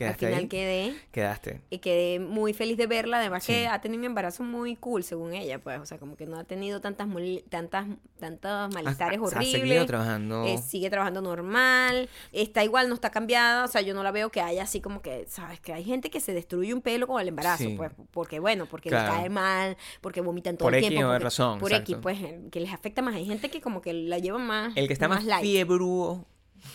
Al 0.06 0.16
Quedaste 0.16 0.26
final 0.28 0.40
ahí. 0.42 0.48
quedé 0.48 0.96
Quedaste. 1.12 1.62
y 1.70 1.78
quedé 1.80 2.20
muy 2.20 2.54
feliz 2.54 2.78
de 2.78 2.88
verla, 2.88 3.18
además 3.20 3.44
Sí. 3.44 3.54
que 3.54 3.68
ha 3.68 3.82
tenido 3.82 4.00
un 4.00 4.06
embarazo 4.06 4.44
muy 4.44 4.76
cool 4.76 5.04
según 5.04 5.34
ella, 5.34 5.60
pues, 5.60 5.80
o 5.80 5.86
sea, 5.86 5.98
como 5.98 6.16
que 6.16 6.26
no 6.26 6.38
ha 6.38 6.44
tenido 6.44 6.80
tantas 6.82 7.08
mol- 7.08 7.44
tantas 7.50 7.88
tantos 8.20 8.74
malestares 8.74 9.18
Ha- 9.18 9.22
ha 9.22 9.26
horribles. 9.26 9.52
seguido 9.62 9.86
trabajando. 9.86 10.46
eh, 10.46 10.58
sigue 10.58 10.90
trabajando 10.90 11.22
normal, 11.22 12.10
está 12.32 12.64
igual, 12.64 12.90
no 12.90 12.96
está 12.96 13.10
cambiada, 13.12 13.64
o 13.66 13.68
sea, 13.68 13.82
yo 13.82 13.94
no 13.94 14.04
la 14.04 14.12
veo 14.12 14.30
que 14.30 14.42
haya 14.42 14.64
así 14.64 14.82
como 14.82 15.02
que, 15.02 15.26
sabes, 15.28 15.60
que 15.60 15.74
hay 15.74 15.84
gente 15.84 16.10
que 16.10 16.20
se 16.20 16.34
destruye 16.34 16.74
un 16.74 16.82
pelo 16.82 17.08
con 17.08 17.22
el 17.22 17.28
embarazo, 17.30 17.64
Sí. 17.64 17.76
pues, 17.78 17.92
porque 18.12 18.40
bueno, 18.40 18.66
porque 18.66 18.90
Claro. 18.90 19.12
les 19.14 19.22
cae 19.22 19.30
mal, 19.30 19.78
porque 20.02 20.22
vomitan 20.22 20.58
todo 20.58 20.66
Por 20.68 20.76
el 20.76 20.80
X 20.80 20.90
tiempo, 20.90 21.08
Y 21.08 21.12
porque- 21.14 21.24
razón, 21.24 21.60
por. 21.60 21.72
X, 21.74 21.98
pues, 22.02 22.18
que 22.52 22.60
les 22.60 22.74
afecta 22.74 23.02
más, 23.02 23.16
hay 23.16 23.26
gente 23.26 23.50
que 23.50 23.62
como 23.62 23.82
que 23.82 23.94
la 23.94 24.18
lleva 24.20 24.38
más 24.38 24.74
El 24.76 24.88
que 24.88 24.94
está 24.94 25.08
más, 25.08 25.24
fiebrúo 25.42 26.26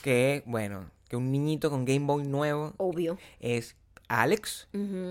que, 0.03 0.43
bueno, 0.47 0.91
que 1.15 1.17
un 1.17 1.31
niñito 1.31 1.71
con 1.71 1.85
Game 1.85 2.07
Boy 2.07 2.25
nuevo 2.25 2.75
obvio. 2.79 3.17
es 3.41 3.77
Alex. 4.09 4.69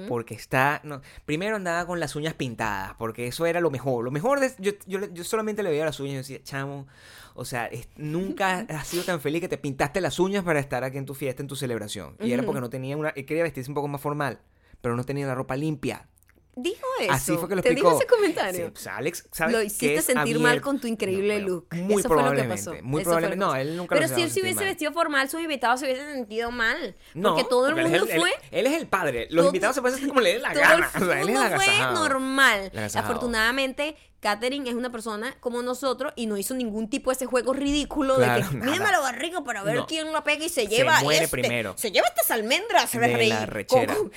Porque 0.07 0.35
está. 0.35 0.79
No, 0.83 1.01
primero 1.25 1.55
andaba 1.55 1.87
con 1.87 1.99
las 1.99 2.15
uñas 2.15 2.33
pintadas. 2.35 2.93
Porque 2.97 3.27
eso 3.27 3.45
era 3.45 3.59
lo 3.59 3.71
mejor. 3.71 4.03
Lo 4.05 4.11
mejor 4.11 4.39
de. 4.39 4.51
Yo, 4.59 4.71
yo, 4.85 5.23
solamente 5.23 5.63
le 5.63 5.69
veía 5.71 5.85
las 5.85 5.99
uñas 5.99 6.13
y 6.13 6.17
decía, 6.17 6.43
chamo. 6.43 6.85
O 7.33 7.43
sea, 7.45 7.65
es- 7.65 7.87
nunca 7.97 8.59
has 8.69 8.87
sido 8.87 9.03
tan 9.03 9.19
feliz 9.19 9.41
que 9.41 9.47
te 9.47 9.57
pintaste 9.57 9.99
las 9.99 10.19
uñas 10.19 10.43
para 10.43 10.59
estar 10.59 10.83
aquí 10.83 10.97
en 10.99 11.05
tu 11.07 11.15
fiesta, 11.15 11.41
en 11.41 11.47
tu 11.47 11.55
celebración. 11.55 12.15
Y 12.19 12.31
era 12.33 12.43
porque 12.43 12.61
no 12.61 12.69
tenía 12.69 12.95
una. 12.95 13.09
él 13.09 13.25
quería 13.25 13.43
vestirse 13.43 13.71
un 13.71 13.75
poco 13.75 13.87
más 13.87 13.99
formal. 14.01 14.39
Pero 14.81 14.95
no 14.95 15.03
tenía 15.05 15.25
la 15.25 15.33
ropa 15.35 15.55
limpia. 15.55 16.07
Dijo 16.55 16.85
eso. 16.99 17.11
Así 17.11 17.35
fue 17.37 17.49
que 17.49 17.55
lo 17.55 17.61
¿Te 17.63 17.69
explicó. 17.69 17.89
dijo 17.89 17.99
ese 18.01 18.07
comentario? 18.07 18.65
Sí, 18.67 18.71
pues, 18.71 18.85
Alex, 18.87 19.27
¿sabes 19.31 19.53
Lo 19.55 19.63
hiciste 19.63 20.01
sentir 20.03 20.39
mal 20.39 20.61
con 20.61 20.79
tu 20.79 20.85
increíble 20.87 21.39
No, 21.41 21.47
look. 21.47 21.67
Muy 21.73 21.99
Eso 21.99 22.07
fue 22.09 22.21
lo 22.23 22.31
que 22.31 22.43
pasó. 22.43 22.75
Muy 22.83 23.01
Eso 23.01 23.09
probablemente. 23.09 23.43
No, 23.45 23.55
él 23.55 23.75
nunca 23.75 23.95
Pero 23.95 24.07
lo 24.07 24.15
si 24.15 24.21
él 24.21 24.29
se 24.29 24.39
hubiese 24.41 24.49
sentir 24.49 24.55
mal. 24.57 24.65
vestido 24.73 24.91
formal, 24.93 25.29
sus 25.29 25.41
invitados 25.41 25.79
se 25.79 25.87
hubiesen 25.87 26.13
sentido 26.13 26.51
mal. 26.51 26.95
No, 27.15 27.33
porque 27.35 27.49
todo 27.49 27.69
el 27.69 27.79
él 27.79 27.87
mundo 27.87 28.05
fue. 28.05 28.29
Él, 28.29 28.35
él 28.51 28.67
es 28.67 28.73
el 28.79 28.87
padre. 28.87 29.27
Los 29.31 29.37
todo- 29.37 29.47
invitados 29.47 29.75
se 29.75 29.81
pueden 29.81 29.95
hacer 29.97 30.07
como 30.09 30.21
le 30.21 30.37
la 30.39 30.53
todo 30.53 30.61
gana. 30.61 30.91
el 30.95 31.01
O 31.03 31.05
sea, 31.07 31.21
él 31.21 31.29
es 31.29 31.35
mundo 31.39 31.55
el 31.55 31.61
fue 31.61 31.77
normal. 31.93 32.71
Afortunadamente, 32.95 33.95
Katherine 34.23 34.67
es 34.69 34.75
una 34.75 34.89
persona 34.91 35.36
como 35.41 35.62
nosotros 35.62 36.13
y 36.15 36.25
no 36.27 36.38
hizo 36.38 36.55
ningún 36.55 36.89
tipo 36.89 37.12
de 37.12 37.15
ese 37.17 37.25
juego 37.25 37.53
ridículo 37.53 38.17
de 38.17 38.25
que 38.25 38.55
mírame 38.55 38.91
la 38.91 38.99
barriga 39.01 39.43
para 39.43 39.62
ver 39.63 39.75
No. 39.75 39.86
quién 39.86 40.12
la 40.13 40.23
pega 40.23 40.45
y 40.45 40.49
se 40.49 40.62
Se 40.63 40.67
lleva 40.67 41.01
muere 41.01 41.25
este, 41.25 41.38
primero. 41.41 41.73
Se 41.77 41.91
lleva 41.91 42.07
estas 42.07 42.31
almendras, 42.31 42.89
se 42.89 42.99
De 42.99 43.27
la 43.27 43.45
rechera. 43.45 43.93
Como, 43.95 44.09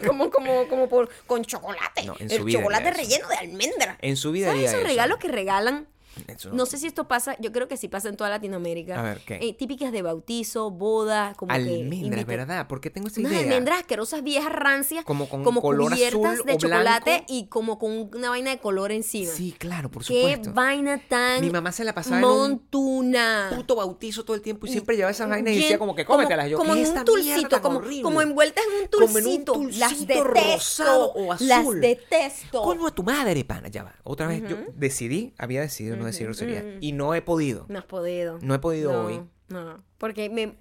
como, 0.06 0.30
como, 0.30 0.68
como 0.68 0.88
por, 0.88 1.08
con 1.26 1.44
chocolate. 1.44 2.04
No, 2.04 2.16
en 2.18 2.30
el 2.30 2.38
su 2.38 2.44
vida 2.44 2.58
chocolate 2.58 2.90
relleno 2.90 3.28
de 3.28 3.36
almendra. 3.36 3.96
En 4.02 4.16
su 4.16 4.32
vida 4.32 4.48
¿Sabes 4.48 4.64
esos 4.64 4.80
eso. 4.80 4.86
regalos 4.88 5.18
que 5.18 5.28
regalan? 5.28 5.86
Eso 6.28 6.50
No 6.52 6.66
sé 6.66 6.78
si 6.78 6.86
esto 6.86 7.06
pasa, 7.08 7.36
yo 7.40 7.52
creo 7.52 7.68
que 7.68 7.76
sí 7.76 7.88
pasa 7.88 8.08
en 8.08 8.16
toda 8.16 8.30
Latinoamérica. 8.30 8.98
A 8.98 9.02
ver, 9.02 9.20
¿qué? 9.26 9.38
Eh, 9.42 9.52
típicas 9.54 9.92
de 9.92 10.02
bautizo, 10.02 10.70
boda, 10.70 11.34
como 11.36 11.50
que 11.50 11.56
Almendras, 11.56 12.02
invita- 12.02 12.24
¿verdad? 12.24 12.66
¿Por 12.68 12.80
qué 12.80 12.90
tengo 12.90 13.08
esa 13.08 13.20
Unas 13.20 13.32
idea? 13.32 13.42
almendras 13.42 13.78
asquerosas 13.80 14.22
viejas 14.22 14.52
rancias, 14.52 15.04
Como 15.04 15.28
con 15.28 15.42
color 15.44 15.92
cubiertas 15.92 16.32
azul 16.34 16.46
de 16.46 16.52
o 16.54 16.56
chocolate 16.58 17.10
blanco. 17.10 17.24
y 17.28 17.46
como 17.46 17.78
con 17.78 18.10
una 18.14 18.30
vaina 18.30 18.50
de 18.50 18.58
color 18.58 18.92
encima. 18.92 19.30
Sí, 19.32 19.54
claro, 19.58 19.90
por 19.90 20.04
Qué 20.04 20.14
supuesto. 20.20 20.52
vaina 20.52 21.00
tan 21.08 21.40
Mi 21.40 21.50
mamá 21.50 21.72
se 21.72 21.84
la 21.84 21.94
pasaba 21.94 22.18
en 22.18 22.24
un 22.24 22.30
montuna. 22.80 23.50
puto 23.54 23.76
bautizo 23.76 24.24
todo 24.24 24.34
el 24.36 24.42
tiempo 24.42 24.66
y 24.66 24.70
siempre 24.70 24.96
llevaba 24.96 25.10
esas 25.12 25.28
vainas 25.28 25.52
y 25.54 25.56
decía 25.60 25.78
como 25.78 25.94
que 25.94 26.04
como- 26.04 26.18
cómetelas. 26.18 26.48
Yo, 26.50 26.58
como 26.58 26.74
¿qué 26.74 26.82
en 26.82 26.96
un 26.98 27.04
tulcito, 27.04 27.60
como, 27.62 27.82
como 28.02 28.22
envueltas 28.22 28.64
en 28.64 28.82
un 28.82 28.88
Como 29.06 29.18
en 29.18 29.26
un 29.26 29.44
tulcito. 29.44 29.78
las 29.78 29.90
tulcito 29.90 30.24
detesto. 30.24 30.52
rosado 30.84 31.12
o 31.12 31.32
azul. 31.32 31.48
Las 31.48 31.70
detesto. 31.80 32.62
Coño 32.62 32.86
a 32.86 32.90
tu 32.94 33.02
madre, 33.02 33.44
pana, 33.44 33.68
ya 33.68 33.82
va. 33.84 33.94
Otra 34.04 34.26
vez 34.26 34.42
yo 34.48 34.56
decidí, 34.74 35.34
había 35.38 35.60
decidido 35.60 35.96
no 35.96 36.05
decir 36.06 36.26
grosería 36.26 36.78
y 36.80 36.92
no 36.92 37.14
he 37.14 37.22
podido. 37.22 37.66
No 37.68 37.78
has 37.78 37.84
podido. 37.84 38.38
No 38.40 38.54
he 38.54 38.58
podido 38.58 38.92
No, 38.92 39.04
hoy. 39.04 39.22
No, 39.48 39.82
porque 39.98 40.28
me, 40.28 40.54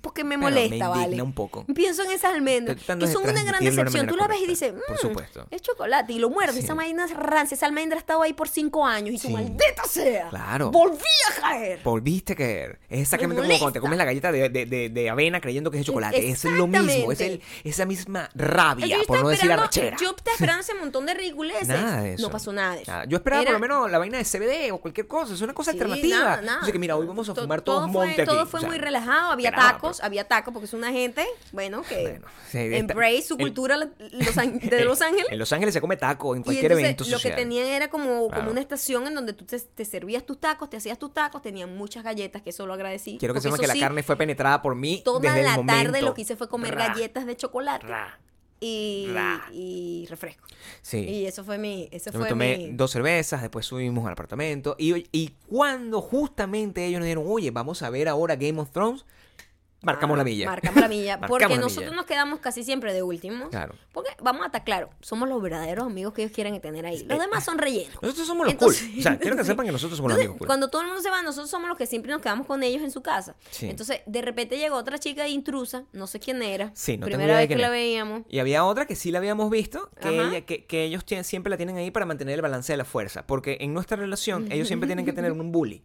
porque 0.00 0.22
me 0.22 0.36
molesta, 0.36 0.76
me 0.76 0.88
¿vale? 0.88 1.20
un 1.22 1.32
poco. 1.32 1.64
Pienso 1.74 2.04
en 2.04 2.12
esas 2.12 2.32
almendras, 2.32 2.76
que 2.76 3.06
son 3.08 3.22
una 3.24 3.42
gran 3.42 3.62
decepción. 3.64 4.06
Tú 4.06 4.14
manera 4.14 4.16
la 4.16 4.26
ves 4.28 4.42
y 4.42 4.46
dices, 4.46 4.72
por 4.86 4.96
"Mm, 4.96 4.98
supuesto. 5.00 5.46
es 5.50 5.62
chocolate. 5.62 6.12
Y 6.12 6.18
lo 6.20 6.30
muerdes, 6.30 6.56
Sí. 6.56 6.62
esa 6.64 6.74
vaina 6.74 7.04
es 7.04 7.14
rancia. 7.16 7.54
Esa 7.56 7.66
almendra 7.66 7.96
ha 7.96 8.00
estado 8.00 8.22
ahí 8.22 8.32
por 8.34 8.48
cinco 8.48 8.86
años 8.86 9.14
y 9.14 9.18
tu 9.18 9.26
Sí. 9.28 9.32
maldita 9.32 9.84
sea. 9.88 10.28
Claro. 10.30 10.70
Volví 10.70 10.98
a 11.36 11.40
caer. 11.40 11.80
Volviste 11.82 12.34
a 12.34 12.36
caer. 12.36 12.78
Es 12.88 13.00
exactamente 13.00 13.42
Me 13.42 13.48
como 13.48 13.58
cuando 13.58 13.72
te 13.72 13.80
comes 13.80 13.98
la 13.98 14.04
galleta 14.04 14.30
de, 14.30 14.48
de- 14.48 14.66
de- 14.66 14.88
de 14.90 15.10
avena 15.10 15.40
creyendo 15.40 15.70
que 15.70 15.78
es 15.78 15.80
de 15.82 15.86
chocolate. 15.86 16.28
Es 16.30 16.44
lo 16.44 16.66
mismo. 16.68 17.10
Es 17.10 17.20
el, 17.20 17.42
esa 17.64 17.84
misma 17.84 18.28
rabia, 18.34 18.98
por 19.06 19.20
no 19.22 19.28
decir 19.28 19.50
arrechera. 19.50 19.96
Yo 20.00 20.10
estaba 20.16 20.34
esperando 20.34 20.60
ese 20.62 20.74
montón 20.74 21.04
de 21.06 21.14
ridiculeces. 21.14 21.66
Nada 21.68 22.02
de 22.02 22.14
eso. 22.14 22.22
No 22.22 22.30
pasó 22.30 22.52
nada 22.52 22.76
de 22.76 22.82
eso. 22.82 22.92
Nada. 22.92 23.04
Yo 23.06 23.16
esperaba 23.16 23.42
Era- 23.42 23.50
por 23.50 23.60
lo 23.60 23.60
menos 23.60 23.90
la 23.90 23.98
vaina 23.98 24.18
de 24.18 24.24
CBD 24.24 24.70
o 24.72 24.78
cualquier 24.78 25.06
cosa. 25.08 25.34
Es 25.34 25.40
una 25.42 25.52
cosa 25.54 25.72
Sí, 25.72 25.78
alternativa. 25.78 26.16
nada, 26.18 26.42
nada. 26.42 26.58
Así 26.62 26.70
que 26.72 26.78
mira, 26.78 26.96
hoy 26.96 27.06
vamos 27.06 27.28
a 27.28 27.34
fumar 27.34 27.60
todo 27.62 27.78
todos 27.78 27.90
monte 27.90 28.22
aquí. 28.22 28.24
Todo 28.30 28.46
fue 28.46 28.60
muy 28.68 28.78
relajado, 28.78 29.32
había 29.32 29.50
tacos, 29.52 29.96
pero- 29.98 30.06
había 30.06 30.24
tacos, 30.28 30.52
porque 30.52 30.66
es 30.66 30.72
una 30.74 30.90
gente, 30.92 31.26
bueno, 31.52 31.82
que 31.82 32.02
Bueno, 32.02 32.26
sí, 32.50 32.58
está- 32.58 32.76
embrace 32.76 33.22
su 33.22 33.36
cultura 33.38 33.76
Los 33.76 33.88
de 33.98 34.84
Los 34.84 35.00
Ángeles. 35.02 35.26
En 35.30 35.38
Los 35.38 35.52
Ángeles 35.52 35.74
se 35.74 35.80
come 35.80 35.96
taco 35.96 36.34
en 36.34 36.40
Y 36.42 36.44
cualquier 36.44 36.64
entonces 36.72 36.84
evento 36.84 37.04
lo 37.04 37.10
social. 37.10 37.34
que 37.34 37.40
tenían 37.42 37.66
era 37.66 37.88
como, 37.88 38.28
Claro. 38.28 38.40
como 38.42 38.50
una 38.52 38.60
estación 38.60 39.06
en 39.06 39.14
donde 39.14 39.32
tú 39.32 39.44
te, 39.44 39.58
te 39.58 39.84
servías 39.84 40.24
tus 40.24 40.38
tacos, 40.40 40.70
te 40.70 40.76
hacías 40.76 40.98
tus 40.98 41.12
tacos, 41.12 41.42
tenían 41.42 41.76
muchas 41.76 42.04
galletas, 42.04 42.42
que 42.42 42.50
eso 42.50 42.66
lo 42.66 42.74
agradecí. 42.74 43.16
Quiero 43.18 43.34
que 43.34 43.40
sepan 43.40 43.58
que 43.60 43.66
la 43.66 43.74
sí, 43.74 43.80
carne 43.80 44.02
fue 44.02 44.16
penetrada 44.16 44.62
por 44.62 44.74
mí 44.74 45.02
Toda 45.04 45.20
desde 45.20 45.42
la 45.42 45.50
el 45.50 45.56
momento. 45.56 45.82
tarde 45.84 46.02
lo 46.02 46.14
que 46.14 46.22
hice 46.22 46.36
fue 46.36 46.48
comer 46.48 46.74
Ra, 46.74 46.88
galletas 46.88 47.26
de 47.26 47.36
chocolate 47.36 47.86
ra. 47.86 48.18
Y, 48.60 50.06
refresco. 50.08 50.46
Sí. 50.82 50.98
Y 50.98 51.26
eso 51.26 51.44
fue 51.44 51.58
mi... 51.58 51.88
Eso 51.92 52.10
Yo 52.10 52.18
me 52.18 52.24
fue 52.24 52.28
tomé 52.30 52.58
mi... 52.58 52.72
dos 52.72 52.90
cervezas, 52.90 53.42
después 53.42 53.66
subimos 53.66 54.06
al 54.06 54.12
apartamento. 54.12 54.74
Y, 54.78 55.06
y 55.12 55.34
cuando 55.48 56.00
justamente 56.00 56.84
ellos 56.84 57.00
nos 57.00 57.06
dijeron, 57.06 57.24
oye, 57.26 57.50
vamos 57.50 57.82
a 57.82 57.90
ver 57.90 58.08
ahora 58.08 58.36
Game 58.36 58.60
of 58.60 58.70
Thrones, 58.70 59.04
marcamos 59.82 60.14
Ah, 60.14 60.18
la 60.18 60.24
milla. 60.24 60.46
Marcamos 60.46 60.80
la 60.80 60.88
milla. 60.88 61.20
Porque 61.28 61.46
nosotros 61.56 61.76
milla. 61.90 61.96
nos 61.96 62.06
quedamos 62.06 62.40
casi 62.40 62.64
siempre 62.64 62.92
de 62.92 63.02
último. 63.02 63.48
Claro. 63.50 63.74
Porque, 63.92 64.10
vamos 64.20 64.42
a 64.42 64.46
estar 64.46 64.64
claro, 64.64 64.90
somos 65.00 65.28
los 65.28 65.40
verdaderos 65.42 65.86
amigos 65.86 66.12
que 66.14 66.22
ellos 66.22 66.34
quieren 66.34 66.60
tener 66.60 66.84
ahí. 66.86 67.04
Los 67.04 67.18
demás 67.20 67.44
son 67.44 67.58
rellenos. 67.58 67.94
Nosotros 68.02 68.26
somos 68.26 68.44
los 68.46 68.52
Entonces- 68.54 68.88
cool. 68.88 68.98
O 68.98 69.02
sea, 69.02 69.18
quiero 69.18 69.36
que 69.36 69.44
sepan 69.44 69.66
que 69.66 69.72
nosotros 69.72 69.96
somos 69.96 70.10
los 70.10 70.18
amigos 70.18 70.36
cool. 70.38 70.46
Cuando 70.46 70.68
todo 70.68 70.82
el 70.82 70.88
mundo 70.88 71.02
se 71.02 71.10
va, 71.10 71.22
nosotros 71.22 71.50
somos 71.50 71.68
los 71.68 71.78
que 71.78 71.86
siempre 71.86 72.10
nos 72.12 72.20
quedamos 72.22 72.46
con 72.46 72.62
ellos 72.62 72.82
en 72.82 72.90
su 72.90 73.02
casa. 73.02 73.36
Sí. 73.50 73.66
Entonces, 73.68 74.00
de 74.06 74.22
repente 74.22 74.58
llegó 74.58 74.76
otra 74.76 74.98
chica 74.98 75.28
intrusa, 75.28 75.84
no 75.92 76.06
sé 76.06 76.18
quién 76.20 76.42
era. 76.42 76.70
Sí, 76.74 76.96
no 76.96 77.06
tengo 77.06 77.16
Primera 77.16 77.32
idea 77.34 77.38
vez 77.40 77.48
que 77.48 77.56
la 77.56 77.70
veíamos. 77.70 78.22
Y 78.28 78.38
había 78.40 78.64
otra 78.64 78.86
que 78.86 78.96
sí 78.96 79.10
la 79.10 79.18
habíamos 79.18 79.50
visto, 79.50 79.90
que, 80.00 80.08
ella, 80.08 80.40
que, 80.42 80.64
que 80.66 80.84
ellos 80.84 81.04
tienen- 81.04 81.24
siempre 81.24 81.50
la 81.50 81.56
tienen 81.56 81.76
ahí 81.76 81.90
para 81.90 82.06
mantener 82.06 82.34
el 82.34 82.42
balance 82.42 82.72
de 82.72 82.76
la 82.76 82.84
fuerza. 82.84 83.26
Porque 83.26 83.58
en 83.60 83.74
nuestra 83.74 83.96
relación 83.96 84.50
ellos 84.52 84.66
siempre 84.68 84.86
tienen 84.86 85.04
que 85.04 85.12
tener 85.12 85.32
un 85.32 85.52
bully. 85.52 85.82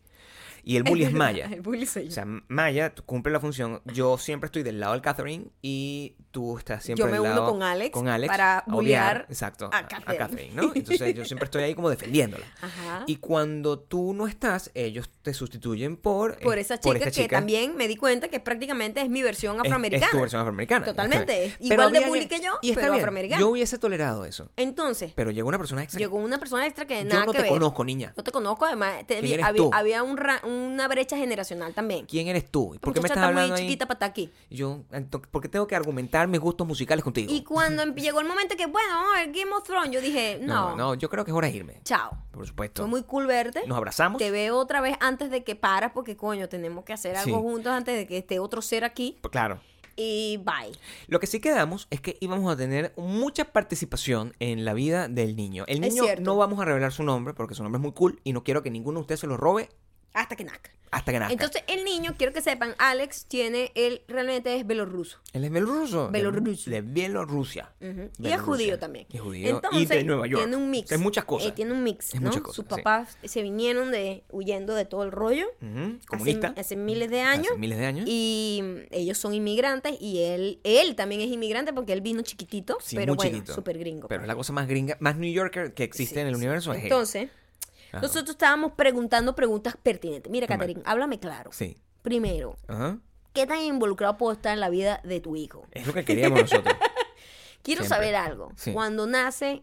Y 0.64 0.78
el 0.78 0.84
bully 0.84 1.04
es 1.04 1.12
Maya. 1.14 1.50
El 1.52 1.62
bully 1.62 1.86
soy 1.86 2.04
yo. 2.06 2.10
O 2.10 2.12
sea, 2.14 2.26
Maya 2.48 2.94
cumple 3.06 3.32
la 3.34 3.40
función. 3.40 3.82
Yo 3.86 4.18
siempre 4.18 4.48
estoy 4.48 4.64
del 4.64 4.80
lado 4.80 4.94
de 4.94 5.02
Catherine 5.02 5.48
y 5.62 6.16
tú 6.32 6.58
estás 6.58 6.84
siempre 6.84 7.02
Yo 7.02 7.06
me 7.08 7.12
del 7.14 7.22
uno 7.22 7.30
lado 7.30 7.52
con 7.52 7.62
Alex 7.64 7.92
con 7.92 8.08
Alex 8.08 8.32
para 8.32 8.64
bullear 8.68 9.26
exacto, 9.30 9.70
a 9.72 9.78
a, 9.78 9.80
a 9.82 9.88
Catherine. 9.88 10.18
Catherine, 10.18 10.54
¿no? 10.56 10.72
Entonces 10.74 11.14
yo 11.16 11.26
siempre 11.26 11.46
estoy 11.46 11.64
ahí 11.64 11.76
como 11.76 11.90
defendiéndola. 11.90 12.46
Ajá. 12.62 13.04
Y 13.08 13.18
cuando 13.18 13.80
tú 13.80 14.14
no 14.14 14.28
estás, 14.28 14.72
ellos 14.74 15.10
te 15.22 15.34
sustituyen 15.34 15.98
por 15.98 16.40
por 16.40 16.58
eh, 16.58 16.62
esa 16.62 16.80
chica 16.80 16.98
esta 16.98 17.12
que 17.12 17.28
también 17.28 17.76
me 17.76 17.88
di 17.88 17.96
cuenta 17.96 18.28
que 18.30 18.40
prácticamente 18.40 19.02
es 19.02 19.10
mi 19.10 19.22
versión 19.22 19.56
es- 19.58 19.62
afroamericana. 19.62 20.06
Es, 20.08 20.12
tu 20.12 20.20
versión 20.22 20.42
afroamericana. 20.42 20.86
Totalmente. 20.86 21.56
Igual 21.60 21.92
de 21.92 21.98
había- 21.98 22.08
bully 22.10 22.28
que 22.28 22.40
yo, 22.40 22.52
y 22.62 22.74
pero 22.74 22.88
bien. 22.94 22.96
afroamericana. 23.02 23.40
Yo 23.40 23.50
hubiese 23.50 23.78
tolerado 23.78 24.26
eso. 24.26 24.50
Entonces, 24.56 25.12
Pero 25.16 25.32
llegó 25.32 25.50
una 25.50 25.58
persona 25.58 25.84
extra. 25.84 26.00
llegó 26.00 26.18
una 26.18 26.40
persona 26.40 26.66
extra 26.66 26.86
que 26.86 27.04
yo 27.04 27.10
nada 27.10 27.26
no 27.26 27.32
que 27.32 27.38
te 27.40 27.44
ver. 27.44 27.52
conozco, 27.52 27.84
niña. 27.84 28.14
No 28.16 28.24
te 28.24 28.32
conozco, 28.32 28.66
además 28.66 29.06
te- 29.06 29.20
¿Quién 29.20 29.34
eres 29.34 29.46
había, 29.46 29.64
había 29.74 30.04
un, 30.04 30.18
ra- 30.18 30.42
un, 30.44 30.53
una 30.54 30.88
brecha 30.88 31.18
generacional 31.18 31.74
también. 31.74 32.06
¿Quién 32.06 32.28
eres 32.28 32.50
tú? 32.50 32.76
¿Y 32.76 32.80
¿Por 32.80 32.94
qué 32.94 33.02
me 33.02 33.08
estás 33.08 33.18
está 33.18 33.32
muy 33.32 33.42
hablando 33.42 33.56
ahí? 33.56 33.62
chiquita 33.62 33.86
para 33.88 33.96
estar 33.96 34.10
aquí. 34.10 34.30
Y 34.50 34.56
Yo, 34.58 34.84
¿por 35.32 35.42
qué 35.42 35.50
tengo 35.50 35.68
que 35.68 35.76
argumentar 35.76 36.28
mis 36.28 36.40
gustos 36.40 36.68
musicales 36.68 37.04
contigo? 37.04 37.32
Y 37.34 37.44
cuando 37.44 37.82
em- 37.84 37.94
llegó 37.96 38.20
el 38.20 38.28
momento 38.28 38.56
que, 38.56 38.66
bueno, 38.68 38.90
vamos 38.90 39.16
a 39.16 39.20
ver 39.26 39.32
Game 39.34 39.52
of 39.52 39.64
Thrones, 39.64 39.92
yo 39.92 40.02
dije, 40.02 40.40
no, 40.42 40.72
no, 40.72 40.76
no, 40.76 40.94
yo 40.96 41.10
creo 41.10 41.26
que 41.26 41.32
es 41.32 41.36
hora 41.38 41.48
de 41.48 41.56
irme. 41.56 41.82
chao. 41.84 42.18
Por 42.32 42.48
supuesto. 42.48 42.82
Fue 42.82 42.90
muy 42.90 43.04
cool 43.04 43.28
verte. 43.28 43.62
Nos 43.68 43.78
abrazamos. 43.78 44.18
Te 44.20 44.32
veo 44.32 44.58
otra 44.58 44.82
vez 44.82 44.98
antes 45.00 45.30
de 45.30 45.44
que 45.44 45.56
paras, 45.56 45.92
porque 45.94 46.18
coño, 46.18 46.50
tenemos 46.50 46.84
que 46.84 46.94
hacer 46.94 47.16
algo 47.16 47.38
Sí. 47.38 47.42
juntos 47.42 47.72
antes 47.72 47.96
de 47.96 48.08
que 48.08 48.18
esté 48.18 48.40
otro 48.40 48.62
ser 48.62 48.84
aquí. 48.84 49.18
Pues 49.22 49.32
Claro. 49.32 49.60
Y 49.96 50.38
bye. 50.38 50.76
Lo 51.06 51.20
que 51.20 51.28
sí 51.28 51.40
quedamos 51.40 51.86
es 51.92 52.02
que 52.02 52.18
íbamos 52.20 52.52
a 52.52 52.58
tener 52.58 52.94
mucha 52.98 53.46
participación 53.46 54.34
en 54.40 54.66
la 54.66 54.74
vida 54.74 55.08
del 55.08 55.36
niño. 55.36 55.66
El 55.68 55.82
niño 55.82 56.04
no 56.20 56.36
vamos 56.36 56.60
a 56.60 56.66
revelar 56.66 56.92
su 56.92 57.04
nombre 57.04 57.36
porque 57.36 57.54
su 57.54 57.62
nombre 57.62 57.78
es 57.78 57.84
muy 57.84 57.92
cool 57.92 58.20
y 58.24 58.34
no 58.34 58.44
quiero 58.44 58.64
que 58.64 58.72
ninguno 58.72 58.98
de 58.98 59.02
ustedes 59.02 59.20
se 59.20 59.28
lo 59.28 59.38
robe 59.38 59.70
Hasta 60.14 60.36
que 60.36 60.44
nazca. 60.44 60.72
hasta 60.92 61.12
que 61.12 61.18
nazca. 61.18 61.34
Entonces, 61.34 61.64
el 61.68 61.84
niño, 61.86 62.14
quiero 62.20 62.34
que 62.34 62.42
sepan, 62.44 62.76
Alex 62.78 63.26
tiene, 63.26 63.72
él 63.74 64.04
realmente 64.08 64.56
es 64.56 64.68
belorruso. 64.68 65.18
Él 65.34 65.44
es 65.44 65.50
bielorruso. 65.52 66.06
de- 66.06 66.12
Bielorruso. 66.12 66.70
De 66.70 66.82
Bielorrusia. 66.82 67.74
Y 68.20 68.28
es 68.28 68.40
judío 68.40 68.78
también. 68.78 69.08
Y 69.10 69.16
es 69.16 69.22
judío. 69.24 69.56
Entonces, 69.56 69.82
y 69.82 69.86
de 69.88 70.04
Nueva 70.04 70.28
York. 70.28 70.44
Tiene 70.44 70.56
un 70.56 70.70
mix. 70.70 70.92
Es 70.92 71.00
muchas 71.00 71.26
cosas. 71.26 71.50
Eh, 71.50 71.52
tiene 71.52 71.72
un 71.72 71.82
mix, 71.84 72.14
Es 72.14 72.22
¿no? 72.22 72.28
muchas 72.28 72.44
cosas, 72.44 72.56
Sus 72.58 72.66
sí. 72.66 72.70
papás 72.70 73.18
se 73.24 73.42
vinieron 73.42 73.90
de 73.92 74.24
huyendo 74.30 74.76
de 74.76 74.86
todo 74.86 75.02
el 75.04 75.12
rollo. 75.12 75.48
Comunista. 76.08 76.54
Hace, 76.56 76.76
miles 76.76 77.10
de 77.10 77.22
años. 77.22 77.48
Hace 77.50 77.58
miles 77.60 77.80
de 77.80 77.86
años. 77.88 78.06
Y 78.08 78.62
mm, 78.64 78.78
ellos 78.92 79.18
son 79.18 79.34
inmigrantes 79.34 79.96
y 80.00 80.20
él, 80.22 80.60
él 80.64 80.96
también 80.96 81.22
es 81.22 81.28
inmigrante 81.28 81.74
porque 81.74 81.94
él 81.94 82.02
vino 82.02 82.22
chiquitito, 82.22 82.78
Sí, 82.82 82.96
pero 82.96 83.16
bueno, 83.16 83.44
súper 83.48 83.80
gringo. 83.80 84.08
Pero 84.08 84.22
es 84.22 84.28
la 84.28 84.36
cosa 84.36 84.54
más 84.54 84.68
gringa, 84.68 84.96
más 85.00 85.18
New 85.18 85.34
Yorker 85.34 85.74
que 85.74 85.84
existe 85.84 86.16
Sí, 86.16 86.22
en 86.22 86.28
el 86.28 86.36
universo. 86.36 86.72
es 86.74 87.16
él. 87.16 87.32
Ajá. 87.94 88.02
nosotros 88.02 88.32
estábamos 88.32 88.74
preguntando 88.74 89.36
preguntas 89.36 89.78
pertinentes. 89.82 90.32
Mira. 90.32 90.48
Catherine, 90.48 90.82
háblame 90.86 91.20
claro. 91.20 91.52
Sí. 91.54 91.78
Primero, 92.02 92.58
Ajá. 92.68 92.98
¿qué 93.34 93.48
tan 93.48 93.62
involucrado 93.62 94.18
puedo 94.18 94.34
estar 94.34 94.54
en 94.54 94.60
la 94.60 94.70
vida 94.70 95.00
de 95.04 95.22
tu 95.22 95.36
hijo? 95.36 95.66
Es 95.72 95.88
lo 95.88 95.94
que 95.94 96.04
queríamos 96.04 96.42
nosotros. 96.42 96.76
Quiero 97.62 97.84
Siempre. 97.84 97.88
saber 98.08 98.16
algo. 98.16 98.52
Sí. 98.58 98.74
Cuando 98.74 99.08
nace, 99.08 99.62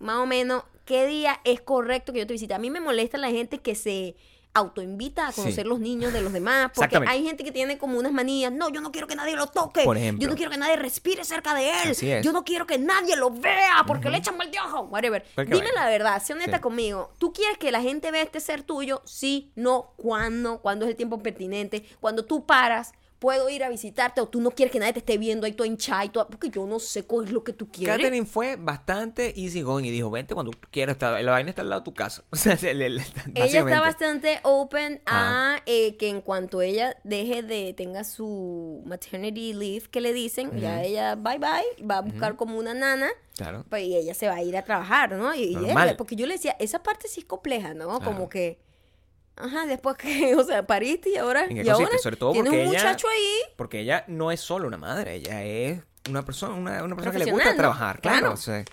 más 0.00 0.16
o 0.16 0.26
menos, 0.26 0.64
¿qué 0.84 1.06
día 1.06 1.38
es 1.44 1.60
correcto 1.60 2.12
que 2.12 2.18
yo 2.18 2.26
te 2.26 2.32
visite? 2.32 2.52
A 2.54 2.58
mí 2.58 2.68
me 2.68 2.80
molesta 2.80 3.16
la 3.16 3.30
gente 3.30 3.58
que 3.58 3.76
se 3.76 4.16
autoinvita 4.58 5.28
a 5.28 5.32
Sí. 5.32 5.40
conocer 5.42 5.66
los 5.66 5.80
niños 5.80 6.12
de 6.12 6.20
los 6.20 6.32
demás, 6.32 6.70
porque 6.74 6.98
hay 7.06 7.24
gente 7.24 7.44
que 7.44 7.52
tiene 7.52 7.78
como 7.78 7.98
unas 7.98 8.12
manías, 8.12 8.52
no, 8.52 8.68
yo 8.70 8.80
no 8.80 8.92
quiero 8.92 9.06
que 9.06 9.14
nadie 9.16 9.36
lo 9.36 9.46
toque, 9.46 9.84
Por 9.84 9.96
ejemplo. 9.96 10.22
yo 10.22 10.28
no 10.28 10.36
quiero 10.36 10.50
que 10.50 10.58
nadie 10.58 10.76
respire 10.76 11.24
cerca 11.24 11.54
de 11.54 11.70
él, 11.84 12.22
yo 12.22 12.32
no 12.32 12.44
quiero 12.44 12.66
que 12.66 12.78
nadie 12.78 13.16
lo 13.16 13.30
vea 13.30 13.84
porque 13.86 14.10
le 14.10 14.18
echan 14.18 14.36
mal 14.36 14.50
de 14.50 14.58
ojo, 14.60 14.82
whatever. 14.90 15.24
Cualquier 15.34 15.58
Dime 15.58 15.70
la 15.74 15.86
verdad, 15.88 16.22
sé 16.22 16.32
honesta 16.34 16.56
Sí. 16.56 16.62
conmigo, 16.62 17.10
¿tú 17.18 17.32
quieres 17.32 17.58
que 17.58 17.72
la 17.72 17.80
gente 17.80 18.10
vea 18.10 18.22
este 18.22 18.40
ser 18.40 18.62
tuyo? 18.62 19.02
Sí, 19.04 19.52
no, 19.54 19.92
¿cuándo? 19.96 20.58
¿Cuándo 20.60 20.84
es 20.84 20.90
el 20.90 20.96
tiempo 20.96 21.18
pertinente? 21.22 21.84
Cuando 22.00 22.24
tú 22.24 22.44
paras, 22.46 22.92
puedo 23.18 23.48
ir 23.50 23.64
a 23.64 23.68
visitarte 23.68 24.20
o 24.20 24.28
tú 24.28 24.40
no 24.40 24.50
quieres 24.52 24.72
que 24.72 24.78
nadie 24.78 24.92
te 24.92 24.98
esté 25.00 25.18
viendo 25.18 25.44
ahí 25.46 25.52
todo 25.52 25.66
hinchado 25.66 26.04
y 26.04 26.08
todo, 26.10 26.28
porque 26.28 26.50
yo 26.50 26.66
no 26.66 26.78
sé 26.78 27.04
cuál 27.04 27.26
es 27.26 27.32
lo 27.32 27.42
que 27.42 27.52
tú 27.52 27.68
quieres. 27.68 27.96
Catherine 27.96 28.26
fue 28.26 28.56
bastante 28.56 29.34
easy 29.40 29.62
going 29.62 29.84
y 29.84 29.90
dijo, 29.90 30.10
vente 30.10 30.34
cuando 30.34 30.52
quieras, 30.70 30.94
está- 30.94 31.20
la 31.20 31.32
vaina 31.32 31.50
está 31.50 31.62
al 31.62 31.68
lado 31.70 31.80
de 31.80 31.84
tu 31.84 31.94
casa. 31.94 32.22
O 32.32 32.36
sea, 32.36 32.54
le- 32.60 32.74
le- 32.74 32.88
le- 32.90 33.04
Ella 33.34 33.60
está 33.60 33.80
bastante 33.80 34.38
open 34.44 35.00
a 35.06 35.56
Ah. 35.56 35.62
eh, 35.66 35.96
que 35.96 36.08
en 36.08 36.20
cuanto 36.20 36.62
ella 36.62 36.96
deje 37.04 37.42
de, 37.42 37.74
tenga 37.74 38.04
su 38.04 38.82
maternity 38.86 39.52
leave, 39.52 39.86
que 39.90 40.00
le 40.00 40.12
dicen, 40.12 40.58
ya 40.60 40.82
ella 40.82 41.14
bye 41.16 41.38
bye, 41.38 41.84
va 41.84 41.98
a 41.98 42.02
buscar 42.02 42.36
como 42.36 42.58
una 42.58 42.74
nana, 42.74 43.08
Claro. 43.36 43.64
pues, 43.68 43.82
y 43.84 43.96
ella 43.96 44.14
se 44.14 44.28
va 44.28 44.34
a 44.34 44.42
ir 44.42 44.56
a 44.56 44.62
trabajar, 44.62 45.12
¿no? 45.12 45.34
Y, 45.34 45.40
y 45.54 45.56
ella, 45.56 45.96
porque 45.96 46.16
yo 46.16 46.26
le 46.26 46.34
decía, 46.34 46.56
esa 46.58 46.82
parte 46.82 47.08
sí 47.08 47.20
es 47.20 47.26
compleja, 47.26 47.74
¿no? 47.74 47.86
Claro. 47.98 48.04
Como 48.04 48.28
que, 48.28 48.58
ajá, 49.40 49.66
después 49.66 49.96
que, 49.96 50.34
o 50.36 50.44
sea, 50.44 50.66
pariste 50.66 51.10
y 51.10 51.16
ahora, 51.16 51.44
¿En 51.44 51.56
qué 51.56 51.62
y 51.64 51.68
ahora 51.68 51.98
Sobre 51.98 52.16
todo 52.16 52.32
tienes 52.32 52.52
un 52.52 52.58
ella- 52.58 52.68
muchacho 52.68 53.06
ahí. 53.08 53.34
Porque 53.56 53.80
ella 53.80 54.04
no 54.08 54.30
es 54.30 54.40
solo 54.40 54.66
una 54.66 54.76
madre, 54.78 55.14
ella 55.16 55.42
es 55.44 55.80
una 56.08 56.24
persona, 56.24 56.54
una, 56.54 56.82
una 56.84 56.94
persona 56.96 57.18
que 57.18 57.24
le 57.24 57.30
gusta 57.30 57.54
trabajar, 57.54 58.00
claro. 58.00 58.18
Claro. 58.18 58.34
o 58.34 58.36
sea, 58.36 58.64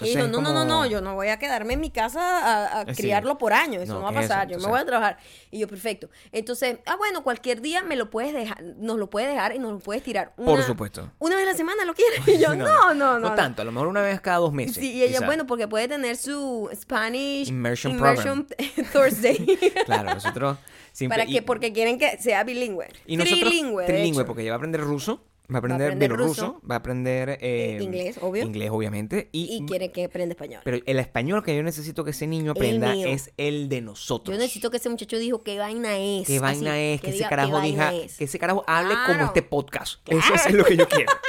Y 0.00 0.04
dijo, 0.08 0.20
entonces 0.24 0.52
no, 0.52 0.52
no, 0.54 0.64
no, 0.64 0.82
no, 0.82 0.86
yo 0.86 1.00
no 1.00 1.14
voy 1.14 1.28
a 1.28 1.38
quedarme 1.38 1.74
en 1.74 1.80
mi 1.80 1.90
casa 1.90 2.80
a, 2.80 2.84
criarlo 2.86 3.38
por 3.38 3.52
años, 3.52 3.82
eso 3.82 3.94
No, 3.94 3.98
no, 4.00 4.04
va 4.04 4.10
a 4.10 4.14
pasar, 4.14 4.48
yo 4.48 4.58
me 4.58 4.66
voy 4.66 4.80
a 4.80 4.84
trabajar. 4.84 5.18
Y 5.50 5.58
yo, 5.60 5.68
perfecto. 5.68 6.08
Entonces, 6.32 6.78
ah, 6.86 6.96
bueno, 6.96 7.22
cualquier 7.22 7.60
día 7.60 7.82
me 7.82 7.96
lo 7.96 8.10
puedes 8.10 8.32
dejar, 8.32 8.62
nos 8.62 8.98
lo 8.98 9.10
puedes 9.10 9.28
dejar 9.28 9.54
y 9.54 9.58
nos 9.58 9.72
lo 9.72 9.78
puedes 9.78 10.02
tirar. 10.02 10.34
Por 10.34 10.48
Una- 10.48 10.62
supuesto. 10.66 11.10
Una 11.18 11.36
vez 11.36 11.46
a 11.46 11.50
la 11.52 11.56
semana 11.56 11.84
lo 11.84 11.94
quieres. 11.94 12.20
Y 12.26 12.38
yo, 12.38 12.54
no, 12.54 12.94
no, 12.94 13.18
no. 13.18 13.30
No 13.30 13.34
tanto, 13.34 13.62
a 13.62 13.64
lo 13.64 13.72
mejor 13.72 13.88
una 13.88 14.02
vez 14.02 14.20
cada 14.20 14.38
dos 14.38 14.52
meses. 14.52 14.76
Sí, 14.76 14.92
y 14.92 15.02
ella, 15.02 15.16
quizá. 15.18 15.26
bueno, 15.26 15.46
porque 15.46 15.68
puede 15.68 15.88
tener 15.88 16.16
su 16.16 16.70
Spanish 16.74 17.48
Immersion 17.48 17.98
Thursday. 18.92 19.58
Claro, 19.86 20.14
nosotros 20.14 20.58
siempre... 20.92 21.18
Para 21.18 21.30
y- 21.30 21.34
que, 21.34 21.42
porque 21.42 21.72
quieren 21.72 21.98
que 21.98 22.16
sea 22.18 22.44
bilingüe. 22.44 22.88
Y 23.06 23.16
nosotros, 23.16 23.40
trilingüe, 23.40 23.84
trilingüe, 23.86 24.24
porque 24.24 24.42
ella 24.42 24.52
va 24.52 24.54
a 24.54 24.58
aprender 24.58 24.80
ruso, 24.80 25.24
va 25.50 25.56
a 25.56 25.58
aprender, 25.58 25.88
aprender 25.88 26.08
bielorruso, 26.10 26.46
ruso. 26.46 26.60
va 26.70 26.76
a 26.76 26.78
aprender... 26.78 27.38
eh, 27.40 27.78
inglés, 27.80 28.18
obvio. 28.20 28.44
Inglés, 28.44 28.70
obviamente. 28.72 29.28
Y, 29.32 29.56
Y 29.56 29.66
quiere 29.66 29.90
que 29.92 30.04
aprenda 30.04 30.32
español. 30.34 30.60
Pero 30.64 30.78
el 30.84 30.98
español 30.98 31.42
que 31.44 31.54
yo 31.56 31.62
necesito 31.62 32.04
que 32.04 32.10
ese 32.12 32.26
niño 32.26 32.52
aprenda 32.52 32.94
es 32.94 33.32
el 33.36 33.68
de 33.68 33.80
nosotros. 33.80 34.34
Yo 34.36 34.40
necesito 34.40 34.70
que 34.70 34.76
ese 34.78 34.88
muchacho 34.88 35.18
dijo 35.18 35.42
qué 35.42 35.58
vaina 35.58 35.98
es. 35.98 36.26
¿Qué 36.26 36.38
vaina 36.38 36.72
así, 36.72 36.80
es? 36.80 37.00
Que, 37.00 37.08
ese 37.08 37.16
diga, 37.18 37.28
carajo 37.28 37.60
"¿Qué 37.60 37.66
diga, 37.66 37.94
es?". 37.94 38.16
que 38.16 38.24
ese 38.24 38.38
carajo 38.38 38.64
hable 38.66 38.94
como 39.06 39.24
este 39.24 39.42
podcast. 39.42 40.00
Eso 40.08 40.34
es 40.34 40.52
lo 40.54 40.64
que 40.64 40.76
yo 40.76 40.88
quiero. 40.88 41.12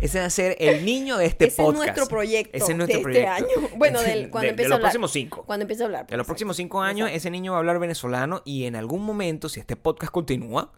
Ese 0.00 0.18
va 0.18 0.24
a 0.24 0.30
ser 0.30 0.56
el 0.58 0.84
niño 0.84 1.16
de 1.16 1.26
este 1.26 1.44
Ese 1.46 1.62
es 1.62 1.66
podcast. 1.66 1.84
nuestro 1.84 2.08
proyecto 2.08 2.56
Ese 2.56 2.72
es 2.72 2.76
nuestro 2.76 2.98
de 2.98 3.02
proyecto. 3.04 3.32
este 3.36 3.44
año. 3.60 3.68
Bueno, 3.76 4.00
De- 4.02 4.08
del, 4.08 4.30
cuando 4.30 4.46
de- 4.46 4.50
empiece 4.50 4.62
de 4.62 4.66
a 4.66 4.68
los 4.70 4.76
hablar. 4.78 4.90
próximos 4.90 5.12
cinco. 5.12 5.44
Cuando 5.46 5.62
empiece 5.62 5.82
a 5.84 5.86
hablar. 5.86 6.06
De 6.08 6.16
los 6.16 6.26
próximos 6.26 6.56
cinco 6.56 6.80
años, 6.82 7.08
ese 7.12 7.30
niño 7.30 7.52
va 7.52 7.58
a 7.58 7.60
hablar 7.60 7.78
venezolano 7.78 8.42
y 8.44 8.64
en 8.64 8.74
algún 8.74 9.04
momento, 9.04 9.48
si 9.48 9.60
este 9.60 9.76
podcast 9.76 10.10
continúa, 10.12 10.72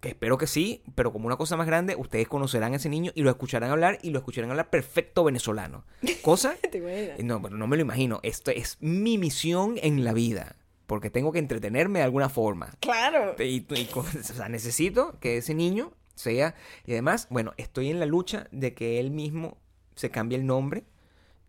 que 0.00 0.10
espero 0.10 0.38
que 0.38 0.46
sí, 0.46 0.82
pero 0.94 1.12
como 1.12 1.26
una 1.26 1.36
cosa 1.36 1.56
más 1.56 1.66
grande, 1.66 1.96
ustedes 1.96 2.28
conocerán 2.28 2.72
a 2.72 2.76
ese 2.76 2.88
niño 2.88 3.12
y 3.14 3.22
lo 3.22 3.30
escucharán 3.30 3.70
hablar 3.70 3.98
y 4.02 4.10
lo 4.10 4.18
escucharán 4.18 4.50
hablar 4.50 4.70
perfecto 4.70 5.24
venezolano. 5.24 5.84
Cosa, 6.22 6.54
¿Te 6.70 6.78
imaginas? 6.78 7.18
no, 7.24 7.42
pero 7.42 7.56
no 7.56 7.66
me 7.66 7.76
lo 7.76 7.82
imagino. 7.82 8.20
Esto 8.22 8.50
es 8.50 8.76
mi 8.80 9.18
misión 9.18 9.76
en 9.82 10.04
la 10.04 10.12
vida, 10.12 10.56
porque 10.86 11.10
tengo 11.10 11.32
que 11.32 11.38
entretenerme 11.38 11.98
de 12.00 12.04
alguna 12.04 12.28
forma. 12.28 12.70
Claro. 12.80 13.34
Y, 13.38 13.66
y 13.68 13.88
o 13.94 14.04
sea, 14.04 14.48
necesito 14.48 15.18
que 15.20 15.38
ese 15.38 15.54
niño 15.54 15.92
sea. 16.14 16.54
Y 16.86 16.92
además, 16.92 17.26
bueno, 17.30 17.54
estoy 17.56 17.90
en 17.90 18.00
la 18.00 18.06
lucha 18.06 18.46
de 18.50 18.74
que 18.74 19.00
él 19.00 19.10
mismo 19.10 19.58
se 19.94 20.10
cambie 20.10 20.38
el 20.38 20.46
nombre 20.46 20.84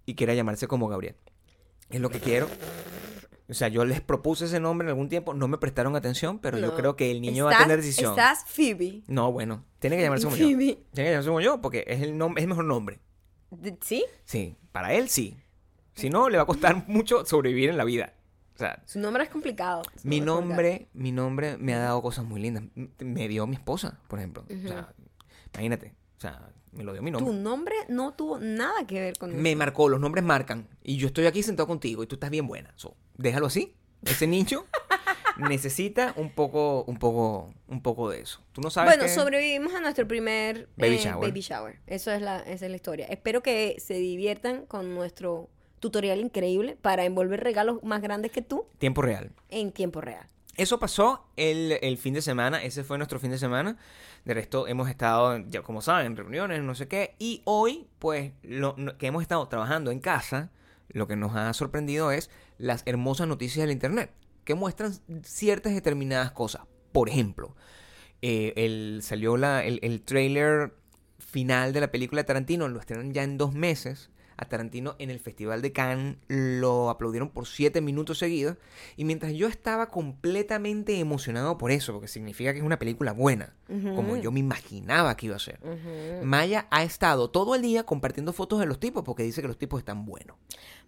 y 0.05 0.15
quiera 0.15 0.33
llamarse 0.33 0.67
como 0.67 0.87
Gabriel. 0.87 1.15
Es 1.89 1.99
lo 1.99 2.09
que 2.09 2.19
quiero. 2.19 2.47
O 3.49 3.53
sea, 3.55 3.67
yo 3.67 3.83
les 3.83 3.99
propuse 3.99 4.45
ese 4.45 4.59
nombre 4.59 4.85
en 4.85 4.89
algún 4.89 5.09
tiempo, 5.09 5.33
no 5.33 5.47
me 5.47 5.57
prestaron 5.57 5.95
atención, 5.95 6.37
pero 6.37 6.59
yo 6.59 6.75
creo 6.75 6.95
que 6.95 7.09
el 7.09 7.19
niño 7.19 7.45
va 7.45 7.55
a 7.55 7.63
tener 7.63 7.77
decisión. 7.77 8.11
Estás 8.11 8.45
Phoebe. 8.45 9.01
No, 9.07 9.31
bueno, 9.31 9.65
tiene 9.79 9.97
que 9.97 10.03
llamarse 10.03 10.25
como 10.25 10.37
yo. 10.37 10.45
Phoebe. 10.45 10.83
Tiene 10.93 11.09
que 11.09 11.11
llamarse 11.11 11.29
como 11.29 11.41
yo 11.41 11.59
porque 11.59 11.83
es 11.87 12.01
el 12.01 12.15
nombre, 12.15 12.41
es 12.41 12.43
el 12.43 12.49
mejor 12.49 12.65
nombre. 12.65 12.99
¿Sí? 13.81 14.05
Sí, 14.23 14.55
para 14.71 14.93
él 14.93 15.09
sí. 15.09 15.35
Si 15.95 16.11
no, 16.11 16.29
le 16.29 16.37
va 16.37 16.43
a 16.43 16.45
costar 16.45 16.75
mucho 16.87 17.25
sobrevivir 17.25 17.69
en 17.69 17.77
la 17.77 17.85
vida. 17.85 18.13
O 18.53 18.59
sea, 18.59 18.83
Su 18.85 18.99
nombre 18.99 19.23
es 19.23 19.29
complicado. 19.29 19.81
Mi 20.03 20.19
nombre, 20.19 20.89
mi 20.93 21.11
nombre 21.11 21.57
me 21.57 21.73
ha 21.73 21.79
dado 21.79 22.01
cosas 22.01 22.25
muy 22.25 22.41
lindas. 22.41 22.63
Me 22.99 23.27
dio 23.27 23.47
mi 23.47 23.55
esposa, 23.55 23.99
por 24.07 24.19
ejemplo. 24.19 24.43
O 24.43 24.67
sea, 24.67 24.93
imagínate. 25.53 25.95
O 26.19 26.21
sea, 26.21 26.49
me 26.73 26.83
lo 26.83 26.91
dio 26.91 27.01
mi 27.01 27.11
nombre. 27.11 27.31
Tu 27.33 27.39
nombre 27.39 27.75
no 27.87 28.11
tuvo 28.13 28.39
nada 28.39 28.85
que 28.85 28.99
ver 28.99 29.17
con 29.17 29.33
Me 29.41 29.51
eso. 29.51 29.57
marcó, 29.57 29.87
los 29.87 30.01
nombres 30.01 30.23
marcan. 30.23 30.67
Y 30.83 30.97
yo 30.97 31.07
estoy 31.07 31.25
aquí 31.27 31.41
sentado 31.43 31.65
contigo 31.65 32.03
y 32.03 32.07
tú 32.07 32.15
estás 32.15 32.29
bien 32.29 32.45
buena. 32.45 32.73
So, 32.75 32.95
déjalo 33.17 33.45
así. 33.47 33.73
Ese 34.03 34.27
niño 34.27 34.65
necesita 35.37 36.13
un 36.17 36.31
poco, 36.31 36.83
un 36.83 36.97
poco, 36.97 37.53
un 37.67 37.81
poco 37.81 38.09
de 38.09 38.21
eso. 38.21 38.41
Tú 38.51 38.61
no 38.61 38.69
sabes 38.69 38.91
Bueno, 38.91 39.03
que- 39.03 39.09
sobrevivimos 39.09 39.73
a 39.73 39.79
nuestro 39.79 40.07
primer 40.07 40.67
Baby 40.75 40.95
eh, 40.95 40.99
shower. 40.99 41.29
baby 41.29 41.41
shower. 41.41 41.79
Eso 41.87 42.11
es 42.11 42.21
la, 42.21 42.39
esa 42.41 42.65
es 42.65 42.69
la 42.71 42.75
historia. 42.75 43.05
Espero 43.07 43.41
que 43.41 43.75
se 43.79 43.93
diviertan 43.95 44.65
con 44.65 44.93
nuestro 44.93 45.49
tutorial 45.79 46.19
increíble 46.19 46.75
para 46.81 47.05
envolver 47.05 47.39
regalos 47.41 47.81
más 47.83 48.01
grandes 48.01 48.31
que 48.33 48.41
tú 48.41 48.65
Tiempo 48.77 49.01
real. 49.01 49.31
en 49.47 49.71
tiempo 49.71 50.01
real. 50.01 50.27
Eso 50.59 50.77
pasó 50.77 51.25
el, 51.37 51.79
el 51.81 51.97
fin 51.97 52.13
de 52.13 52.21
semana, 52.21 52.61
ese 52.61 52.83
fue 52.83 52.97
nuestro 52.97 53.17
fin 53.17 53.31
de 53.31 53.37
semana. 53.37 53.77
De 54.25 54.33
resto, 54.33 54.67
hemos 54.67 54.89
estado, 54.89 55.37
ya 55.47 55.61
como 55.61 55.81
saben, 55.81 56.07
en 56.07 56.17
reuniones, 56.17 56.61
no 56.61 56.75
sé 56.75 56.89
qué. 56.89 57.15
Y 57.17 57.41
hoy, 57.45 57.87
pues, 57.97 58.33
lo, 58.43 58.75
que 58.97 59.07
hemos 59.07 59.21
estado 59.21 59.47
trabajando 59.47 59.89
en 59.89 60.01
casa, 60.01 60.51
lo 60.89 61.07
que 61.07 61.15
nos 61.15 61.33
ha 61.33 61.53
sorprendido 61.53 62.11
es 62.11 62.29
las 62.57 62.83
hermosas 62.85 63.29
noticias 63.29 63.63
del 63.63 63.71
Internet, 63.71 64.11
que 64.43 64.53
muestran 64.53 64.91
ciertas 65.23 65.73
determinadas 65.73 66.33
cosas. 66.33 66.63
Por 66.91 67.07
ejemplo, 67.07 67.55
eh, 68.21 68.51
el, 68.57 68.99
salió 69.01 69.37
la, 69.37 69.63
el, 69.63 69.79
el 69.81 70.01
trailer 70.01 70.73
final 71.19 71.71
de 71.71 71.79
la 71.79 71.89
película 71.89 72.23
de 72.23 72.25
Tarantino, 72.25 72.67
lo 72.67 72.81
estrenan 72.81 73.13
ya 73.13 73.23
en 73.23 73.37
dos 73.37 73.53
meses. 73.53 74.09
A 74.39 74.45
Tarantino 74.45 74.95
en 74.99 75.09
el 75.09 75.19
Festival 75.19 75.61
de 75.61 75.73
Cannes, 75.73 76.15
lo 76.27 76.89
aplaudieron 76.89 77.29
por 77.29 77.45
siete 77.45 77.81
minutos 77.81 78.19
seguidos, 78.19 78.55
y 78.95 79.03
mientras 79.03 79.33
yo 79.33 79.47
estaba 79.47 79.87
completamente 79.87 80.97
emocionado 80.99 81.57
por 81.57 81.71
eso, 81.71 81.91
porque 81.91 82.07
significa 82.07 82.53
que 82.53 82.59
es 82.59 82.65
una 82.65 82.79
película 82.79 83.11
buena, 83.11 83.53
como 83.67 84.15
yo 84.17 84.31
me 84.31 84.39
imaginaba 84.39 85.15
que 85.17 85.27
iba 85.27 85.35
a 85.35 85.39
ser, 85.39 85.59
Maya 86.23 86.67
ha 86.71 86.83
estado 86.83 87.29
todo 87.29 87.53
el 87.55 87.61
día 87.61 87.83
compartiendo 87.83 88.33
fotos 88.33 88.59
de 88.59 88.65
los 88.65 88.79
tipos 88.79 89.03
porque 89.03 89.23
dice 89.23 89.41
que 89.41 89.47
los 89.47 89.57
tipos 89.57 89.79
están 89.79 90.05
buenos. 90.05 90.37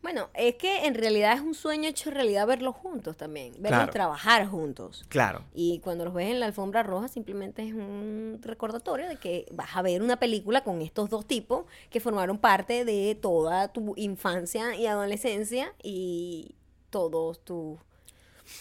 Bueno, 0.01 0.29
es 0.33 0.55
que 0.55 0.85
en 0.85 0.95
realidad 0.95 1.33
es 1.33 1.41
un 1.41 1.53
sueño 1.53 1.87
hecho 1.87 2.09
realidad 2.09 2.47
verlos 2.47 2.75
juntos 2.75 3.17
también, 3.17 3.53
verlos 3.53 3.69
Claro. 3.81 3.91
trabajar 3.91 4.47
juntos. 4.47 5.05
Claro. 5.09 5.43
Y 5.53 5.79
cuando 5.79 6.05
los 6.05 6.13
ves 6.13 6.29
en 6.29 6.39
la 6.39 6.47
alfombra 6.47 6.81
roja, 6.81 7.07
simplemente 7.07 7.67
es 7.67 7.73
un 7.73 8.39
recordatorio 8.41 9.07
de 9.07 9.17
que 9.17 9.45
vas 9.51 9.75
a 9.75 9.81
ver 9.81 10.01
una 10.01 10.17
película 10.17 10.63
con 10.63 10.81
estos 10.81 11.09
dos 11.09 11.27
tipos 11.27 11.65
que 11.89 11.99
formaron 11.99 12.39
parte 12.39 12.83
de 12.83 13.15
toda 13.21 13.67
tu 13.71 13.93
infancia 13.95 14.75
y 14.75 14.87
adolescencia 14.87 15.73
y 15.83 16.55
todos 16.89 17.43
tus 17.43 17.77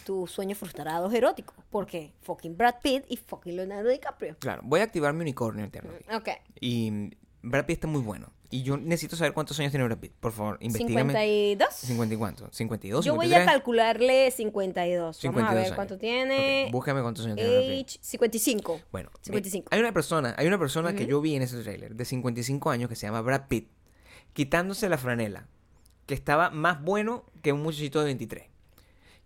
tus 0.04 0.30
sueños 0.30 0.58
frustrados 0.58 1.12
eróticos. 1.12 1.56
Porque 1.70 2.12
fucking 2.22 2.56
Brad 2.56 2.76
Pitt 2.82 3.04
y 3.08 3.16
fucking 3.16 3.56
Leonardo 3.56 3.88
DiCaprio. 3.88 4.36
Claro, 4.38 4.62
voy 4.64 4.80
a 4.80 4.84
activar 4.84 5.12
mi 5.14 5.22
unicornio 5.22 5.64
interno. 5.64 5.90
Ok. 6.14 6.28
Y 6.60 7.10
Brad 7.42 7.64
Pitt 7.66 7.76
está 7.78 7.86
muy 7.88 8.00
bueno. 8.00 8.30
Y 8.52 8.64
yo 8.64 8.76
necesito 8.76 9.14
saber 9.14 9.32
cuántos 9.32 9.58
años 9.60 9.70
tiene 9.70 9.84
Brad 9.84 9.98
Pitt. 9.98 10.12
Por 10.18 10.32
favor, 10.32 10.58
investigame. 10.60 11.12
52. 11.12 11.68
¿50 11.88 12.12
y 12.12 12.16
cuánto? 12.16 12.50
¿52? 12.50 13.02
Yo 13.04 13.14
voy 13.14 13.26
a 13.26 13.38
53? 13.38 13.46
calcularle 13.46 14.30
52. 14.32 15.00
Vamos 15.00 15.16
a 15.16 15.20
52 15.20 15.54
ver 15.54 15.64
años. 15.64 15.74
cuánto 15.76 15.98
tiene. 15.98 16.64
Ok, 16.66 16.72
Búscame 16.72 17.02
cuántos 17.02 17.24
años 17.26 17.36
tiene 17.36 17.50
Brad 17.50 17.60
Pitt. 17.68 17.88
Age 17.88 17.98
55. 18.00 18.80
Bueno, 18.90 19.10
55. 19.22 19.68
hay 19.70 19.78
una 19.80 19.92
persona, 19.92 20.34
hay 20.36 20.48
una 20.48 20.58
persona 20.58 20.94
que 20.94 21.06
yo 21.06 21.20
vi 21.20 21.36
en 21.36 21.42
ese 21.42 21.62
trailer 21.62 21.94
de 21.94 22.04
55 22.04 22.70
años 22.70 22.88
que 22.88 22.96
se 22.96 23.06
llama 23.06 23.20
Brad 23.20 23.46
Pitt, 23.46 23.68
quitándose 24.32 24.88
la 24.88 24.98
franela, 24.98 25.46
que 26.06 26.14
estaba 26.14 26.50
más 26.50 26.82
bueno 26.82 27.24
que 27.42 27.52
un 27.52 27.62
muchachito 27.62 28.00
de 28.00 28.06
23. 28.06 28.49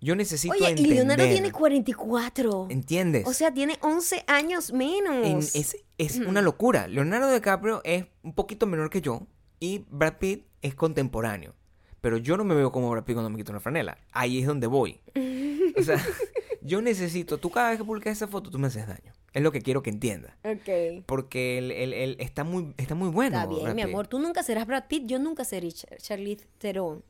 Yo 0.01 0.15
necesito 0.17 0.53
Oye, 0.55 0.65
y 0.65 0.71
entender. 0.71 0.97
Leonardo 0.97 1.25
tiene 1.25 1.51
44. 1.51 2.67
¿Entiendes? 2.71 3.27
O 3.27 3.33
sea, 3.33 3.53
tiene 3.53 3.79
11 3.81 4.25
años 4.27 4.73
menos. 4.73 5.27
En- 5.27 5.39
es 5.61 5.77
es 5.97 6.17
una 6.19 6.43
locura. 6.43 6.89
Leonardo 6.89 7.33
DiCaprio 7.33 7.81
es 7.85 8.07
un 8.23 8.35
poquito 8.35 8.67
menor 8.67 8.91
que 8.91 9.01
yo 9.01 9.27
y 9.61 9.85
Brad 9.91 10.19
Pitt 10.19 10.47
es 10.61 10.75
contemporáneo. 10.75 11.55
Pero 12.01 12.19
yo 12.19 12.37
no 12.37 12.45
me 12.45 12.55
veo 12.55 12.71
como 12.71 12.91
Brad 12.91 13.05
Pitt 13.05 13.15
cuando 13.15 13.31
me 13.31 13.37
quito 13.39 13.53
la 13.53 13.61
franela. 13.61 13.97
Ahí 14.13 14.41
es 14.41 14.47
donde 14.47 14.67
voy. 14.67 15.01
O 15.77 15.83
sea, 15.83 15.97
yo 16.63 16.81
necesito, 16.83 17.39
tú 17.39 17.51
cada 17.51 17.71
vez 17.71 17.79
que 17.79 17.85
publicas 17.85 18.13
esa 18.17 18.29
foto, 18.29 18.49
tú 18.49 18.59
me 18.61 18.69
haces 18.69 18.87
daño. 18.87 19.13
Es 19.33 19.43
lo 19.43 19.51
que 19.51 19.61
quiero 19.61 19.83
que 19.83 19.91
entiendas. 19.91 20.35
Ok. 20.45 21.03
Porque 21.07 21.59
él, 21.59 21.73
él- 21.73 21.93
él 21.93 22.17
está, 22.21 22.45
muy, 22.45 22.73
está 22.77 22.95
muy 22.95 23.09
bueno. 23.09 23.37
Está 23.39 23.49
bien, 23.49 23.63
Brad 23.65 23.75
mi 23.75 23.83
Pitt. 23.83 23.91
amor. 23.93 24.07
Tú 24.07 24.21
nunca 24.21 24.45
serás 24.45 24.65
Brad 24.67 24.85
Pitt, 24.89 25.07
yo 25.07 25.19
nunca 25.19 25.45
seré 25.45 25.69
Char- 25.73 25.97
Charlize 25.99 26.47
Theron. 26.59 27.03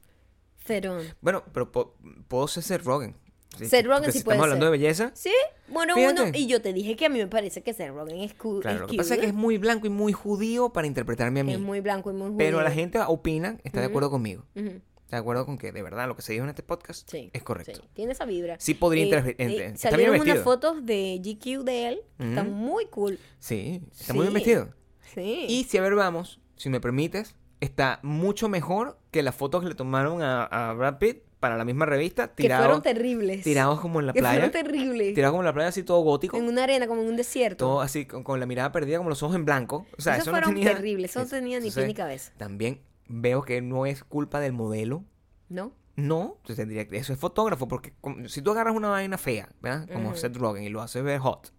Theron. 0.65 1.05
Bueno, 1.21 1.45
pero 1.53 1.71
po- 1.71 1.97
puedo 2.29 2.49
ser 2.49 2.63
Seth 2.63 2.83
Rogen. 2.85 3.17
Seth 3.57 3.87
Rogen 3.87 4.11
sí 4.11 4.19
si 4.19 4.25
puede 4.25 4.35
estamos 4.37 4.45
hablando 4.53 4.67
ser. 4.67 4.73
de 4.73 4.79
belleza. 4.79 5.11
Sí, 5.15 5.31
bueno, 5.69 5.95
Fíjate. 5.95 6.23
uno. 6.23 6.31
Y 6.35 6.49
yo 6.49 6.61
te 6.61 6.73
dije 6.73 6.97
que 6.97 7.07
a 7.07 7.09
mí 7.09 7.19
me 7.19 7.29
parece 7.29 7.63
que 7.63 7.73
Seth 7.73 7.91
Rogen 7.93 8.19
es 8.19 8.35
cool. 8.35 8.63
Claro, 8.63 8.75
es 8.77 8.81
lo 8.81 8.87
que 8.89 8.97
pasa 8.97 9.15
es 9.15 9.21
que 9.21 9.27
es 9.27 9.35
muy 9.35 9.59
blanco 9.59 9.87
y 9.87 9.91
muy 9.91 10.13
judío 10.13 10.71
para 10.73 10.89
interpretarme 10.89 11.41
a 11.41 11.45
mí. 11.45 11.53
es 11.53 11.61
muy 11.61 11.81
blanco 11.81 12.11
y 12.11 12.15
muy 12.15 12.33
Pero 12.37 12.59
la 12.63 12.71
judío. 12.71 12.81
gente 12.83 12.99
opina, 13.07 13.59
está 13.63 13.79
de 13.81 13.87
acuerdo 13.87 14.11
conmigo. 14.11 14.45
Está 14.57 15.17
de 15.19 15.21
acuerdo 15.21 15.47
con 15.47 15.57
que 15.59 15.71
de 15.71 15.83
verdad 15.83 16.09
lo 16.09 16.17
que 16.17 16.23
se 16.23 16.33
dijo 16.33 16.43
en 16.45 16.51
este 16.51 16.65
podcast 16.65 17.09
Sí. 17.09 17.31
es 17.33 17.43
correcto. 17.45 17.75
Sí, 17.81 17.89
tiene 17.93 18.13
esa 18.13 18.25
vibra. 18.25 18.57
Sí 18.59 18.75
podría 18.75 19.19
Eh, 19.19 19.37
eh, 19.39 19.73
salieron 19.77 20.19
unas 20.21 20.41
fotos 20.41 20.85
de 20.85 21.21
GQ 21.23 21.63
de 21.63 21.89
él. 21.89 22.01
que 22.19 22.29
Están 22.31 22.49
Ujú. 22.49 22.57
muy 22.57 22.87
cool. 22.87 23.21
Sí, 23.39 23.83
está 23.97 24.15
muy 24.15 24.23
bien 24.23 24.35
vestido. 24.35 24.71
Sí. 25.15 25.45
Y 25.49 25.63
si 25.65 25.79
a 25.79 25.83
ver, 25.83 25.95
vamos, 25.95 26.41
si 26.57 26.71
me 26.71 26.81
permites, 26.81 27.37
está 27.61 28.01
mucho 28.03 28.49
mejor 28.49 28.99
que 29.11 29.23
las 29.23 29.35
fotos 29.35 29.63
que 29.63 29.69
le 29.69 29.75
tomaron 29.75 30.23
a, 30.23 30.45
a 30.45 30.73
Brad 30.75 30.99
Pitt 30.99 31.19
para 31.41 31.57
la 31.59 31.65
misma 31.67 31.85
revista, 31.85 32.29
que 32.35 32.45
fueron 32.49 32.59
tirados, 32.59 32.83
terribles. 32.83 33.43
tirados 33.45 33.81
como 33.81 34.01
en 34.01 34.07
la 34.07 34.13
que 34.15 34.21
playa. 34.21 34.35
fueron 34.41 34.51
terribles. 34.51 35.15
Tirados 35.15 35.33
como 35.33 35.43
en 35.43 35.47
la 35.47 35.53
playa, 35.53 35.69
así 35.69 35.83
todo 35.83 36.01
gótico. 36.01 36.39
En 36.39 36.49
una 36.49 36.65
arena, 36.65 36.87
como 36.87 37.03
en 37.03 37.09
un 37.09 37.17
desierto. 37.17 37.67
Todo 37.67 37.81
así, 37.83 38.07
con, 38.07 38.25
con 38.25 38.41
la 38.41 38.47
mirada 38.47 38.73
perdida, 38.73 38.97
como 38.97 39.11
los 39.11 39.23
ojos 39.23 39.37
en 39.37 39.45
blanco. 39.45 39.87
O 39.99 40.01
sea, 40.01 40.15
Esos 40.15 40.23
eso 40.29 40.31
no 40.33 40.39
fueron 40.39 40.55
tenía... 40.55 40.75
terribles. 40.75 41.11
Eso 41.11 41.21
no 41.21 41.27
tenía 41.27 41.61
ni 41.61 41.71
pie 41.71 41.87
ni 41.87 41.93
cabeza. 41.95 42.33
También 42.39 42.81
veo 43.09 43.43
que 43.43 43.61
no 43.61 43.85
es 43.85 44.05
culpa 44.05 44.41
del 44.41 44.55
modelo. 44.55 45.05
¿No? 45.51 45.73
No, 45.97 46.39
se 46.47 46.55
tendría 46.57 46.89
que... 46.89 46.97
Eso 46.97 47.13
es 47.13 47.19
fotógrafo, 47.19 47.69
porque 47.69 47.93
como- 48.01 48.27
si 48.29 48.41
tú 48.41 48.51
agarras 48.53 48.75
una 48.75 48.89
vaina 48.89 49.19
fea, 49.19 49.51
¿verdad? 49.61 49.87
Como. 49.93 50.15
Seth 50.17 50.37
Rogen 50.37 50.65
y 50.65 50.71
lo 50.71 50.81
haces 50.81 51.05
ver 51.05 51.19
hot, 51.21 51.53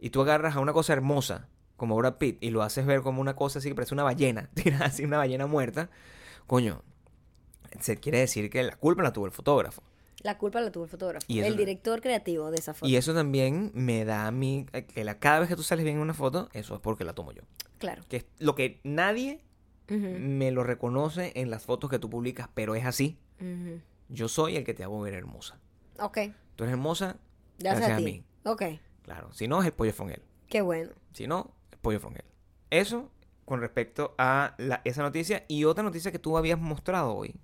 y 0.00 0.10
tú 0.10 0.22
agarras 0.22 0.56
a 0.56 0.60
una 0.60 0.72
cosa 0.72 0.94
hermosa, 0.94 1.48
como 1.80 1.96
Brad 1.96 2.16
Pitt, 2.16 2.36
y 2.42 2.50
lo 2.50 2.62
haces 2.62 2.84
ver 2.84 3.00
como 3.00 3.22
una 3.22 3.34
cosa 3.34 3.58
así 3.58 3.70
que 3.70 3.74
parece 3.74 3.94
una 3.94 4.02
ballena, 4.02 4.50
tirada 4.54 4.84
así, 4.84 5.02
una 5.02 5.16
ballena 5.16 5.46
muerta, 5.46 5.88
coño, 6.46 6.82
se 7.80 7.96
quiere 7.96 8.18
decir 8.18 8.50
que 8.50 8.62
la 8.62 8.76
culpa 8.76 9.02
la 9.02 9.14
tuvo 9.14 9.24
el 9.24 9.32
fotógrafo. 9.32 9.82
La 10.22 10.36
culpa 10.36 10.60
la 10.60 10.70
tuvo 10.70 10.84
el 10.84 10.90
fotógrafo. 10.90 11.24
Y 11.26 11.40
el 11.40 11.56
director 11.56 12.02
creativo 12.02 12.50
de 12.50 12.58
esa 12.58 12.74
foto. 12.74 12.86
Y 12.86 12.96
eso 12.96 13.14
también 13.14 13.70
me 13.72 14.04
da 14.04 14.26
a 14.26 14.30
mí, 14.30 14.66
eh, 14.74 14.84
que 14.84 15.04
la, 15.04 15.18
cada 15.18 15.40
vez 15.40 15.48
que 15.48 15.56
tú 15.56 15.62
sales 15.62 15.82
bien 15.82 15.96
en 15.96 16.02
una 16.02 16.12
foto, 16.12 16.50
eso 16.52 16.74
es 16.74 16.80
porque 16.82 17.02
la 17.04 17.14
tomo 17.14 17.32
yo. 17.32 17.44
Claro. 17.78 18.02
Que 18.10 18.18
es 18.18 18.26
lo 18.38 18.54
que 18.54 18.82
nadie 18.84 19.40
me 19.88 20.50
lo 20.50 20.62
reconoce 20.62 21.32
en 21.34 21.48
las 21.48 21.62
fotos 21.62 21.88
que 21.88 21.98
tú 21.98 22.10
publicas, 22.10 22.50
pero 22.52 22.74
es 22.74 22.84
así. 22.84 23.16
Yo 24.10 24.28
soy 24.28 24.56
el 24.56 24.64
que 24.64 24.74
te 24.74 24.84
hago 24.84 25.00
ver 25.00 25.14
hermosa. 25.14 25.58
Ok. 25.98 26.18
Tú 26.56 26.64
eres 26.64 26.74
hermosa 26.74 27.16
Gracias, 27.58 27.88
gracias, 27.88 27.90
a 27.90 27.96
a, 27.96 28.00
mí. 28.00 28.22
Ok. 28.44 28.62
Claro, 29.02 29.32
si 29.32 29.48
no 29.48 29.60
es 29.60 29.66
el 29.66 29.72
pollo 29.72 29.94
frongel. 29.94 30.22
Qué 30.46 30.60
bueno. 30.60 30.90
Si 31.14 31.26
no, 31.26 31.54
pollo 31.82 32.00
frongel. 32.00 32.24
Eso 32.70 33.10
con 33.44 33.60
respecto 33.60 34.14
a 34.18 34.54
la- 34.58 34.80
esa 34.84 35.02
noticia 35.02 35.44
y 35.48 35.64
otra 35.64 35.82
noticia 35.82 36.12
que 36.12 36.18
tú 36.18 36.36
habías 36.38 36.58
mostrado 36.58 37.14
hoy, 37.14 37.34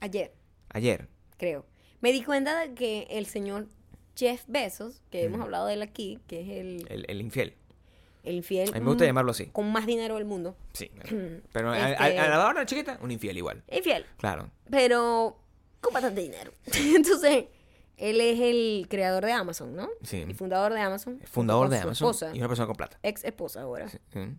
Ayer, 0.00 0.34
ayer. 0.70 1.08
creo. 1.36 1.64
Me 2.00 2.10
di 2.12 2.22
cuenta 2.24 2.58
de 2.58 2.74
que 2.74 3.06
el 3.10 3.26
señor 3.26 3.68
Jeff 4.16 4.42
Bezos, 4.48 5.00
que 5.10 5.24
hemos 5.24 5.40
hablado 5.40 5.66
de 5.66 5.74
él 5.74 5.82
aquí, 5.82 6.18
que 6.26 6.40
es 6.40 6.48
el, 6.48 6.86
El, 6.90 7.04
el 7.08 7.20
infiel. 7.20 7.54
el 8.24 8.34
infiel. 8.34 8.68
A 8.70 8.72
mí 8.74 8.80
me 8.80 8.86
gusta 8.86 9.04
mm, 9.04 9.06
llamarlo 9.06 9.30
así. 9.30 9.46
Con 9.46 9.70
más 9.70 9.86
dinero 9.86 10.16
del 10.16 10.24
mundo. 10.24 10.56
Sí. 10.72 10.90
Pero 11.52 11.70
a, 11.70 11.74
a- 11.74 11.92
Este- 12.08 12.18
a 12.18 12.28
la 12.28 12.46
hora 12.48 12.66
chiquita, 12.66 12.98
un 13.00 13.12
infiel 13.12 13.36
igual. 13.38 13.62
Infiel. 13.70 14.04
Claro. 14.18 14.50
Pero 14.70 15.38
con 15.80 15.94
bastante 15.94 16.20
dinero. 16.22 16.52
Entonces, 16.96 17.46
él 17.96 18.20
es 18.20 18.40
el 18.40 18.86
creador 18.88 19.24
de 19.24 19.32
Amazon, 19.32 19.74
¿no? 19.76 19.88
Sí. 20.02 20.24
Y 20.28 20.34
fundador 20.34 20.72
de 20.72 20.80
Amazon. 20.80 21.18
El 21.20 21.28
fundador 21.28 21.68
de 21.68 21.76
Amazon 21.78 22.08
esposa, 22.08 22.30
y 22.34 22.38
una 22.38 22.48
persona 22.48 22.66
con 22.66 22.76
plata. 22.76 22.98
ex 23.02 23.24
esposa 23.24 23.62
ahora. 23.62 23.88
Sí. 23.88 23.98
Mm. 24.14 24.38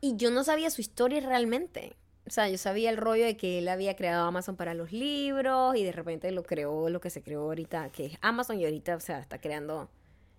Y 0.00 0.16
yo 0.16 0.30
no 0.30 0.44
sabía 0.44 0.70
su 0.70 0.80
historia 0.80 1.20
realmente. 1.20 1.96
O 2.26 2.30
sea, 2.30 2.48
yo 2.48 2.56
sabía 2.58 2.88
el 2.90 2.96
rollo 2.96 3.24
de 3.24 3.36
que 3.36 3.58
él 3.58 3.68
había 3.68 3.96
creado 3.96 4.24
Amazon 4.26 4.56
para 4.56 4.72
los 4.74 4.92
libros 4.92 5.76
y 5.76 5.84
de 5.84 5.92
repente 5.92 6.30
lo 6.30 6.42
creó 6.42 6.88
lo 6.88 7.00
que 7.00 7.10
se 7.10 7.22
creó 7.22 7.42
ahorita, 7.42 7.90
que 7.90 8.06
es 8.06 8.18
Amazon 8.22 8.58
y 8.58 8.64
ahorita, 8.64 8.96
o 8.96 9.00
sea, 9.00 9.18
está 9.18 9.38
creando, 9.38 9.90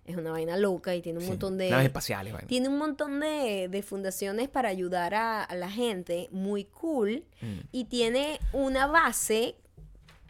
es 0.04 0.16
una 0.16 0.32
vaina 0.32 0.56
loca 0.56 0.96
y 0.96 1.02
tiene 1.02 1.18
un 1.20 1.24
Sí. 1.24 1.30
montón 1.30 1.58
de... 1.58 1.70
Naves 1.70 1.86
espaciales, 1.86 2.32
vaina. 2.32 2.48
Tiene 2.48 2.68
un 2.68 2.78
montón 2.78 3.20
de, 3.20 3.68
de 3.70 3.82
fundaciones 3.82 4.48
para 4.48 4.68
ayudar 4.68 5.14
a, 5.14 5.44
a 5.44 5.54
la 5.54 5.70
gente, 5.70 6.28
muy 6.32 6.64
cool, 6.64 7.24
Mm. 7.40 7.58
y 7.70 7.84
tiene 7.84 8.40
una 8.52 8.88
base 8.88 9.56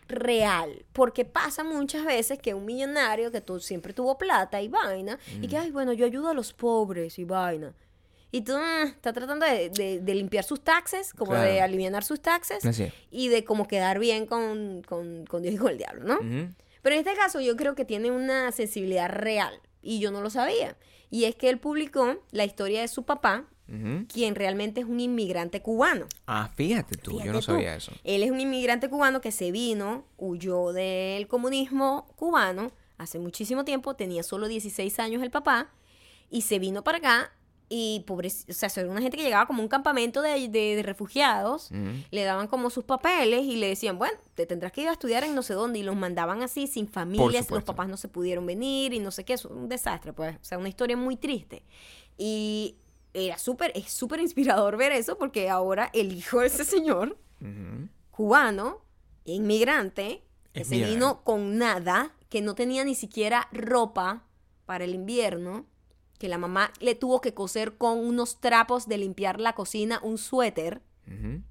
real, 0.08 0.84
porque 0.92 1.24
pasa 1.24 1.64
muchas 1.64 2.04
veces 2.04 2.38
que 2.38 2.54
un 2.54 2.64
millonario 2.64 3.30
que 3.30 3.40
tú 3.40 3.60
siempre 3.60 3.92
tuvo 3.92 4.16
plata 4.18 4.60
y 4.62 4.68
vaina, 4.68 5.18
y 5.40 5.46
Mm. 5.46 5.50
que, 5.50 5.56
ay, 5.58 5.70
bueno, 5.70 5.92
yo 5.92 6.06
ayudo 6.06 6.28
a 6.28 6.34
los 6.34 6.52
pobres 6.52 7.18
y 7.18 7.24
vaina. 7.24 7.74
Y 8.32 8.42
tú 8.42 8.52
ah, 8.56 8.84
está 8.86 9.12
tratando 9.12 9.46
de, 9.46 9.70
de- 9.70 10.00
de 10.00 10.14
limpiar 10.14 10.44
sus 10.44 10.62
taxes, 10.62 11.14
como 11.14 11.34
de 11.34 11.60
aliviar 11.60 12.04
sus 12.04 12.20
taxes, 12.20 12.62
y 13.10 13.28
de 13.28 13.44
como 13.44 13.66
quedar 13.68 13.98
bien 13.98 14.26
con, 14.26 14.82
con- 14.82 15.24
con 15.26 15.42
Dios 15.42 15.54
y 15.54 15.58
con 15.58 15.70
el 15.70 15.78
diablo, 15.78 16.04
¿no? 16.04 16.18
Pero 16.82 16.94
en 16.94 17.00
este 17.06 17.14
caso 17.14 17.40
yo 17.40 17.56
creo 17.56 17.74
que 17.74 17.84
tiene 17.84 18.10
una 18.10 18.52
sensibilidad 18.52 19.08
real 19.08 19.60
y 19.82 19.98
yo 20.00 20.10
no 20.10 20.20
lo 20.20 20.30
sabía. 20.30 20.76
Y 21.10 21.24
es 21.24 21.34
que 21.36 21.48
él 21.48 21.58
publicó 21.58 22.16
la 22.32 22.44
historia 22.44 22.80
de 22.80 22.88
su 22.88 23.04
papá, 23.04 23.44
Quien 24.12 24.34
realmente 24.36 24.80
es 24.80 24.86
un 24.86 25.00
inmigrante 25.00 25.60
cubano. 25.60 26.06
Ah, 26.26 26.50
fíjate 26.54 26.96
tú, 26.96 27.20
yo 27.20 27.32
no 27.32 27.38
tú. 27.40 27.46
sabía 27.46 27.74
eso. 27.76 27.92
Él 28.04 28.22
es 28.22 28.30
un 28.30 28.40
inmigrante 28.40 28.88
cubano 28.88 29.20
que 29.20 29.32
se 29.32 29.50
vino, 29.50 30.04
huyó 30.16 30.72
del 30.72 31.26
comunismo 31.26 32.06
cubano 32.16 32.70
hace 32.98 33.18
muchísimo 33.18 33.64
tiempo, 33.64 33.94
tenía 33.94 34.22
solo 34.22 34.46
16 34.48 34.98
años 35.00 35.22
el 35.22 35.30
papá, 35.30 35.70
y 36.30 36.42
se 36.42 36.58
vino 36.58 36.82
para 36.84 36.98
acá. 36.98 37.32
Y 37.68 38.04
pobre, 38.06 38.28
o 38.28 38.52
sea, 38.52 38.68
era 38.76 38.88
una 38.88 39.00
gente 39.02 39.16
que 39.16 39.24
llegaba 39.24 39.46
como 39.48 39.60
un 39.60 39.66
campamento 39.68 40.22
de, 40.22 40.48
de- 40.48 40.76
de 40.76 40.82
refugiados, 40.84 41.70
le 42.12 42.22
daban 42.22 42.46
como 42.46 42.70
sus 42.70 42.84
papeles 42.84 43.42
y 43.44 43.56
le 43.56 43.66
decían, 43.66 43.98
bueno, 43.98 44.16
te 44.36 44.46
tendrás 44.46 44.70
que 44.70 44.82
ir 44.82 44.88
a 44.88 44.92
estudiar 44.92 45.24
en 45.24 45.34
no 45.34 45.42
sé 45.42 45.54
dónde, 45.54 45.80
y 45.80 45.82
los 45.82 45.96
mandaban 45.96 46.42
así, 46.44 46.68
sin 46.68 46.86
familias, 46.86 47.50
los 47.50 47.64
papás 47.64 47.88
no 47.88 47.96
se 47.96 48.06
pudieron 48.06 48.46
venir 48.46 48.92
y 48.94 49.00
no 49.00 49.10
sé 49.10 49.24
qué, 49.24 49.32
eso, 49.32 49.48
un 49.48 49.68
desastre, 49.68 50.12
pues, 50.12 50.36
o 50.36 50.44
sea, 50.44 50.58
una 50.58 50.68
historia 50.68 50.96
muy 50.96 51.16
triste. 51.16 51.64
Y 52.16 52.76
era 53.16 53.38
súper, 53.38 53.72
es 53.74 53.90
súper 53.90 54.20
inspirador 54.20 54.76
ver 54.76 54.92
eso, 54.92 55.16
porque 55.18 55.48
ahora 55.48 55.90
el 55.94 56.12
hijo 56.12 56.40
de 56.40 56.46
ese 56.48 56.64
señor, 56.64 57.16
cubano, 58.10 58.82
inmigrante, 59.24 60.22
que 60.52 60.60
Es 60.62 60.68
se 60.68 60.76
mierda. 60.76 60.92
vino 60.92 61.24
con 61.24 61.58
nada, 61.58 62.12
que 62.28 62.40
no 62.42 62.54
tenía 62.54 62.84
ni 62.84 62.94
siquiera 62.94 63.48
ropa 63.52 64.24
para 64.64 64.84
el 64.84 64.94
invierno, 64.94 65.66
que 66.18 66.28
la 66.28 66.38
mamá 66.38 66.72
le 66.80 66.94
tuvo 66.94 67.20
que 67.20 67.34
coser 67.34 67.76
con 67.76 67.98
unos 67.98 68.40
trapos 68.40 68.88
de 68.88 68.98
limpiar 68.98 69.40
la 69.40 69.54
cocina 69.54 70.00
un 70.02 70.18
suéter, 70.18 70.80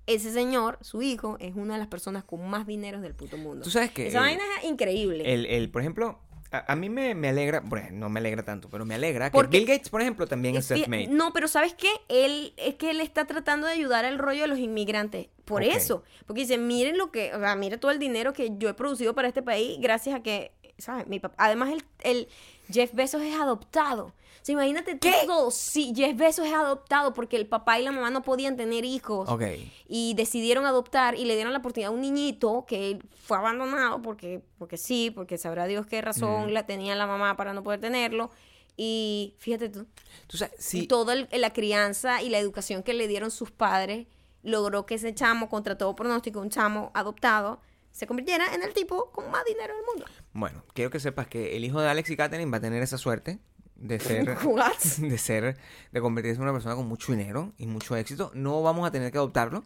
ese 0.06 0.34
señor, 0.34 0.78
su 0.82 1.02
hijo, 1.02 1.38
es 1.40 1.56
una 1.56 1.76
de 1.76 1.80
las 1.80 1.88
personas 1.88 2.26
con 2.26 2.46
más 2.50 2.68
dineros 2.68 3.02
del 3.02 3.16
puto 3.16 3.38
mundo. 3.38 3.64
Tú 3.64 3.70
sabes 3.70 3.90
que 3.92 4.08
Esa 4.08 4.18
el- 4.18 4.24
vaina 4.26 4.44
es 4.62 4.70
increíble. 4.70 5.34
El, 5.34 5.46
el, 5.46 5.72
por 5.72 5.82
ejemplo, 5.82 6.20
a, 6.58 6.72
a 6.74 6.76
mí 6.76 6.90
me, 6.90 7.16
me 7.16 7.30
alegra, 7.30 7.62
bueno, 7.62 7.88
no 7.94 8.10
me 8.10 8.20
alegra 8.20 8.44
tanto, 8.44 8.70
pero 8.70 8.86
me 8.86 8.96
alegra 8.96 9.32
Porque- 9.32 9.52
que 9.52 9.58
Bill 9.60 9.68
Gates, 9.68 9.90
por 9.90 10.02
ejemplo, 10.02 10.28
también 10.28 10.56
es 10.56 10.66
self-made. 10.72 11.08
No, 11.08 11.34
pero 11.34 11.48
¿sabes 11.48 11.74
qué? 11.74 11.90
Él 12.10 12.54
es 12.58 12.76
que 12.76 12.92
él 12.92 13.02
está 13.02 13.26
tratando 13.26 13.68
de 13.68 13.74
ayudar 13.74 14.06
al 14.06 14.18
rollo 14.18 14.42
de 14.42 14.48
los 14.48 14.60
inmigrantes. 14.60 15.28
Por 15.46 15.62
eso. 15.64 16.04
Porque 16.26 16.42
dice, 16.42 16.58
miren 16.58 16.98
lo 16.98 17.12
que, 17.12 17.34
o 17.36 17.40
sea, 17.40 17.56
mire 17.56 17.78
todo 17.78 17.92
el 17.92 18.00
dinero 18.00 18.34
que 18.34 18.52
yo 18.58 18.68
he 18.70 18.74
producido 18.74 19.14
para 19.14 19.28
este 19.28 19.44
país 19.44 19.78
gracias 19.80 20.16
a 20.16 20.24
que, 20.24 20.52
¿sabes? 20.80 21.06
Mi 21.08 21.20
papá, 21.20 21.36
además 21.38 21.70
el, 21.72 21.84
el 22.02 22.28
Jeff 22.72 22.94
Bezos 22.94 23.22
es 23.22 23.36
adoptado. 23.36 24.14
Sea, 24.46 24.54
imagínate 24.54 24.94
todo. 24.96 25.50
Sí, 25.50 25.92
Jeff 25.96 26.16
Bezos 26.16 26.46
es 26.46 26.54
adoptado 26.54 27.14
porque 27.14 27.36
el 27.36 27.48
papá 27.48 27.80
y 27.80 27.84
la 27.84 27.92
mamá 27.92 28.12
no 28.12 28.22
podían 28.22 28.56
tener 28.56 28.86
hijos. 28.86 29.28
Ok. 29.28 29.42
Y 29.88 30.14
decidieron 30.14 30.68
adoptar 30.68 31.16
y 31.16 31.26
le 31.26 31.34
dieron 31.34 31.52
la 31.52 31.60
oportunidad 31.60 31.90
a 31.92 31.96
un 31.96 32.02
niñito 32.02 32.64
que 32.68 33.00
fue 33.24 33.38
abandonado 33.38 34.04
porque, 34.04 34.44
porque 34.60 34.78
sí, 34.78 35.10
porque 35.10 35.40
sabrá 35.40 35.66
Dios 35.66 35.88
qué 35.88 36.00
razón 36.02 36.54
la 36.54 36.68
tenía 36.68 36.94
la 36.96 37.08
mamá 37.08 37.36
para 37.38 37.54
no 37.54 37.64
poder 37.64 37.80
tenerlo. 37.80 38.30
Y 38.78 39.34
fíjate 39.40 39.70
tú, 39.70 39.88
Tú 40.28 40.38
sabes, 40.38 40.54
sí, 40.60 40.86
toda 40.86 41.14
el- 41.14 41.28
la 41.32 41.52
crianza 41.54 42.22
y 42.22 42.30
la 42.30 42.38
educación 42.38 42.84
que 42.84 42.94
le 42.94 43.08
dieron 43.08 43.32
sus 43.32 43.50
padres 43.50 44.06
logró 44.44 44.86
que 44.86 44.94
ese 44.96 45.16
chamo, 45.16 45.50
contra 45.50 45.76
todo 45.78 45.96
pronóstico, 45.96 46.40
un 46.40 46.52
chamo 46.52 46.92
adoptado, 46.94 47.62
se 47.92 48.06
convirtiera 48.06 48.54
en 48.54 48.62
el 48.62 48.74
tipo 48.74 49.10
con 49.12 49.32
más 49.32 49.44
dinero 49.46 49.74
del 49.74 49.86
mundo. 49.86 50.06
bueno, 50.34 50.64
quiero 50.74 50.92
que 50.92 51.00
sepas 51.00 51.26
que 51.28 51.56
el 51.58 51.64
hijo 51.66 51.82
de 51.82 51.90
Alex 51.90 52.12
y 52.12 52.16
Katherine 52.18 52.52
va 52.52 52.58
a 52.58 52.62
tener 52.62 52.84
esa 52.84 52.98
suerte 53.00 53.40
de 53.76 54.00
ser, 54.00 54.38
What? 54.46 54.74
de 54.98 55.18
ser, 55.18 55.58
de 55.92 56.02
convertirse 56.02 56.38
en 56.38 56.44
una 56.44 56.54
persona 56.54 56.76
con 56.76 56.88
mucho 56.88 57.12
dinero 57.12 57.54
y 57.58 57.68
mucho 57.68 57.96
éxito. 57.96 58.32
No 58.34 58.62
vamos 58.62 58.88
a 58.88 58.92
tener 58.92 59.12
que 59.12 59.18
adoptarlo. 59.18 59.64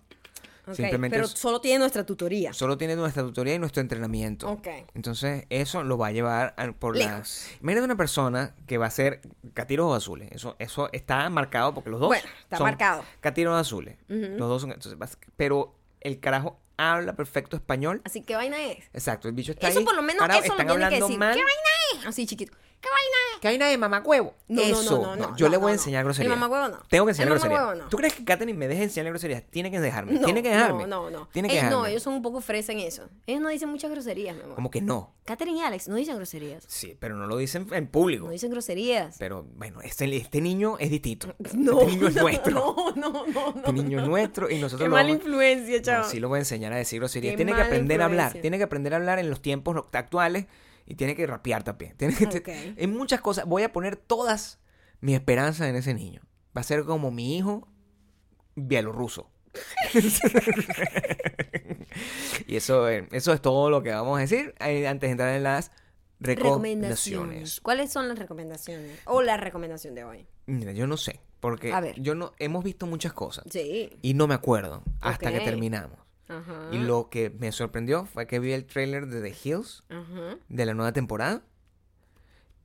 Simplemente 0.72 1.16
pero 1.18 1.28
solo 1.28 1.60
tiene 1.62 1.80
nuestra 1.80 2.06
tutoría. 2.06 2.54
solo 2.54 2.78
tiene 2.78 2.96
nuestra 2.96 3.24
tutoría 3.24 3.56
y 3.56 3.60
nuestro 3.60 3.82
entrenamiento. 3.82 4.48
Ok. 4.52 4.68
Entonces, 4.94 5.46
eso 5.50 5.82
lo 5.84 5.98
va 5.98 6.08
a 6.08 6.12
llevar 6.12 6.54
a- 6.58 6.72
por 6.74 6.96
la... 6.96 7.06
Lejos. 7.14 7.48
Imagínate 7.62 7.86
una 7.86 7.98
persona 7.98 8.54
que 8.68 8.78
va 8.78 8.86
a 8.86 8.92
ser 8.92 9.22
catiros 9.56 9.98
azules. 9.98 10.30
Eso, 10.32 10.56
eso 10.60 10.90
está 10.94 11.28
marcado 11.32 11.74
porque 11.74 11.90
los 11.90 12.00
dos 12.00 12.10
Bueno, 12.10 12.28
está 12.44 12.58
son 12.58 12.66
marcado. 12.68 13.04
catiros 13.20 13.60
azules. 13.60 13.98
Los 14.08 14.48
dos 14.48 14.62
son... 14.62 14.72
entonces, 14.72 14.96
pero 15.36 15.74
el 16.02 16.20
carajo 16.20 16.60
habla 16.78 17.14
perfecto 17.16 17.56
español. 17.56 18.02
Así 18.06 18.22
que 18.22 18.36
vaina 18.36 18.62
es. 18.64 18.86
Exacto, 18.94 19.28
el 19.28 19.34
bicho 19.34 19.54
está 19.54 19.70
Eso 19.70 19.80
ahí. 19.80 19.86
por 19.86 19.96
lo 19.96 20.04
menos 20.04 20.22
eso 20.30 20.56
lo 20.56 20.66
tiene 20.66 20.90
que 20.90 21.02
decir. 21.02 21.18
mal. 21.18 21.34
¿Qué 21.36 21.42
vaina 21.44 22.00
es? 22.02 22.06
Así 22.06 22.28
chiquito. 22.28 22.56
¿Qué 22.82 22.88
vaina 22.88 23.16
es? 23.36 23.40
¿Qué 23.42 23.48
vaina 23.50 23.68
de 23.68 23.78
mamacuevo? 23.78 24.34
No, 24.48 24.62
no, 24.62 24.68
no, 24.70 24.80
Eso. 24.82 25.02
no, 25.02 25.16
no, 25.16 25.36
yo 25.36 25.50
le 25.50 25.58
voy 25.58 25.72
a 25.72 25.74
enseñar 25.74 26.04
no. 26.04 26.08
grosería. 26.08 26.32
El 26.34 26.40
mamacuevo 26.40 26.70
no. 26.70 26.84
Tengo 26.90 27.06
que 27.06 27.12
enseñar 27.12 27.28
El 27.28 27.34
grosería. 27.34 27.58
mamacuevo 27.58 27.84
no. 27.84 27.90
¿Tú 27.90 27.98
crees 27.98 28.14
que 28.14 28.24
Katherine 28.24 28.58
me 28.58 28.68
deja 28.70 28.84
enseñar 28.84 29.10
groserías? 29.12 29.44
Tiene 29.50 29.70
que 29.70 29.82
dejarme. 29.82 30.14
No, 30.14 30.26
Tiene 30.26 30.42
que 30.42 30.50
dejarme. 30.50 30.88
No, 30.88 31.10
no, 31.10 31.10
no. 31.10 31.28
Tiene 31.28 31.50
que 31.50 31.56
Ellos 31.56 31.66
dejarme. 31.66 31.82
no, 31.82 31.86
ellos 31.88 32.04
son 32.04 32.14
un 32.14 32.22
poco 32.22 32.40
fresa 32.40 32.72
en 32.72 32.80
eso. 32.80 33.10
Ellos 33.28 33.42
no 33.42 33.50
dicen 33.50 33.68
muchas 33.70 33.92
groserías, 33.92 34.36
mi 34.36 34.44
amor. 34.44 34.56
Como 34.56 34.72
que 34.72 34.82
no. 34.82 35.14
Catherine 35.26 35.60
y 35.60 35.62
Alex 35.62 35.90
no 35.90 35.96
dicen 35.96 36.16
groserías. 36.16 36.64
Sí, 36.68 36.96
pero 37.00 37.16
no 37.16 37.28
lo 37.28 37.36
dicen 37.38 37.68
en 37.72 37.88
público. 37.88 38.26
No 38.26 38.32
dicen 38.32 38.50
groserías. 38.50 39.16
Pero 39.20 39.46
bueno, 39.56 39.82
este, 39.82 40.16
este 40.16 40.40
niño 40.42 40.78
es 40.80 40.90
distinto. 40.90 41.36
No, 41.54 41.82
este 41.82 41.92
niño 41.96 42.08
es 42.08 42.16
no, 42.16 42.22
nuestro. 42.22 42.52
No, 42.54 42.92
no, 42.96 43.26
no. 43.28 43.54
Este 43.58 43.74
niño 43.74 44.00
es 44.02 44.08
nuestro 44.08 44.50
y 44.50 44.58
nosotros 44.60 44.86
Qué 44.86 44.90
mala 44.90 45.10
influencia, 45.10 45.82
chaval. 45.82 46.10
sí 46.10 46.20
lo 46.20 46.30
voy 46.30 46.38
a 46.38 46.40
enseñar 46.40 46.72
a 46.72 46.78
decir 46.78 47.00
groserías. 47.00 47.36
Tiene 47.36 47.54
que 47.54 47.62
aprender 47.62 48.02
a 48.02 48.06
hablar. 48.06 48.34
Tiene 48.34 48.58
que 48.58 48.64
aprender 48.64 48.94
a 48.94 48.98
hablar 48.98 49.20
en 49.20 49.30
los 49.30 49.42
tiempos 49.42 49.76
actuales 49.92 50.46
y 50.90 50.96
tiene 50.96 51.16
que 51.16 51.26
rapear 51.26 51.64
también. 51.64 51.96
Tiene 51.98 52.14
que. 52.16 52.74
En 52.76 52.92
muchas 52.92 53.22
cosas. 53.22 53.46
Voy 53.46 53.64
a 53.64 53.72
poner 53.72 53.96
todas 53.96 54.60
mis 55.00 55.16
esperanzas 55.16 55.68
en 55.70 55.76
ese 55.78 55.94
niño. 55.94 56.22
Va 56.56 56.62
a 56.62 56.64
ser 56.64 56.84
como 56.84 57.12
mi 57.12 57.38
hijo 57.38 57.68
bielorruso. 58.56 59.30
y 62.48 62.56
eso, 62.56 62.90
eh, 62.90 63.08
eso 63.12 63.34
es 63.34 63.42
todo 63.42 63.70
lo 63.70 63.82
que 63.84 63.92
vamos 63.92 64.18
a 64.18 64.22
decir 64.22 64.54
eh, 64.60 64.88
antes 64.88 65.08
de 65.08 65.12
entrar 65.12 65.36
en 65.36 65.44
las 65.44 65.72
recomendaciones. 66.20 67.62
¿Cuáles 67.62 67.92
son 67.92 68.08
las 68.08 68.20
recomendaciones? 68.20 69.00
O 69.06 69.22
la 69.22 69.38
recomendación 69.38 69.96
de 69.96 70.04
hoy. 70.04 70.28
Mira, 70.46 70.72
yo 70.72 70.88
no 70.88 70.98
sé, 70.98 71.22
porque 71.40 71.72
A 71.72 71.80
ver. 71.80 72.00
yo 72.02 72.16
no 72.16 72.34
hemos 72.40 72.64
visto 72.64 72.86
muchas 72.86 73.14
cosas 73.14 73.46
Sí. 73.50 73.90
y 74.02 74.14
no 74.14 74.28
me 74.28 74.34
acuerdo 74.34 74.84
hasta 75.02 75.32
que 75.32 75.40
Ok. 75.40 75.46
Y 76.72 76.78
lo 76.78 77.10
que 77.10 77.30
me 77.32 77.52
sorprendió 77.52 78.06
fue 78.06 78.28
que 78.28 78.40
vi 78.40 78.52
el 78.52 78.66
trailer 78.66 79.08
de 79.08 79.22
The 79.22 79.36
Hills 79.44 79.84
de 80.48 80.66
la 80.66 80.74
nueva 80.74 80.92
temporada 80.94 81.42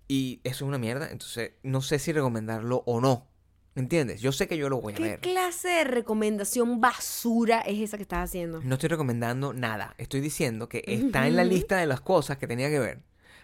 y 0.07 0.41
eso 0.45 0.65
es 0.65 0.69
una 0.69 0.79
mierda, 0.79 1.09
entonces 1.11 1.53
no 1.63 1.81
sé 1.81 1.99
si 1.99 2.13
recomendarlo 2.13 2.83
o 2.87 3.01
no. 3.01 3.27
¿Me 3.75 3.83
entiendes? 3.83 4.21
Yo 4.21 4.31
sé 4.31 4.47
que 4.47 4.57
yo 4.57 4.69
lo 4.69 4.81
voy 4.81 4.93
a 4.93 4.97
¿Qué 4.97 5.03
ver. 5.03 5.21
clase 5.21 5.69
de 5.69 5.85
recomendación 5.85 6.81
basura 6.81 7.61
es 7.63 7.81
esa 7.81 7.97
que 7.97 8.03
estás 8.05 8.29
haciendo? 8.29 8.61
No 8.63 8.75
estoy 8.75 8.89
recomendando 8.89 9.53
nada. 9.53 9.95
Estoy 9.99 10.21
diciendo 10.21 10.69
que 10.69 10.85
está 10.87 11.27
en 11.27 11.35
la 11.35 11.43
lista 11.43 11.79
de 11.79 11.87
las 11.87 12.01
cosas 12.01 12.37
que 12.39 12.47
tenía 12.47 12.69
que 12.71 12.79
ver 12.79 13.01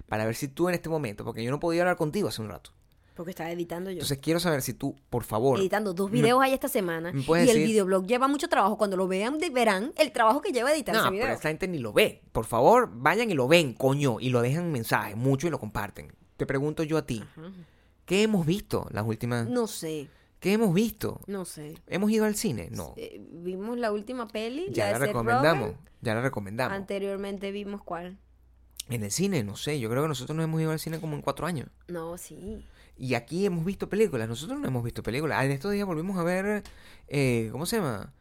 para 0.07 0.25
ver 0.27 0.37
si 0.37 0.47
tú 0.49 0.69
en 0.69 0.75
este 0.77 0.89
momento, 0.89 1.25
porque 1.25 1.43
yo 1.43 1.51
no 1.51 1.59
podía 1.59 1.83
hablar 1.83 1.97
contigo 1.97 2.29
hace 2.29 2.43
un 2.43 2.49
rato. 2.49 2.73
Porque 3.15 3.31
estaba 3.31 3.51
editando 3.51 3.91
yo. 3.91 3.95
Entonces 3.95 4.19
quiero 4.19 4.41
saber 4.41 4.63
si 4.63 4.75
tú, 4.75 4.97
por 5.11 5.25
favor, 5.25 5.59
editando 5.59 5.93
dos 5.93 6.11
videos 6.11 6.41
ahí 6.43 6.53
esta 6.53 6.69
semana. 6.69 7.13
¿me 7.13 7.45
Y 7.45 7.51
el 7.51 7.59
videoblog 7.59 8.07
lleva 8.07 8.29
mucho 8.29 8.49
trabajo. 8.49 8.79
Cuando 8.79 8.97
lo 8.97 9.09
vean, 9.09 9.39
verán 9.53 9.93
el 9.97 10.13
trabajo 10.13 10.41
que 10.41 10.53
lleva 10.53 10.73
editar 10.73 10.95
No, 10.95 11.03
ese 11.03 11.11
pero 11.11 11.33
esta 11.33 11.49
gente 11.49 11.69
ni 11.69 11.79
lo 11.79 11.93
ve. 11.93 12.23
Por 12.33 12.45
favor, 12.45 12.91
vayan 12.93 13.31
y 13.31 13.35
lo 13.35 13.49
ven, 13.49 13.75
coño, 13.75 14.21
y 14.21 14.31
lo 14.31 14.41
dejan 14.41 14.73
mensaje 14.73 15.17
mucho 15.17 15.47
y 15.47 15.51
lo 15.51 15.59
comparten. 15.59 16.13
Te 16.37 16.47
pregunto 16.47 16.83
yo 16.83 16.97
a 16.97 17.05
ti, 17.05 17.23
¿qué 18.07 18.23
hemos 18.23 18.47
visto 18.47 18.87
las 18.91 19.07
últimas? 19.07 19.49
No 19.49 19.67
sé, 19.67 20.09
¿Qué 20.41 20.55
hemos 20.55 20.73
visto? 20.73 21.21
no 21.27 21.45
sé. 21.45 21.77
¿Hemos 21.87 22.11
ido 22.11 22.25
al 22.25 22.35
cine? 22.35 22.71
No. 22.73 22.95
Eh, 22.97 23.21
vimos 23.31 23.77
la 23.79 23.93
última 23.93 24.27
peli, 24.27 24.69
ya 24.71 24.87
la 24.87 24.99
la 24.99 25.07
recomendamos. 25.07 25.75
Ya 26.01 26.15
la 26.15 26.23
recomendamos. 26.23 26.75
Anteriormente 26.75 27.53
vimos 27.53 27.83
cuál. 27.83 28.19
En 28.89 29.05
el 29.05 29.11
cine, 29.11 29.45
no 29.45 29.55
sé. 29.57 29.79
Yo 29.79 29.91
creo 29.91 30.03
que 30.03 30.09
nosotros 30.09 30.35
no 30.35 30.43
hemos 30.43 30.61
ido 30.61 30.71
al 30.71 30.81
cine 30.81 30.99
como 30.99 31.15
en 31.15 31.21
cuatro 31.21 31.47
años. 31.47 31.69
No, 31.89 32.17
sí. 32.17 32.65
Y 33.03 33.15
aquí 33.15 33.47
hemos 33.47 33.65
visto 33.65 33.89
películas. 33.89 34.29
Nosotros 34.29 34.61
no 34.61 34.69
hemos 34.69 34.85
visto 34.85 35.03
películas. 35.03 35.39
Ah, 35.41 35.45
En 35.47 35.53
estos 35.53 35.73
días 35.73 35.87
volvimos 35.87 36.19
a 36.19 36.23
ver. 36.23 36.63
eh, 37.09 37.49
¿Cómo 37.51 37.65
se 37.65 37.77
llama? 37.77 38.13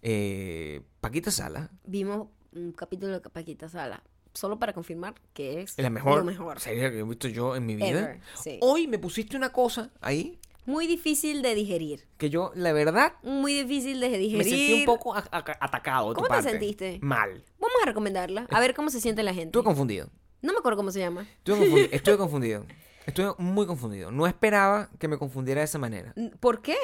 Eh, 0.00 0.82
Paquita 1.00 1.30
Sala. 1.32 1.70
Vimos 1.84 2.28
un 2.52 2.70
capítulo 2.72 3.18
de 3.18 3.28
Paquita 3.28 3.68
Sala. 3.68 4.02
Solo 4.34 4.58
para 4.60 4.72
confirmar 4.72 5.14
que 5.32 5.62
es 5.62 5.76
La 5.78 5.90
mejor, 5.90 6.18
lo 6.18 6.24
mejor. 6.24 6.60
serie 6.60 6.90
que 6.92 7.00
he 7.00 7.02
visto 7.02 7.26
yo 7.26 7.56
en 7.56 7.66
mi 7.66 7.74
vida. 7.74 7.88
Ever, 7.88 8.20
sí. 8.40 8.58
Hoy 8.62 8.86
me 8.86 8.98
pusiste 9.00 9.36
una 9.36 9.50
cosa 9.52 9.90
ahí 10.00 10.38
Muy 10.66 10.86
difícil 10.86 11.42
de 11.42 11.56
digerir. 11.56 12.06
que 12.18 12.30
yo, 12.30 12.52
la 12.54 12.72
verdad, 12.72 13.14
Muy 13.24 13.54
difícil 13.54 13.98
de 13.98 14.10
digerir. 14.10 14.38
me 14.38 14.44
sentí 14.44 14.72
un 14.74 14.84
poco 14.84 15.16
atacado. 15.16 16.10
de 16.10 16.14
tu 16.14 16.20
¿Cómo 16.22 16.36
te 16.36 16.48
sentiste? 16.48 17.00
Mal. 17.02 17.42
Vamos 17.58 17.76
a 17.82 17.86
recomendarla. 17.86 18.46
A 18.50 18.60
ver 18.60 18.74
cómo 18.74 18.90
se 18.90 19.00
siente 19.00 19.24
la 19.24 19.32
gente. 19.34 19.46
Estuve 19.48 19.64
confundido. 19.64 20.08
No 20.42 20.52
me 20.52 20.58
acuerdo 20.60 20.76
cómo 20.76 20.92
se 20.92 21.00
llama. 21.00 21.22
Estuve 21.38 21.58
confundido. 21.58 21.88
Estuve 21.90 22.16
confundido. 22.18 22.66
Estuve 23.08 23.34
muy 23.38 23.66
confundido. 23.66 24.10
No 24.12 24.26
esperaba 24.26 24.90
que 24.98 25.08
me 25.08 25.16
confundiera 25.18 25.62
de 25.62 25.64
esa 25.64 25.78
manera. 25.78 26.14
¿Por 26.40 26.60
qué? 26.62 26.76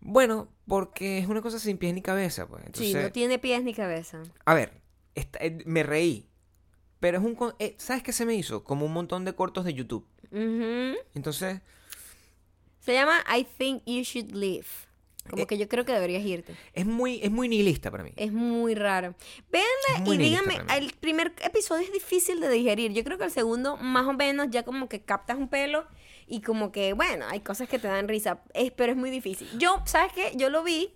Bueno, 0.00 0.48
porque 0.68 1.18
es 1.18 1.26
una 1.26 1.42
cosa 1.42 1.58
sin 1.58 1.76
pies 1.76 1.92
ni 1.92 2.02
cabeza, 2.02 2.46
pues. 2.46 2.62
Sí, 2.72 2.94
no 2.94 3.10
tiene 3.10 3.38
pies 3.38 3.64
ni 3.64 3.74
cabeza. 3.74 4.22
a 4.44 4.54
ver, 4.54 4.80
esta- 5.16 5.38
eh, 5.40 5.58
me 5.66 5.82
reí. 5.82 6.28
Pero 7.00 7.18
es 7.18 7.24
un... 7.24 7.36
eh, 7.58 7.74
¿Sabes 7.78 8.02
qué 8.02 8.12
se 8.12 8.24
me 8.24 8.34
hizo? 8.34 8.62
Como 8.64 8.86
un 8.86 8.92
montón 8.92 9.24
de 9.24 9.34
cortos 9.34 9.64
de 9.64 9.74
YouTube. 9.74 10.06
Entonces, 11.14 11.60
Se 12.80 12.92
llama 12.92 13.18
I 13.36 13.44
Think 13.58 13.82
You 13.86 14.02
Should 14.02 14.32
Leave. 14.32 14.66
Como 15.26 15.42
Eh, 15.42 15.46
que 15.46 15.58
yo 15.58 15.68
creo 15.68 15.84
que 15.84 15.92
deberías 15.92 16.24
irte. 16.24 16.54
es 16.72 16.86
muy, 16.86 17.20
es 17.22 17.30
muy 17.30 17.48
nihilista 17.48 17.90
para 17.90 18.02
mí. 18.04 18.12
Es 18.16 18.32
muy 18.32 18.74
raro. 18.74 19.14
Véanla 19.50 20.12
y 20.14 20.16
díganme, 20.18 20.58
el 20.76 20.92
primer 20.98 21.32
episodio 21.44 21.84
es 21.84 21.92
difícil 21.92 22.40
de 22.40 22.48
digerir. 22.48 22.92
Yo 22.92 23.04
creo 23.04 23.18
que 23.18 23.24
el 23.24 23.30
segundo, 23.30 23.76
más 23.76 24.06
o 24.06 24.12
menos, 24.12 24.48
ya 24.50 24.62
como 24.64 24.88
que 24.88 25.00
captas 25.02 25.36
un 25.36 25.48
pelo 25.48 25.84
y 26.26 26.40
como 26.40 26.72
que, 26.72 26.92
bueno, 26.92 27.24
hay 27.28 27.40
cosas 27.40 27.68
que 27.68 27.78
te 27.78 27.88
dan 27.88 28.08
risa, 28.08 28.42
es, 28.54 28.72
pero 28.72 28.92
es 28.92 28.98
muy 28.98 29.10
difícil. 29.10 29.48
Yo, 29.58 29.82
¿sabes 29.84 30.12
qué? 30.12 30.32
Yo 30.36 30.50
lo 30.50 30.62
vi 30.64 30.92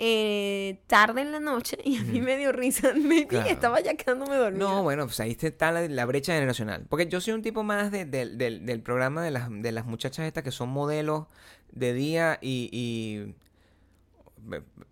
eh, 0.00 0.80
tarde 0.86 1.22
en 1.22 1.32
la 1.32 1.40
noche 1.40 1.76
y 1.84 1.96
a 1.98 2.02
mí 2.04 2.20
me 2.20 2.36
dio 2.36 2.52
risa. 2.52 2.92
Maybe 2.96 3.26
Claro. 3.26 3.48
estaba 3.48 3.80
ya 3.80 3.94
quedándome 3.94 4.36
dormida. 4.36 4.64
No, 4.64 4.82
bueno, 4.82 5.06
pues 5.06 5.18
ahí 5.20 5.36
está 5.40 5.72
la, 5.72 5.88
la 5.88 6.06
brecha 6.06 6.34
generacional. 6.34 6.86
Porque 6.88 7.08
yo 7.08 7.20
soy 7.20 7.34
un 7.34 7.42
tipo 7.42 7.62
más 7.64 7.90
de- 7.90 8.04
del- 8.04 8.82
programa 8.82 9.22
de 9.24 9.30
las, 9.32 9.48
de 9.50 9.72
las 9.72 9.86
muchachas 9.86 10.26
estas 10.26 10.44
que 10.44 10.52
son 10.52 10.68
modelos 10.68 11.26
de 11.72 11.92
día 11.94 12.38
y, 12.40 12.68
y 12.72 13.34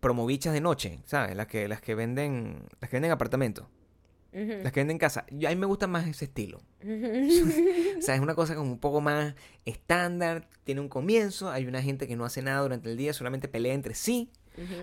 promovichas 0.01 0.53
de 0.53 0.61
noche, 0.61 1.01
¿sabes? 1.05 1.37
Las 1.37 1.47
que, 1.47 1.69
las 1.69 1.81
que 1.81 1.95
venden, 1.95 2.65
las 2.81 2.91
que 2.91 2.97
venden 2.97 3.11
apartamentos, 3.13 3.67
las 4.33 4.71
que 4.73 4.81
venden 4.81 4.99
casa. 4.99 5.25
Yo, 5.31 5.49
a 5.49 5.51
mí 5.53 5.57
me 5.57 5.67
gusta 5.67 5.87
más 5.87 6.07
ese 6.07 6.27
estilo. 6.27 6.59
o 7.99 8.03
sea, 8.03 8.15
es 8.15 8.21
una 8.21 8.35
cosa 8.35 8.55
como 8.55 8.71
un 8.73 8.79
poco 8.79 9.01
más 9.01 9.35
estándar, 9.65 10.49
tiene 10.65 10.81
un 10.81 10.89
comienzo, 10.89 11.51
hay 11.51 11.67
una 11.67 11.83
gente 11.83 12.07
que 12.07 12.17
no 12.17 12.25
hace 12.25 12.43
nada 12.43 12.61
durante 12.61 12.91
el 12.91 12.97
día, 12.97 13.13
solamente 13.13 13.49
pelea 13.49 13.75
entre 13.75 13.95
sí. 13.95 14.31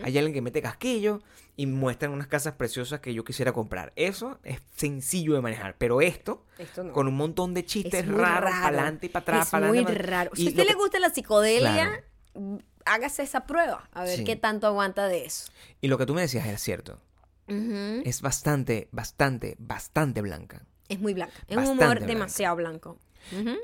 Hay 0.03 0.15
alguien 0.19 0.33
que 0.35 0.41
mete 0.43 0.61
casquillo 0.61 1.23
y 1.55 1.65
muestran 1.65 2.11
unas 2.11 2.27
casas 2.27 2.53
preciosas 2.53 2.99
que 2.99 3.11
yo 3.15 3.23
quisiera 3.23 3.53
comprar. 3.53 3.91
Eso 3.95 4.37
es 4.43 4.59
sencillo 4.75 5.33
de 5.33 5.41
manejar, 5.41 5.77
pero 5.79 5.99
esto, 6.01 6.45
Esto 6.59 6.83
no. 6.83 6.93
con 6.93 7.07
un 7.07 7.15
montón 7.15 7.55
de 7.55 7.65
chistes 7.65 8.01
Es 8.01 8.05
muy 8.07 8.19
raros, 8.21 8.51
raro. 8.51 8.61
para 8.61 8.67
adelante 8.67 9.05
y 9.07 9.09
para 9.09 9.21
atrás, 9.23 9.47
Es 9.47 9.59
muy 9.61 9.79
adelante. 9.79 9.93
raro. 10.03 10.31
Si 10.35 10.45
a 10.45 10.49
usted 10.49 10.67
le 10.67 10.73
gusta 10.75 10.99
la 10.99 11.09
psicodelia, 11.09 12.03
Claro. 12.35 12.59
Hágase 12.85 13.23
esa 13.23 13.45
prueba, 13.45 13.89
a 13.93 14.03
ver 14.03 14.17
Sí. 14.19 14.23
qué 14.23 14.35
tanto 14.35 14.67
aguanta 14.67 15.07
de 15.07 15.25
eso. 15.25 15.51
Y 15.81 15.87
lo 15.87 15.97
que 15.97 16.05
tú 16.05 16.13
me 16.13 16.21
decías 16.21 16.45
era 16.45 16.57
cierto. 16.57 16.99
Es 17.47 18.21
bastante, 18.21 18.87
bastante, 18.91 19.55
bastante 19.59 20.21
blanca. 20.21 20.65
Es 20.89 20.99
muy 20.99 21.13
blanca. 21.13 21.33
Es 21.47 21.57
un 21.57 21.63
humor 21.65 21.77
blanca. 21.97 22.05
demasiado 22.05 22.55
blanco. 22.55 22.97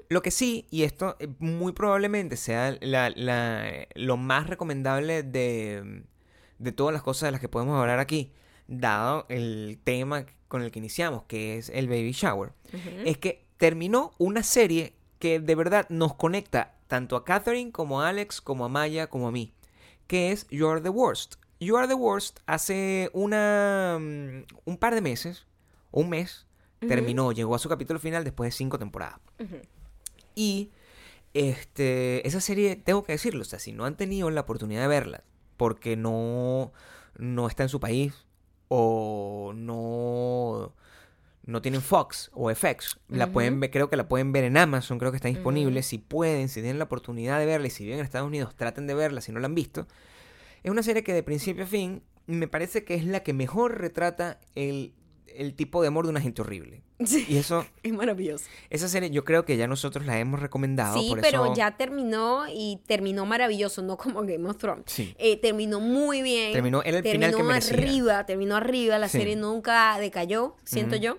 Lo 0.09 0.21
que 0.21 0.31
sí, 0.31 0.67
y 0.71 0.83
esto 0.83 1.17
eh, 1.19 1.27
muy 1.39 1.73
probablemente 1.73 2.37
sea 2.37 2.77
la- 2.81 3.09
la- 3.09 3.87
lo 3.95 4.15
más 4.17 4.47
recomendable 4.47 5.21
de, 5.23 6.03
de 6.59 6.71
todas 6.71 6.93
las 6.93 7.03
cosas 7.03 7.27
de 7.27 7.31
las 7.31 7.41
que 7.41 7.49
podemos 7.49 7.79
hablar 7.79 7.99
aquí, 7.99 8.31
dado 8.67 9.25
el 9.29 9.79
tema 9.83 10.25
con 10.47 10.61
el 10.61 10.71
que 10.71 10.79
iniciamos, 10.79 11.23
que 11.23 11.57
es 11.57 11.69
el 11.69 11.87
baby 11.87 12.11
shower, 12.11 12.53
es 13.05 13.17
que 13.17 13.45
terminó 13.57 14.13
una 14.17 14.43
serie 14.43 14.93
que 15.19 15.39
de 15.39 15.55
verdad 15.55 15.85
nos 15.89 16.15
conecta 16.15 16.75
tanto 16.89 17.15
a 17.15 17.23
Catherine 17.23 17.71
como 17.71 18.01
a 18.01 18.09
Alex, 18.09 18.41
como 18.41 18.65
a 18.65 18.67
Maya, 18.67 19.07
como 19.07 19.27
a 19.27 19.31
mí, 19.31 19.53
que 20.07 20.31
es 20.31 20.47
You 20.49 20.67
Are 20.67 20.81
the 20.81 20.89
Worst. 20.89 21.35
You 21.59 21.77
Are 21.77 21.87
the 21.87 21.93
Worst 21.93 22.39
hace 22.47 23.11
una, 23.13 23.97
mm, 24.01 24.43
un 24.65 24.77
par 24.77 24.95
de 24.95 25.01
meses, 25.01 25.45
o 25.91 26.01
un 26.01 26.09
mes, 26.09 26.47
terminó, 26.79 27.31
llegó 27.31 27.55
a 27.55 27.59
su 27.59 27.69
capítulo 27.69 27.99
final 27.99 28.23
después 28.23 28.47
de 28.47 28.57
cinco 28.57 28.79
temporadas. 28.79 29.19
Y 30.33 30.71
este, 31.35 32.27
esa 32.27 32.41
serie, 32.41 32.75
tengo 32.75 33.03
que 33.03 33.11
decirlo, 33.11 33.43
o 33.43 33.45
sea, 33.45 33.59
si 33.59 33.71
no 33.71 33.85
han 33.85 33.95
tenido 33.95 34.31
la 34.31 34.41
oportunidad 34.41 34.81
de 34.81 34.87
verla, 34.87 35.23
porque 35.57 35.95
no, 35.95 36.73
no 37.17 37.47
está 37.47 37.63
en 37.63 37.69
su 37.69 37.79
país, 37.79 38.25
o 38.67 39.51
no, 39.55 40.73
no 41.49 41.61
tienen 41.61 41.81
Fox 41.81 42.29
o 42.33 42.53
FX, 42.53 42.99
la 43.09 43.27
pueden 43.31 43.59
ver, 43.59 43.71
creo 43.71 43.89
que 43.89 43.95
la 43.97 44.07
pueden 44.07 44.31
ver 44.31 44.43
en 44.43 44.55
Amazon, 44.57 44.99
creo 44.99 45.11
que 45.11 45.15
está 45.17 45.27
disponible. 45.27 45.83
Si 45.83 45.97
pueden, 45.97 46.47
si 46.49 46.61
tienen 46.61 46.77
la 46.79 46.85
oportunidad 46.85 47.39
de 47.39 47.45
verla, 47.45 47.67
y 47.67 47.71
si 47.71 47.83
viven 47.83 47.99
en 47.99 48.05
Estados 48.05 48.27
Unidos, 48.27 48.55
traten 48.55 48.87
de 48.87 48.93
verla 48.93 49.21
si 49.21 49.31
no 49.31 49.39
la 49.39 49.47
han 49.47 49.55
visto. 49.55 49.87
Es 50.63 50.71
una 50.71 50.83
serie 50.83 51.03
que 51.03 51.13
de 51.13 51.23
principio 51.23 51.63
a 51.63 51.67
fin 51.67 52.03
me 52.27 52.47
parece 52.47 52.83
que 52.83 52.93
es 52.95 53.03
la 53.05 53.21
que 53.21 53.33
mejor 53.33 53.79
retrata 53.79 54.39
el, 54.55 54.93
el 55.27 55.55
tipo 55.55 55.81
de 55.81 55.87
amor 55.87 56.05
de 56.05 56.11
una 56.11 56.21
gente 56.21 56.41
horrible. 56.41 56.83
Sí. 57.05 57.25
Y 57.29 57.37
eso, 57.37 57.65
Es 57.83 57.93
maravilloso. 57.93 58.45
esa 58.69 58.87
serie 58.89 59.09
yo 59.09 59.23
creo 59.23 59.45
que 59.45 59.55
ya 59.55 59.67
nosotros 59.67 60.05
la 60.05 60.19
hemos 60.19 60.39
recomendado. 60.41 60.99
Sí, 60.99 61.07
por 61.09 61.21
pero 61.21 61.45
eso- 61.45 61.55
ya 61.55 61.77
terminó 61.77 62.43
y 62.53 62.81
terminó 62.87 63.25
maravilloso, 63.25 63.81
no 63.81 63.95
como 63.97 64.21
Game 64.23 64.47
of 64.49 64.57
Thrones. 64.57 64.83
Sí. 64.87 65.15
Eh, 65.17 65.37
terminó 65.37 65.79
muy 65.79 66.21
bien. 66.21 66.51
Terminó- 66.51 66.83
era 66.83 66.97
el 66.97 67.03
final 67.03 67.33
que 67.33 67.41
merecía. 67.43 67.77
arriba, 67.77 68.25
terminó 68.25 68.55
arriba. 68.57 68.99
La 68.99 69.07
Sí. 69.07 69.17
serie 69.17 69.35
nunca 69.37 69.97
decayó, 69.97 70.55
siento 70.65 70.97
yo. 70.97 71.17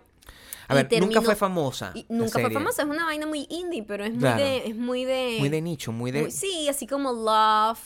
A 0.70 0.74
ver, 0.74 0.88
nunca 1.00 1.20
fue 1.22 1.36
famosa. 1.36 1.92
y 1.94 2.06
nunca 2.08 2.38
fue 2.38 2.50
famosa, 2.50 2.82
es 2.82 2.88
una 2.88 3.04
vaina 3.04 3.26
muy 3.26 3.46
indie, 3.50 3.82
pero 3.82 4.04
es 4.04 4.10
muy 4.12 4.20
Claro. 4.20 4.42
de. 4.42 4.66
Es 4.68 4.76
muy 4.76 5.04
de. 5.04 5.36
Muy 5.38 5.48
de 5.48 5.60
nicho, 5.60 5.92
muy 5.92 6.10
de. 6.10 6.22
muy- 6.22 6.30
sí, 6.30 6.68
así 6.68 6.86
como 6.86 7.12
Love. 7.12 7.78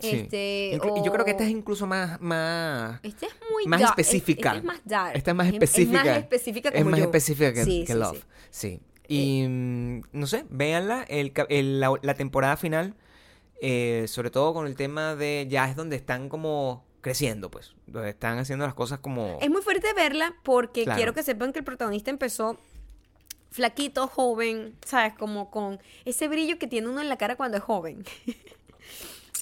sí. 0.00 0.08
Este. 0.10 0.72
Inclu- 0.76 1.04
yo 1.04 1.12
creo 1.12 1.24
que 1.24 1.30
esta 1.32 1.44
es 1.44 1.50
incluso 1.50 1.86
más. 1.86 2.20
más 2.20 3.00
Este 3.02 3.26
es 3.26 3.32
muy 3.52 3.66
más 3.66 3.80
es- 3.82 3.88
específica. 3.90 4.48
Esta 4.50 4.58
es 4.58 4.64
más 4.64 4.80
dark. 4.84 5.16
Esta 5.16 5.30
es 5.30 5.36
más 5.36 5.46
Es- 5.48 5.52
específica. 5.54 5.98
Es, 6.00 6.06
más 6.06 6.16
específica 6.18 6.68
Es 6.70 6.74
como 6.78 6.90
más 6.90 6.98
yo. 7.00 7.04
específica 7.06 7.52
que, 7.52 7.64
Sí, 7.64 7.84
que 7.86 7.92
sí, 7.92 7.98
Love. 7.98 8.24
sí. 8.50 8.80
Sí. 8.80 8.80
Y 9.08 9.46
mm, 9.48 10.02
no 10.12 10.26
sé, 10.26 10.44
véanla. 10.50 11.04
El, 11.08 11.32
ca- 11.32 11.46
el- 11.48 11.80
la, 11.80 11.92
la 12.02 12.14
temporada 12.14 12.56
final, 12.56 12.94
eh, 13.60 14.06
sobre 14.08 14.30
todo 14.30 14.54
con 14.54 14.66
el 14.66 14.74
tema 14.76 15.14
de. 15.16 15.46
Ya 15.50 15.68
es 15.68 15.76
donde 15.76 15.96
están 15.96 16.28
como 16.28 16.84
creciendo, 17.00 17.50
pues. 17.50 17.74
Están 18.04 18.38
haciendo 18.38 18.64
las 18.64 18.74
cosas 18.74 18.98
como. 19.00 19.38
Es 19.40 19.50
muy 19.50 19.62
fuerte 19.62 19.92
verla 19.94 20.34
porque 20.42 20.84
Claro. 20.84 20.96
quiero 20.96 21.14
que 21.14 21.22
sepan 21.22 21.52
que 21.52 21.58
el 21.60 21.64
protagonista 21.64 22.10
empezó 22.10 22.58
flaquito, 23.50 24.06
joven, 24.06 24.76
¿sabes? 24.86 25.14
Como 25.14 25.50
con 25.50 25.80
ese 26.04 26.28
brillo 26.28 26.58
que 26.58 26.66
tiene 26.68 26.88
uno 26.88 27.00
en 27.00 27.08
la 27.08 27.16
cara 27.16 27.36
cuando 27.36 27.56
es 27.56 27.62
joven. 27.62 28.04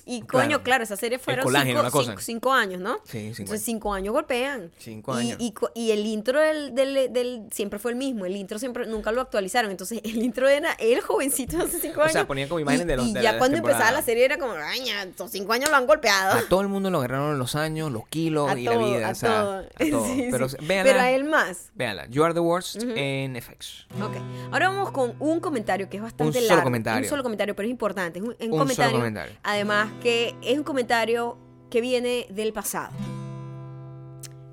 y 0.08 0.22
coño, 0.22 0.46
Claro. 0.48 0.62
claro, 0.62 0.84
esa 0.84 0.96
serie 0.96 1.18
fueron 1.18 1.44
colágeno, 1.44 1.84
cinco, 1.84 2.02
cinco- 2.02 2.20
cinco 2.20 2.52
años, 2.52 2.80
¿no? 2.80 2.96
Sí, 3.04 3.18
cinco 3.34 3.36
Entonces 3.42 3.62
cinco 3.64 3.92
años 3.92 4.12
golpean. 4.14 4.70
Cinco 4.78 5.14
Y- 5.20 5.24
años. 5.26 5.36
Y, 5.40 5.52
co- 5.52 5.70
y 5.74 5.90
el 5.90 6.04
intro 6.06 6.40
del, 6.40 6.74
del- 6.74 7.12
del- 7.12 7.46
siempre 7.52 7.78
fue 7.78 7.90
el 7.92 7.96
mismo. 7.96 8.24
El 8.26 8.34
intro 8.36 8.58
siempre 8.58 8.86
nunca 8.86 9.12
lo 9.12 9.20
actualizaron. 9.20 9.70
Entonces 9.70 10.00
el 10.04 10.22
intro 10.22 10.48
era 10.48 10.72
el 10.78 11.00
jovencito 11.00 11.58
de 11.58 11.64
hace 11.64 11.78
cinco 11.80 12.00
O 12.00 12.02
años. 12.02 12.12
sea, 12.12 12.26
ponían 12.26 12.48
como 12.48 12.60
imágenes 12.60 12.84
y, 12.84 12.88
de 12.88 12.96
los- 12.96 13.06
Y 13.06 13.12
de 13.12 13.22
ya 13.22 13.38
cuando 13.38 13.58
empezaba 13.58 13.92
la 13.92 14.02
serie 14.02 14.24
era 14.24 14.38
como, 14.38 14.52
ay, 14.54 14.88
estos 14.88 15.30
cinco 15.30 15.52
años 15.52 15.70
lo 15.70 15.76
han 15.76 15.86
golpeado. 15.86 16.38
A 16.38 16.42
todo 16.48 16.62
el 16.62 16.68
mundo 16.68 16.90
lo 16.90 16.98
agarraron 16.98 17.38
los 17.38 17.54
años, 17.54 17.92
los 17.92 18.06
kilos 18.08 18.50
A 18.50 18.58
y 18.58 18.64
todo, 18.64 18.80
la 18.80 18.86
vida. 18.86 19.08
a 19.08 19.10
o 19.12 19.14
sea, 19.14 19.28
todo. 19.42 19.58
a 19.58 19.90
todo. 19.90 20.06
Sí, 20.14 20.28
Pero 20.30 20.48
sí. 20.48 20.56
véanla. 20.62 20.92
Pero 20.92 21.04
a 21.04 21.10
él 21.10 21.24
más. 21.24 21.70
Véanla. 21.74 22.06
You 22.08 22.24
are 22.24 22.32
the 22.34 22.40
worst 22.40 22.76
en 22.82 23.36
FX. 23.36 23.86
Ok, 24.02 24.16
ahora 24.52 24.68
vamos 24.70 24.90
con 24.92 25.14
un 25.18 25.40
comentario 25.40 25.88
que 25.90 25.96
es 25.98 26.02
bastante 26.02 26.28
Un 26.28 26.32
solo 26.34 26.46
largo. 26.46 26.64
comentario. 26.64 27.02
Un 27.06 27.08
solo 27.10 27.22
comentario, 27.22 27.54
pero 27.54 27.66
es 27.66 27.70
importante. 27.70 28.18
Es 28.20 28.24
un, 28.24 28.30
un 28.30 28.34
Un 28.38 28.48
solo 28.50 28.58
comentario, 28.58 28.96
comentario. 28.98 29.34
Además, 29.42 29.88
que 30.02 30.36
es 30.42 30.56
un 30.56 30.64
comentario 30.64 31.36
que 31.70 31.80
viene 31.80 32.26
del 32.30 32.52
pasado. 32.52 32.92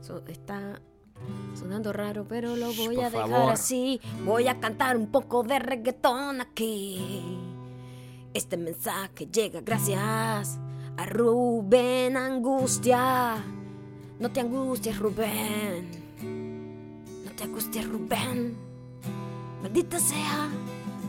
So- 0.02 0.24
está 0.28 0.82
sonando 1.58 1.91
raro, 1.93 2.26
pero 2.28 2.56
lo 2.56 2.74
voy 2.74 2.98
a 3.00 3.10
dejar 3.10 3.30
favor. 3.30 3.52
así. 3.54 4.00
Voy 4.26 4.48
a 4.48 4.60
cantar 4.60 4.98
un 4.98 5.08
poco 5.08 5.43
de 5.43 5.58
reggaetón 5.60 6.41
aquí. 6.41 7.24
Este 8.34 8.58
mensaje 8.58 9.28
llega 9.28 9.62
gracias 9.62 10.60
a 10.98 11.06
Rubén 11.06 12.18
Angustia. 12.18 13.36
No 14.20 14.32
te 14.32 14.41
angusties, 14.41 14.98
Rubén. 15.00 15.89
No 17.26 17.32
te 17.32 17.43
angusties, 17.43 17.88
Rubén. 17.88 18.56
Maldita 19.62 20.00
sea, 20.00 20.50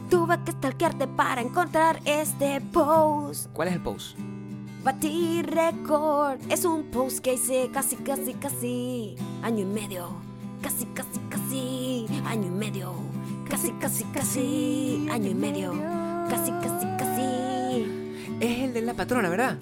tuve 0.08 0.42
que 0.44 0.52
stalkearte 0.52 1.06
para 1.06 1.40
encontrar 1.40 2.00
este 2.04 2.60
post. 2.72 3.48
¿Cuál 3.52 3.68
es 3.68 3.74
el 3.74 3.80
post? 3.82 4.16
Batí 4.84 5.42
record. 5.42 6.38
Es 6.48 6.64
un 6.64 6.84
post 6.84 7.18
que 7.18 7.34
hice 7.34 7.70
casi, 7.72 7.96
casi, 7.96 8.34
casi. 8.34 9.16
Año 9.42 9.60
y 9.60 9.64
medio. 9.64 10.08
Casi, 10.62 10.86
casi, 10.86 11.20
casi. 11.28 12.06
Año 12.24 12.46
y 12.46 12.50
medio. 12.50 12.92
Casi, 13.48 13.72
casi, 13.72 14.04
casi. 14.04 15.08
Año 15.10 15.30
y 15.30 15.34
medio. 15.34 15.72
Casi, 16.28 16.50
casi, 16.52 16.86
casi. 16.98 17.86
Es 18.40 18.58
el 18.60 18.72
de 18.74 18.82
la 18.82 18.94
patrona, 18.94 19.28
¿verdad? 19.28 19.58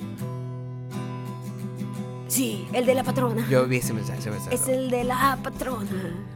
Sí, 2.28 2.66
el 2.72 2.84
de 2.84 2.94
la 2.94 3.04
patrona. 3.04 3.46
Yo 3.48 3.66
vi 3.66 3.76
ese 3.76 3.92
mensaje. 3.92 4.18
Ese 4.18 4.30
mensaje. 4.30 4.54
Es 4.56 4.68
el 4.68 4.90
de 4.90 5.04
la 5.04 5.38
patrona. 5.42 6.26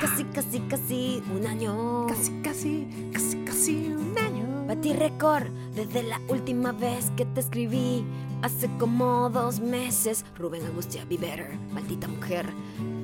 Casi, 0.00 0.24
casi, 0.24 0.60
casi 0.60 1.22
un 1.34 1.46
año. 1.46 2.06
Casi, 2.06 2.32
casi, 2.42 3.10
casi, 3.12 3.36
casi 3.44 3.86
un 3.88 4.16
año. 4.18 4.31
Batí 4.66 4.92
récord 4.92 5.44
desde 5.74 6.02
la 6.02 6.20
última 6.28 6.72
vez 6.72 7.10
que 7.16 7.24
te 7.24 7.40
escribí. 7.40 8.04
Hace 8.42 8.68
como 8.78 9.30
dos 9.30 9.60
meses. 9.60 10.24
Rubén 10.36 10.64
Angustia, 10.66 11.04
be 11.04 11.16
better. 11.16 11.56
Maldita 11.72 12.08
mujer. 12.08 12.46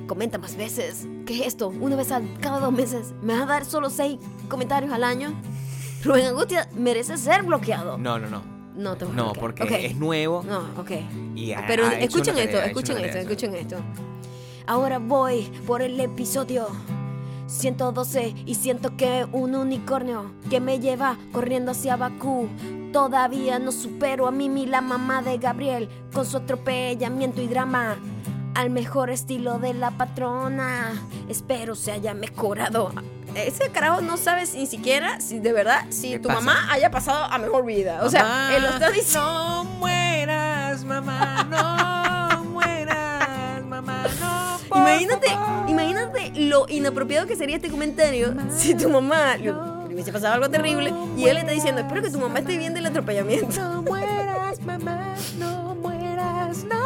Comenta 0.07 0.37
más 0.37 0.55
veces. 0.57 1.07
¿Qué 1.25 1.39
es 1.41 1.47
esto? 1.47 1.69
Una 1.69 1.95
vez 1.95 2.11
a 2.11 2.21
cada 2.41 2.59
dos 2.59 2.73
meses. 2.73 3.13
¿Me 3.21 3.33
vas 3.33 3.43
a 3.43 3.45
dar 3.45 3.65
solo 3.65 3.89
seis 3.89 4.17
comentarios 4.49 4.91
al 4.91 5.03
año? 5.03 5.33
Rubén 6.03 6.25
Angustia 6.27 6.67
merece 6.75 7.17
ser 7.17 7.43
bloqueado. 7.43 7.97
No, 7.97 8.19
no, 8.19 8.29
no. 8.29 8.41
No, 8.75 8.95
te 8.95 9.03
voy 9.05 9.13
a 9.13 9.17
No, 9.17 9.23
bloquear. 9.33 9.39
porque 9.39 9.85
es 9.85 9.95
nuevo. 9.97 10.43
No, 10.43 10.59
ok. 10.77 10.91
Y 11.35 11.51
ha- 11.51 11.65
Pero 11.67 11.85
ha 11.85 11.93
escuchen 11.99 12.37
esto, 12.37 12.53
tarea, 12.57 12.65
escuchen 12.67 12.97
esto, 12.97 13.17
escuchen 13.17 13.55
esto. 13.55 13.75
Ahora 14.67 14.99
voy 14.99 15.51
por 15.67 15.81
el 15.81 15.99
episodio 15.99 16.67
112 17.49 18.35
y 18.45 18.55
siento 18.55 18.95
que 18.95 19.25
un 19.31 19.55
unicornio 19.55 20.31
que 20.49 20.59
me 20.59 20.79
lleva 20.79 21.17
corriendo 21.31 21.71
hacia 21.71 21.95
Bakú. 21.95 22.47
Todavía 22.93 23.59
no 23.59 23.71
supero 23.71 24.27
a 24.27 24.31
Mimi, 24.31 24.65
la 24.65 24.81
mamá 24.81 25.21
de 25.21 25.37
Gabriel, 25.37 25.89
con 26.13 26.25
su 26.25 26.37
atropellamiento 26.37 27.41
y 27.41 27.47
drama. 27.47 27.97
Al 28.55 28.69
mejor 28.69 29.09
estilo 29.09 29.59
de 29.59 29.73
la 29.73 29.91
patrona. 29.91 30.91
Espero 31.27 31.75
se 31.75 31.91
haya 31.91 32.13
mejorado. 32.13 32.91
Ese 33.35 33.69
carajo 33.69 34.01
no 34.01 34.17
sabes 34.17 34.55
ni 34.55 34.65
siquiera 34.65 35.21
si 35.21 35.39
de 35.39 35.53
verdad, 35.53 35.85
si 35.89 36.09
¿Qué 36.11 36.19
tu 36.19 36.27
pasa? 36.29 36.41
mamá 36.41 36.71
haya 36.71 36.89
pasado 36.91 37.25
a 37.25 37.37
mejor 37.37 37.65
vida. 37.65 37.99
O 38.03 38.09
sea, 38.09 38.55
él 38.55 38.63
lo 38.63 38.69
está 38.69 38.89
diciendo. 38.91 39.21
No 39.21 39.63
mueras, 39.79 40.83
mamá, 40.83 41.43
no 41.49 41.98
lo 46.49 46.65
inapropiado 46.67 47.27
que 47.27 47.35
sería 47.35 47.55
este 47.55 47.69
comentario 47.69 48.33
si 48.49 48.75
tu 48.75 48.89
mamá 48.89 49.37
le 49.37 49.53
le 49.89 49.95
hubiese 49.95 50.13
pasado 50.13 50.35
algo 50.35 50.49
terrible 50.49 50.93
y 51.17 51.25
él 51.25 51.33
le 51.33 51.39
está 51.39 51.51
diciendo, 51.51 51.81
espero 51.81 52.03
que 52.03 52.11
tu 52.11 52.19
mamá 52.19 52.39
esté 52.39 52.57
bien 52.57 52.75
del 52.75 52.85
atropellamiento. 52.85 53.59
No 53.59 53.81
mueras, 53.81 54.61
mamá, 54.61 55.15
no 55.39 55.75
mueras, 55.75 56.63
no. 56.63 56.77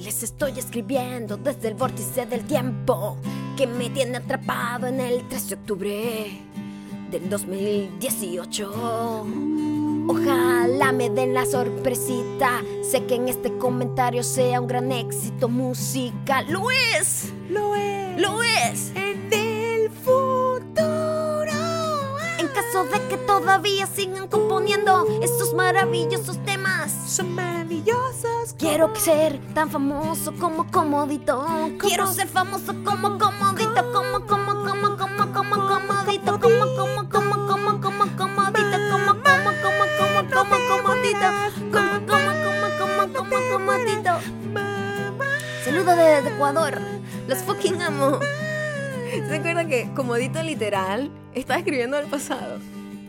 Les 0.00 0.22
estoy 0.24 0.58
escribiendo 0.58 1.36
desde 1.36 1.68
el 1.68 1.74
vórtice 1.74 2.26
del 2.26 2.44
tiempo 2.44 3.16
que 3.56 3.68
me 3.68 3.88
tiene 3.88 4.18
atrapado 4.18 4.88
en 4.88 4.98
el 4.98 5.28
13 5.28 5.48
de 5.48 5.54
octubre 5.54 6.40
del 7.12 7.30
2018. 7.30 9.73
Ojalá 10.06 10.92
me 10.92 11.08
den 11.08 11.32
la 11.32 11.46
sorpresita. 11.46 12.62
Sé 12.82 13.06
que 13.06 13.14
en 13.14 13.28
este 13.28 13.56
comentario 13.56 14.22
sea 14.22 14.60
un 14.60 14.66
gran 14.66 14.92
éxito 14.92 15.48
musical. 15.48 16.44
¡Lo 16.48 16.70
es! 16.70 17.32
Lo 17.48 17.74
es 17.74 18.20
¡Lo 18.20 18.42
es! 18.42 18.92
en 18.94 19.32
el 19.32 19.90
futuro. 19.90 21.52
En 22.38 22.48
caso 22.48 22.84
de 22.84 23.00
que 23.08 23.16
todavía 23.16 23.86
sigan 23.86 24.28
componiendo 24.28 25.06
estos 25.22 25.54
maravillosos 25.54 26.38
temas. 26.44 26.92
Son 27.06 27.34
maravillosos. 27.34 28.54
Quiero 28.58 28.94
ser 28.96 29.40
tan 29.54 29.70
famoso 29.70 30.32
como 30.38 30.70
Comodito. 30.70 31.46
Quiero 31.78 32.06
ser 32.06 32.28
famoso 32.28 32.74
como 32.84 33.18
Comodito, 33.18 33.92
como, 33.92 34.26
como, 34.26 34.54
como, 34.64 34.96
como, 34.96 34.96
como, 34.96 35.32
Comodito, 35.32 35.63
Desde 45.84 46.28
Ecuador. 46.30 46.78
Los 47.28 47.38
fucking 47.38 47.82
amo. 47.82 48.18
¿Se 49.28 49.36
acuerdan 49.36 49.68
que 49.68 49.88
Comodito 49.94 50.42
literal 50.42 51.10
estaba 51.34 51.58
escribiendo 51.58 51.96
del 51.96 52.06
pasado? 52.06 52.58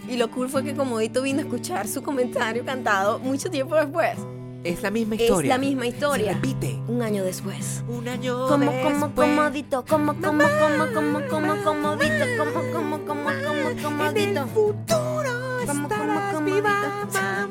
Y 0.09 0.17
lo 0.17 0.29
cool 0.29 0.49
fue 0.49 0.63
que 0.63 0.75
Comodito 0.75 1.21
vino 1.21 1.39
a 1.39 1.43
escuchar 1.43 1.87
su 1.87 2.03
comentario 2.03 2.63
cantado 2.65 3.17
mucho 3.19 3.49
tiempo 3.49 3.75
después. 3.75 4.17
Es 4.63 4.81
la 4.83 4.91
misma 4.91 5.15
Es 5.15 5.21
historia. 5.21 5.49
la 5.49 5.57
misma 5.57 5.87
historia. 5.87 6.27
Se 6.27 6.33
repite. 6.33 6.79
Un 6.87 7.01
año 7.01 7.23
después. 7.23 7.83
Un 7.87 8.07
año 8.07 8.47
Como, 8.47 8.65
como, 8.83 9.05
después. 9.07 9.29
comodito, 9.29 9.85
como, 9.85 10.13
como, 10.15 10.43
como, 10.43 10.93
como, 10.93 11.27
como, 11.27 11.63
comodito, 11.63 12.25
como, 12.37 12.71
como, 12.73 13.05
como, 13.05 13.05
como, 13.05 13.29
En 13.29 13.77
el 13.77 13.83
comodito. 13.83 14.47
futuro 14.47 15.29
Como, 15.65 15.87
como, 15.87 15.87
estarás 15.87 16.33
como 16.33 16.45
viva, 16.45 17.05
mamá. 17.13 17.47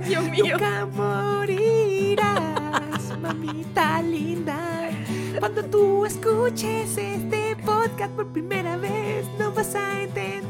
Dios 0.06 0.24
mío. 0.30 0.44
Nunca 0.58 0.86
morirás, 0.94 2.37
mamita 3.28 4.00
linda. 4.02 4.88
Cuando 5.38 5.62
tú 5.64 6.06
escuches 6.06 6.96
este 6.96 7.56
podcast 7.56 8.10
por 8.14 8.26
primera 8.28 8.76
vez, 8.78 9.26
no 9.38 9.52
vas 9.52 9.74
a 9.74 10.02
entender. 10.02 10.42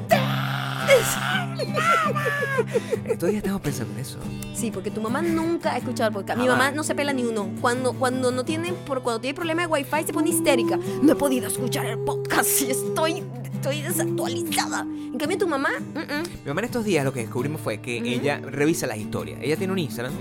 Estos 3.05 3.29
días 3.31 3.39
estamos 3.43 3.61
pensando 3.61 3.93
en 3.95 4.01
eso. 4.01 4.19
Sí, 4.55 4.71
porque 4.71 4.91
tu 4.93 5.01
mamá 5.01 5.21
nunca 5.23 5.73
ha 5.75 5.79
escuchado 5.79 6.09
el 6.09 6.15
podcast. 6.15 6.39
Mi 6.39 6.47
Jamás. 6.47 6.67
mamá 6.67 6.77
no 6.77 6.85
se 6.85 6.95
pela 6.95 7.13
ni 7.13 7.25
uno. 7.25 7.51
Cuando, 7.61 7.93
cuando 7.95 8.31
no 8.31 8.45
tiene, 8.45 8.73
por 8.73 9.03
cuando 9.03 9.21
tiene 9.21 9.35
problema 9.35 9.63
de 9.63 9.67
wifi 9.69 10.05
se 10.07 10.13
pone 10.13 10.31
histérica. 10.31 10.79
No 11.03 11.13
he 11.13 11.17
podido 11.17 11.49
escuchar 11.49 11.85
el 11.87 11.99
podcast 11.99 12.63
y 12.63 12.71
estoy, 12.71 13.25
estoy 13.53 13.83
desactualizada. 13.83 14.83
En 14.83 15.19
cambio 15.19 15.37
tu 15.37 15.49
mamá, 15.49 15.71
mm, 15.81 15.99
mm, 15.99 16.23
Mi 16.45 16.47
mamá 16.49 16.61
en 16.61 16.65
estos 16.67 16.85
días 16.85 17.05
lo 17.05 17.13
que 17.13 17.21
descubrimos 17.21 17.61
fue 17.61 17.81
que 17.81 17.99
ella 17.99 18.39
revisa 18.39 18.87
las 18.87 18.99
historias. 18.99 19.41
Ella 19.43 19.57
tiene 19.57 19.73
un 19.73 19.81
Instagram. 19.81 20.15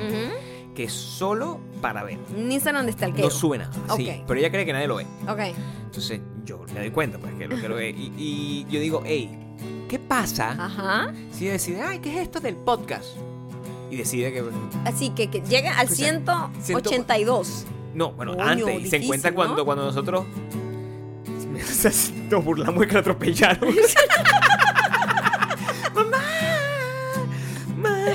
Que 0.78 0.84
es 0.84 0.94
solo 0.94 1.60
para 1.82 2.04
ver. 2.04 2.20
Ni 2.38 2.54
Instagram 2.54 2.86
de 2.86 2.92
stalkeo. 2.92 3.26
No 3.26 3.32
sube 3.32 3.58
nada. 3.58 3.72
Sí, 3.96 4.08
Ok. 4.08 4.26
pero 4.28 4.40
ella 4.40 4.52
cree 4.52 4.64
que 4.64 4.74
nadie 4.74 4.88
lo 4.88 4.98
ve. 4.98 5.08
Ok. 5.28 5.40
Entonces 5.86 6.22
yo 6.46 6.60
me 6.72 6.82
doy 6.82 6.92
cuenta, 6.92 7.18
pues, 7.18 7.34
que 7.34 7.48
lo 7.48 7.60
que 7.60 7.68
lo 7.68 7.74
ve. 7.74 7.90
Y, 7.98 8.14
y 8.16 8.68
yo 8.70 8.80
digo, 8.80 9.02
hey, 9.04 9.36
¿qué 9.90 9.98
pasa 9.98 10.52
Ajá. 10.52 11.12
si 11.32 11.46
ella 11.46 11.54
decide, 11.54 11.82
ay, 11.82 11.98
¿qué 11.98 12.14
es 12.14 12.20
esto 12.20 12.40
del 12.40 12.56
podcast? 12.58 13.08
Y 13.90 13.96
decide 13.96 14.32
que. 14.32 14.44
Así 14.86 15.10
que, 15.10 15.32
que 15.32 15.42
llega 15.42 15.80
al 15.80 15.88
O 15.88 15.96
sea, 15.96 16.22
182. 16.62 17.66
No, 17.96 18.12
bueno, 18.12 18.34
antes. 18.40 18.60
Y 18.60 18.62
se 18.62 18.72
difícil, 18.78 19.04
encuentra 19.06 19.32
¿no? 19.32 19.36
cuando, 19.36 19.66
cuando 19.66 19.84
nosotros. 19.86 20.26
Nos 22.30 22.46
burlamos 22.46 22.82
de 22.82 22.88
que 22.88 22.94
la 22.94 23.00
atropellaron. 23.00 23.74
mamá, 25.96 26.22
mamá, 27.76 28.14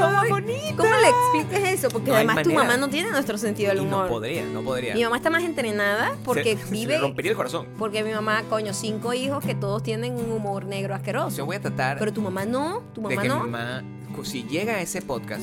¿Cómo, 0.00 0.28
bonita. 0.28 0.76
¿Cómo 0.76 0.90
le 0.96 1.08
explicas 1.08 1.72
eso? 1.72 1.88
Porque 1.90 2.10
No 2.10 2.16
además 2.16 2.42
tu 2.42 2.50
manera. 2.50 2.64
mamá 2.64 2.76
no 2.76 2.88
tiene 2.88 3.10
nuestro 3.10 3.38
sentido 3.38 3.70
del 3.70 3.78
Y 3.78 3.84
no 3.84 3.96
humor. 3.96 4.08
podría, 4.08 4.44
no 4.46 4.62
podría. 4.62 4.94
Mi 4.94 5.02
mamá 5.04 5.16
está 5.16 5.30
más 5.30 5.42
entrenada 5.42 6.16
porque 6.24 6.56
Se- 6.56 6.64
se 6.66 6.70
vive. 6.70 6.94
le 6.94 7.00
rompería 7.00 7.30
el 7.32 7.36
corazón. 7.36 7.66
Porque 7.78 8.02
mi 8.04 8.12
mamá, 8.12 8.42
coño, 8.48 8.72
cinco 8.74 9.12
hijos 9.14 9.44
que 9.44 9.54
todos 9.54 9.82
tienen 9.82 10.14
un 10.16 10.30
humor 10.32 10.64
negro 10.64 10.94
asqueroso. 10.94 11.36
Yo 11.36 11.46
voy 11.46 11.56
a 11.56 11.60
tratar 11.60 11.98
Pero 11.98 12.12
tu 12.12 12.20
mamá 12.22 12.44
no, 12.44 12.82
tu 12.94 13.02
de 13.02 13.08
mamá 13.16 13.22
que 13.22 13.28
no. 13.28 13.44
mi 13.44 13.50
mamá, 13.50 13.82
si 14.24 14.42
llega 14.44 14.74
a 14.74 14.80
ese 14.82 15.00
podcast, 15.02 15.42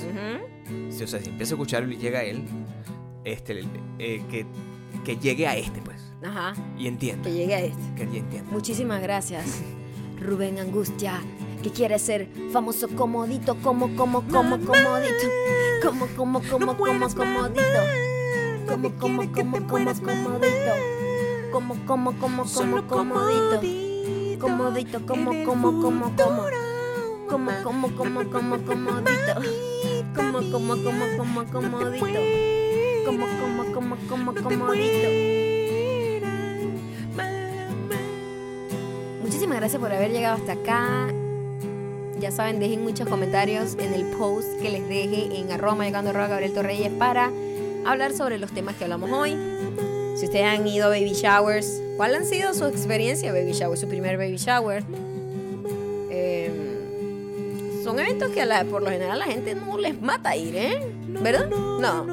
si, 0.89 1.03
o 1.03 1.07
sea, 1.07 1.19
si 1.19 1.29
empieza 1.29 1.53
a 1.53 1.55
escucharlo 1.55 1.91
y 1.91 1.97
llega 1.97 2.19
a 2.19 2.23
él, 2.23 2.43
este, 3.23 3.63
eh, 3.99 4.21
que, 4.29 4.45
que 5.03 5.17
llegue 5.17 5.47
a 5.47 5.55
este, 5.55 5.81
pues. 5.81 5.97
Ajá, 6.23 6.53
Y 6.77 6.87
entienda. 6.87 7.23
que 7.29 7.33
llegue 7.35 7.55
a 7.55 7.59
este. 7.61 7.81
Que 7.95 8.03
ella 8.03 8.17
entienda. 8.19 8.51
Muchísimas 8.51 9.01
gracias. 9.01 9.61
Rubén 10.19 10.57
Angustia, 10.59 11.21
que 11.61 11.71
quiere 11.71 11.99
ser 11.99 12.27
famoso 12.51 12.87
comodito, 12.89 13.55
como, 13.63 13.95
como, 13.95 14.21
como, 14.23 14.59
comodito. 14.59 15.27
Como, 15.83 16.07
como, 16.15 16.41
como, 16.41 16.77
como, 16.77 17.15
comodito. 17.15 17.63
Como, 18.67 18.91
como, 18.97 19.31
como, 19.31 19.61
como, 19.61 19.95
comodito. 19.95 20.73
Como, 21.51 21.75
como, 21.85 22.13
como, 22.19 22.43
como, 22.45 22.87
comodito. 22.87 23.61
Comodito, 24.39 25.05
como, 25.05 25.31
como, 25.45 25.81
como, 25.81 26.15
como. 26.15 26.43
Como, 27.27 27.51
como, 27.63 27.95
como, 27.95 28.23
como, 28.29 28.57
comodito. 28.65 29.33
Como, 30.15 30.39
como, 30.51 30.75
como, 30.83 31.05
como, 31.17 31.45
comodito. 31.45 32.19
Como, 33.05 33.25
como, 33.41 33.65
como, 33.73 33.95
como, 34.07 34.33
comodito. 34.35 35.07
Muchísimas 39.21 39.57
gracias 39.57 39.81
por 39.81 39.91
haber 39.91 40.11
llegado 40.11 40.37
hasta 40.37 40.53
acá. 40.53 41.07
Ya 42.19 42.31
saben, 42.31 42.59
dejen 42.59 42.83
muchos 42.83 43.07
comentarios 43.07 43.75
en 43.79 43.93
el 43.93 44.05
post 44.17 44.47
que 44.61 44.69
les 44.71 44.87
deje 44.89 45.37
en 45.39 45.51
arroba 45.51 45.85
llegando 45.85 46.09
arroba 46.09 46.27
Gabriel 46.27 46.53
Torreyes 46.53 46.91
para 46.97 47.31
hablar 47.85 48.13
sobre 48.13 48.37
los 48.39 48.51
temas 48.51 48.75
que 48.75 48.85
hablamos 48.85 49.11
hoy. 49.11 49.35
Si 50.15 50.25
ustedes 50.25 50.45
han 50.45 50.67
ido 50.67 50.87
a 50.87 50.89
baby 50.89 51.13
showers, 51.13 51.79
¿cuál 51.95 52.15
han 52.15 52.25
sido 52.25 52.53
su 52.55 52.65
experiencia 52.65 53.31
baby 53.31 53.51
shower, 53.51 53.77
su 53.77 53.87
primer 53.87 54.17
baby 54.17 54.37
shower? 54.37 54.83
Eh, 56.09 56.51
son 57.83 57.99
eventos 57.99 58.31
que 58.31 58.41
a 58.41 58.45
la- 58.47 58.65
por 58.65 58.81
lo 58.81 58.89
general 58.89 59.21
a 59.21 59.25
la 59.27 59.31
gente 59.31 59.53
no 59.53 59.77
les 59.77 60.01
mata 60.01 60.35
ir, 60.35 60.55
¿eh? 60.55 60.79
¿Verdad? 61.21 61.47
No. 61.49 62.05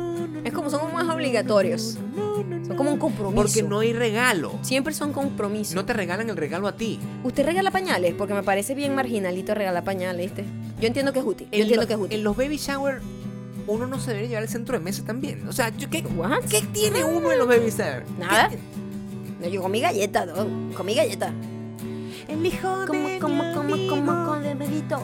Es 0.45 0.53
como 0.53 0.69
son 0.69 0.93
más 0.93 1.09
obligatorios. 1.09 1.97
Son 2.67 2.77
como 2.77 2.93
un 2.93 2.99
compromiso. 2.99 3.37
Porque 3.43 3.63
no 3.63 3.81
hay 3.81 3.93
regalo. 3.93 4.53
Siempre 4.63 4.95
son 4.95 5.13
compromisos. 5.13 5.75
No 5.75 5.85
te 5.85 5.93
regalan 5.93 6.31
el 6.31 6.37
regalo 6.37 6.67
a 6.67 6.73
ti. 6.77 6.99
¿Usted 7.23 7.45
regala 7.45 7.71
pañales? 7.71 8.15
Porque 8.15 8.33
me 8.35 8.43
parece 8.43 8.75
bien 8.75 8.95
marginalito 8.95 9.55
regalar 9.55 9.85
pañales, 9.85 10.27
¿viste? 10.35 10.45
Yo 10.81 10.87
entiendo 10.87 11.13
que 11.13 11.19
es 11.19 11.25
útil. 11.27 11.47
Yo 11.51 11.57
En 11.57 11.63
entiendo 11.63 11.87
que 11.87 11.93
es 11.93 11.99
útil. 11.99 12.19
En 12.19 12.25
los 12.25 12.37
baby 12.37 12.57
shower, 12.57 13.01
uno 13.67 13.87
no 13.87 14.01
se 14.01 14.09
debería 14.11 14.29
llevar 14.31 14.43
el 14.45 14.49
centro 14.49 14.79
de 14.79 14.85
mesa 14.85 15.05
también. 15.05 15.47
O 15.49 15.53
sea, 15.53 15.71
¿qué, 15.73 16.03
What? 16.17 16.45
¿qué 16.51 16.63
tiene 16.73 17.05
uno 17.05 17.31
en 17.33 17.39
los 17.39 17.49
baby 17.49 17.71
shower? 17.71 18.05
Nada. 18.19 18.49
¿Qué- 18.49 18.59
No, 19.41 19.49
yo 19.49 19.61
comí 19.63 19.81
galleta, 19.81 20.25
¿no? 20.27 20.47
comí 20.75 20.95
galleta. 20.95 21.33
El 22.29 22.47
hijo 22.47 22.85
Como, 22.87 23.09
de 23.09 23.19
como, 23.19 23.43
mi 23.45 23.51
como, 23.59 23.73
amigo 23.75 23.95
como, 23.97 24.25
comodito. 24.27 25.03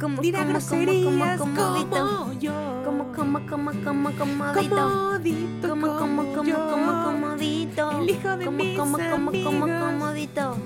Como, 0.00 0.20
dirá 0.22 0.40
como, 0.40 0.52
como, 0.52 0.60
groserías 0.60 1.38
como, 1.38 1.54
comodito. 1.56 2.18
como 2.18 2.32
yo. 2.40 2.82
Como, 2.84 3.12
como, 3.12 3.46
como, 3.46 3.70
como, 3.84 4.10
comodito. 4.12 4.76
Comodito 4.76 5.68
Como, 5.68 5.86
como, 5.98 6.22
como, 6.34 6.44
yo. 6.44 6.70
como, 6.70 7.04
comodito. 7.04 7.90
El 8.02 8.10
hijo 8.10 8.36
de 8.36 8.44
Como, 8.44 8.58
mis 8.58 8.78
como, 8.78 8.98
como, 8.98 9.30
como, 9.30 9.64
amigos. 9.64 9.92
comodito. 9.92 10.56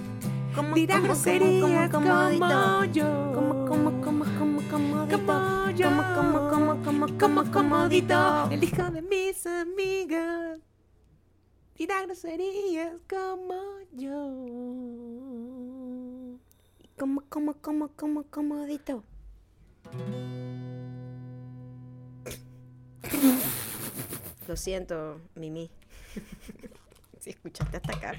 Como, 0.54 0.74
Dirá 0.74 0.94
como, 0.96 1.06
como, 1.08 1.14
groserías 1.14 1.90
como, 1.90 2.08
como 2.08 2.84
yo. 2.86 3.32
Como, 3.34 3.66
como, 3.66 4.00
como, 4.00 4.24
como, 4.24 4.62
comodito. 4.70 5.18
Como 5.26 5.70
yo. 5.70 5.88
Como, 5.88 6.02
como, 6.14 6.48
como, 6.48 6.82
como, 6.82 7.06
como 7.06 7.18
como, 7.18 7.52
comodito. 7.52 8.50
El 8.50 8.64
hijo 8.64 8.90
de 8.90 9.02
mis 9.02 9.46
amigas. 9.46 10.58
Dirá 11.76 12.02
groserías 12.02 12.92
como 13.08 13.54
yo. 13.92 14.14
Como, 16.98 17.20
como, 17.28 17.52
como, 17.54 17.88
como, 17.94 18.22
comodito. 18.24 19.04
Lo 24.46 24.56
siento, 24.56 25.20
Mimi. 25.34 25.70
si 27.20 27.30
escuchaste 27.30 27.76
hasta 27.76 27.92
acá. 27.96 28.14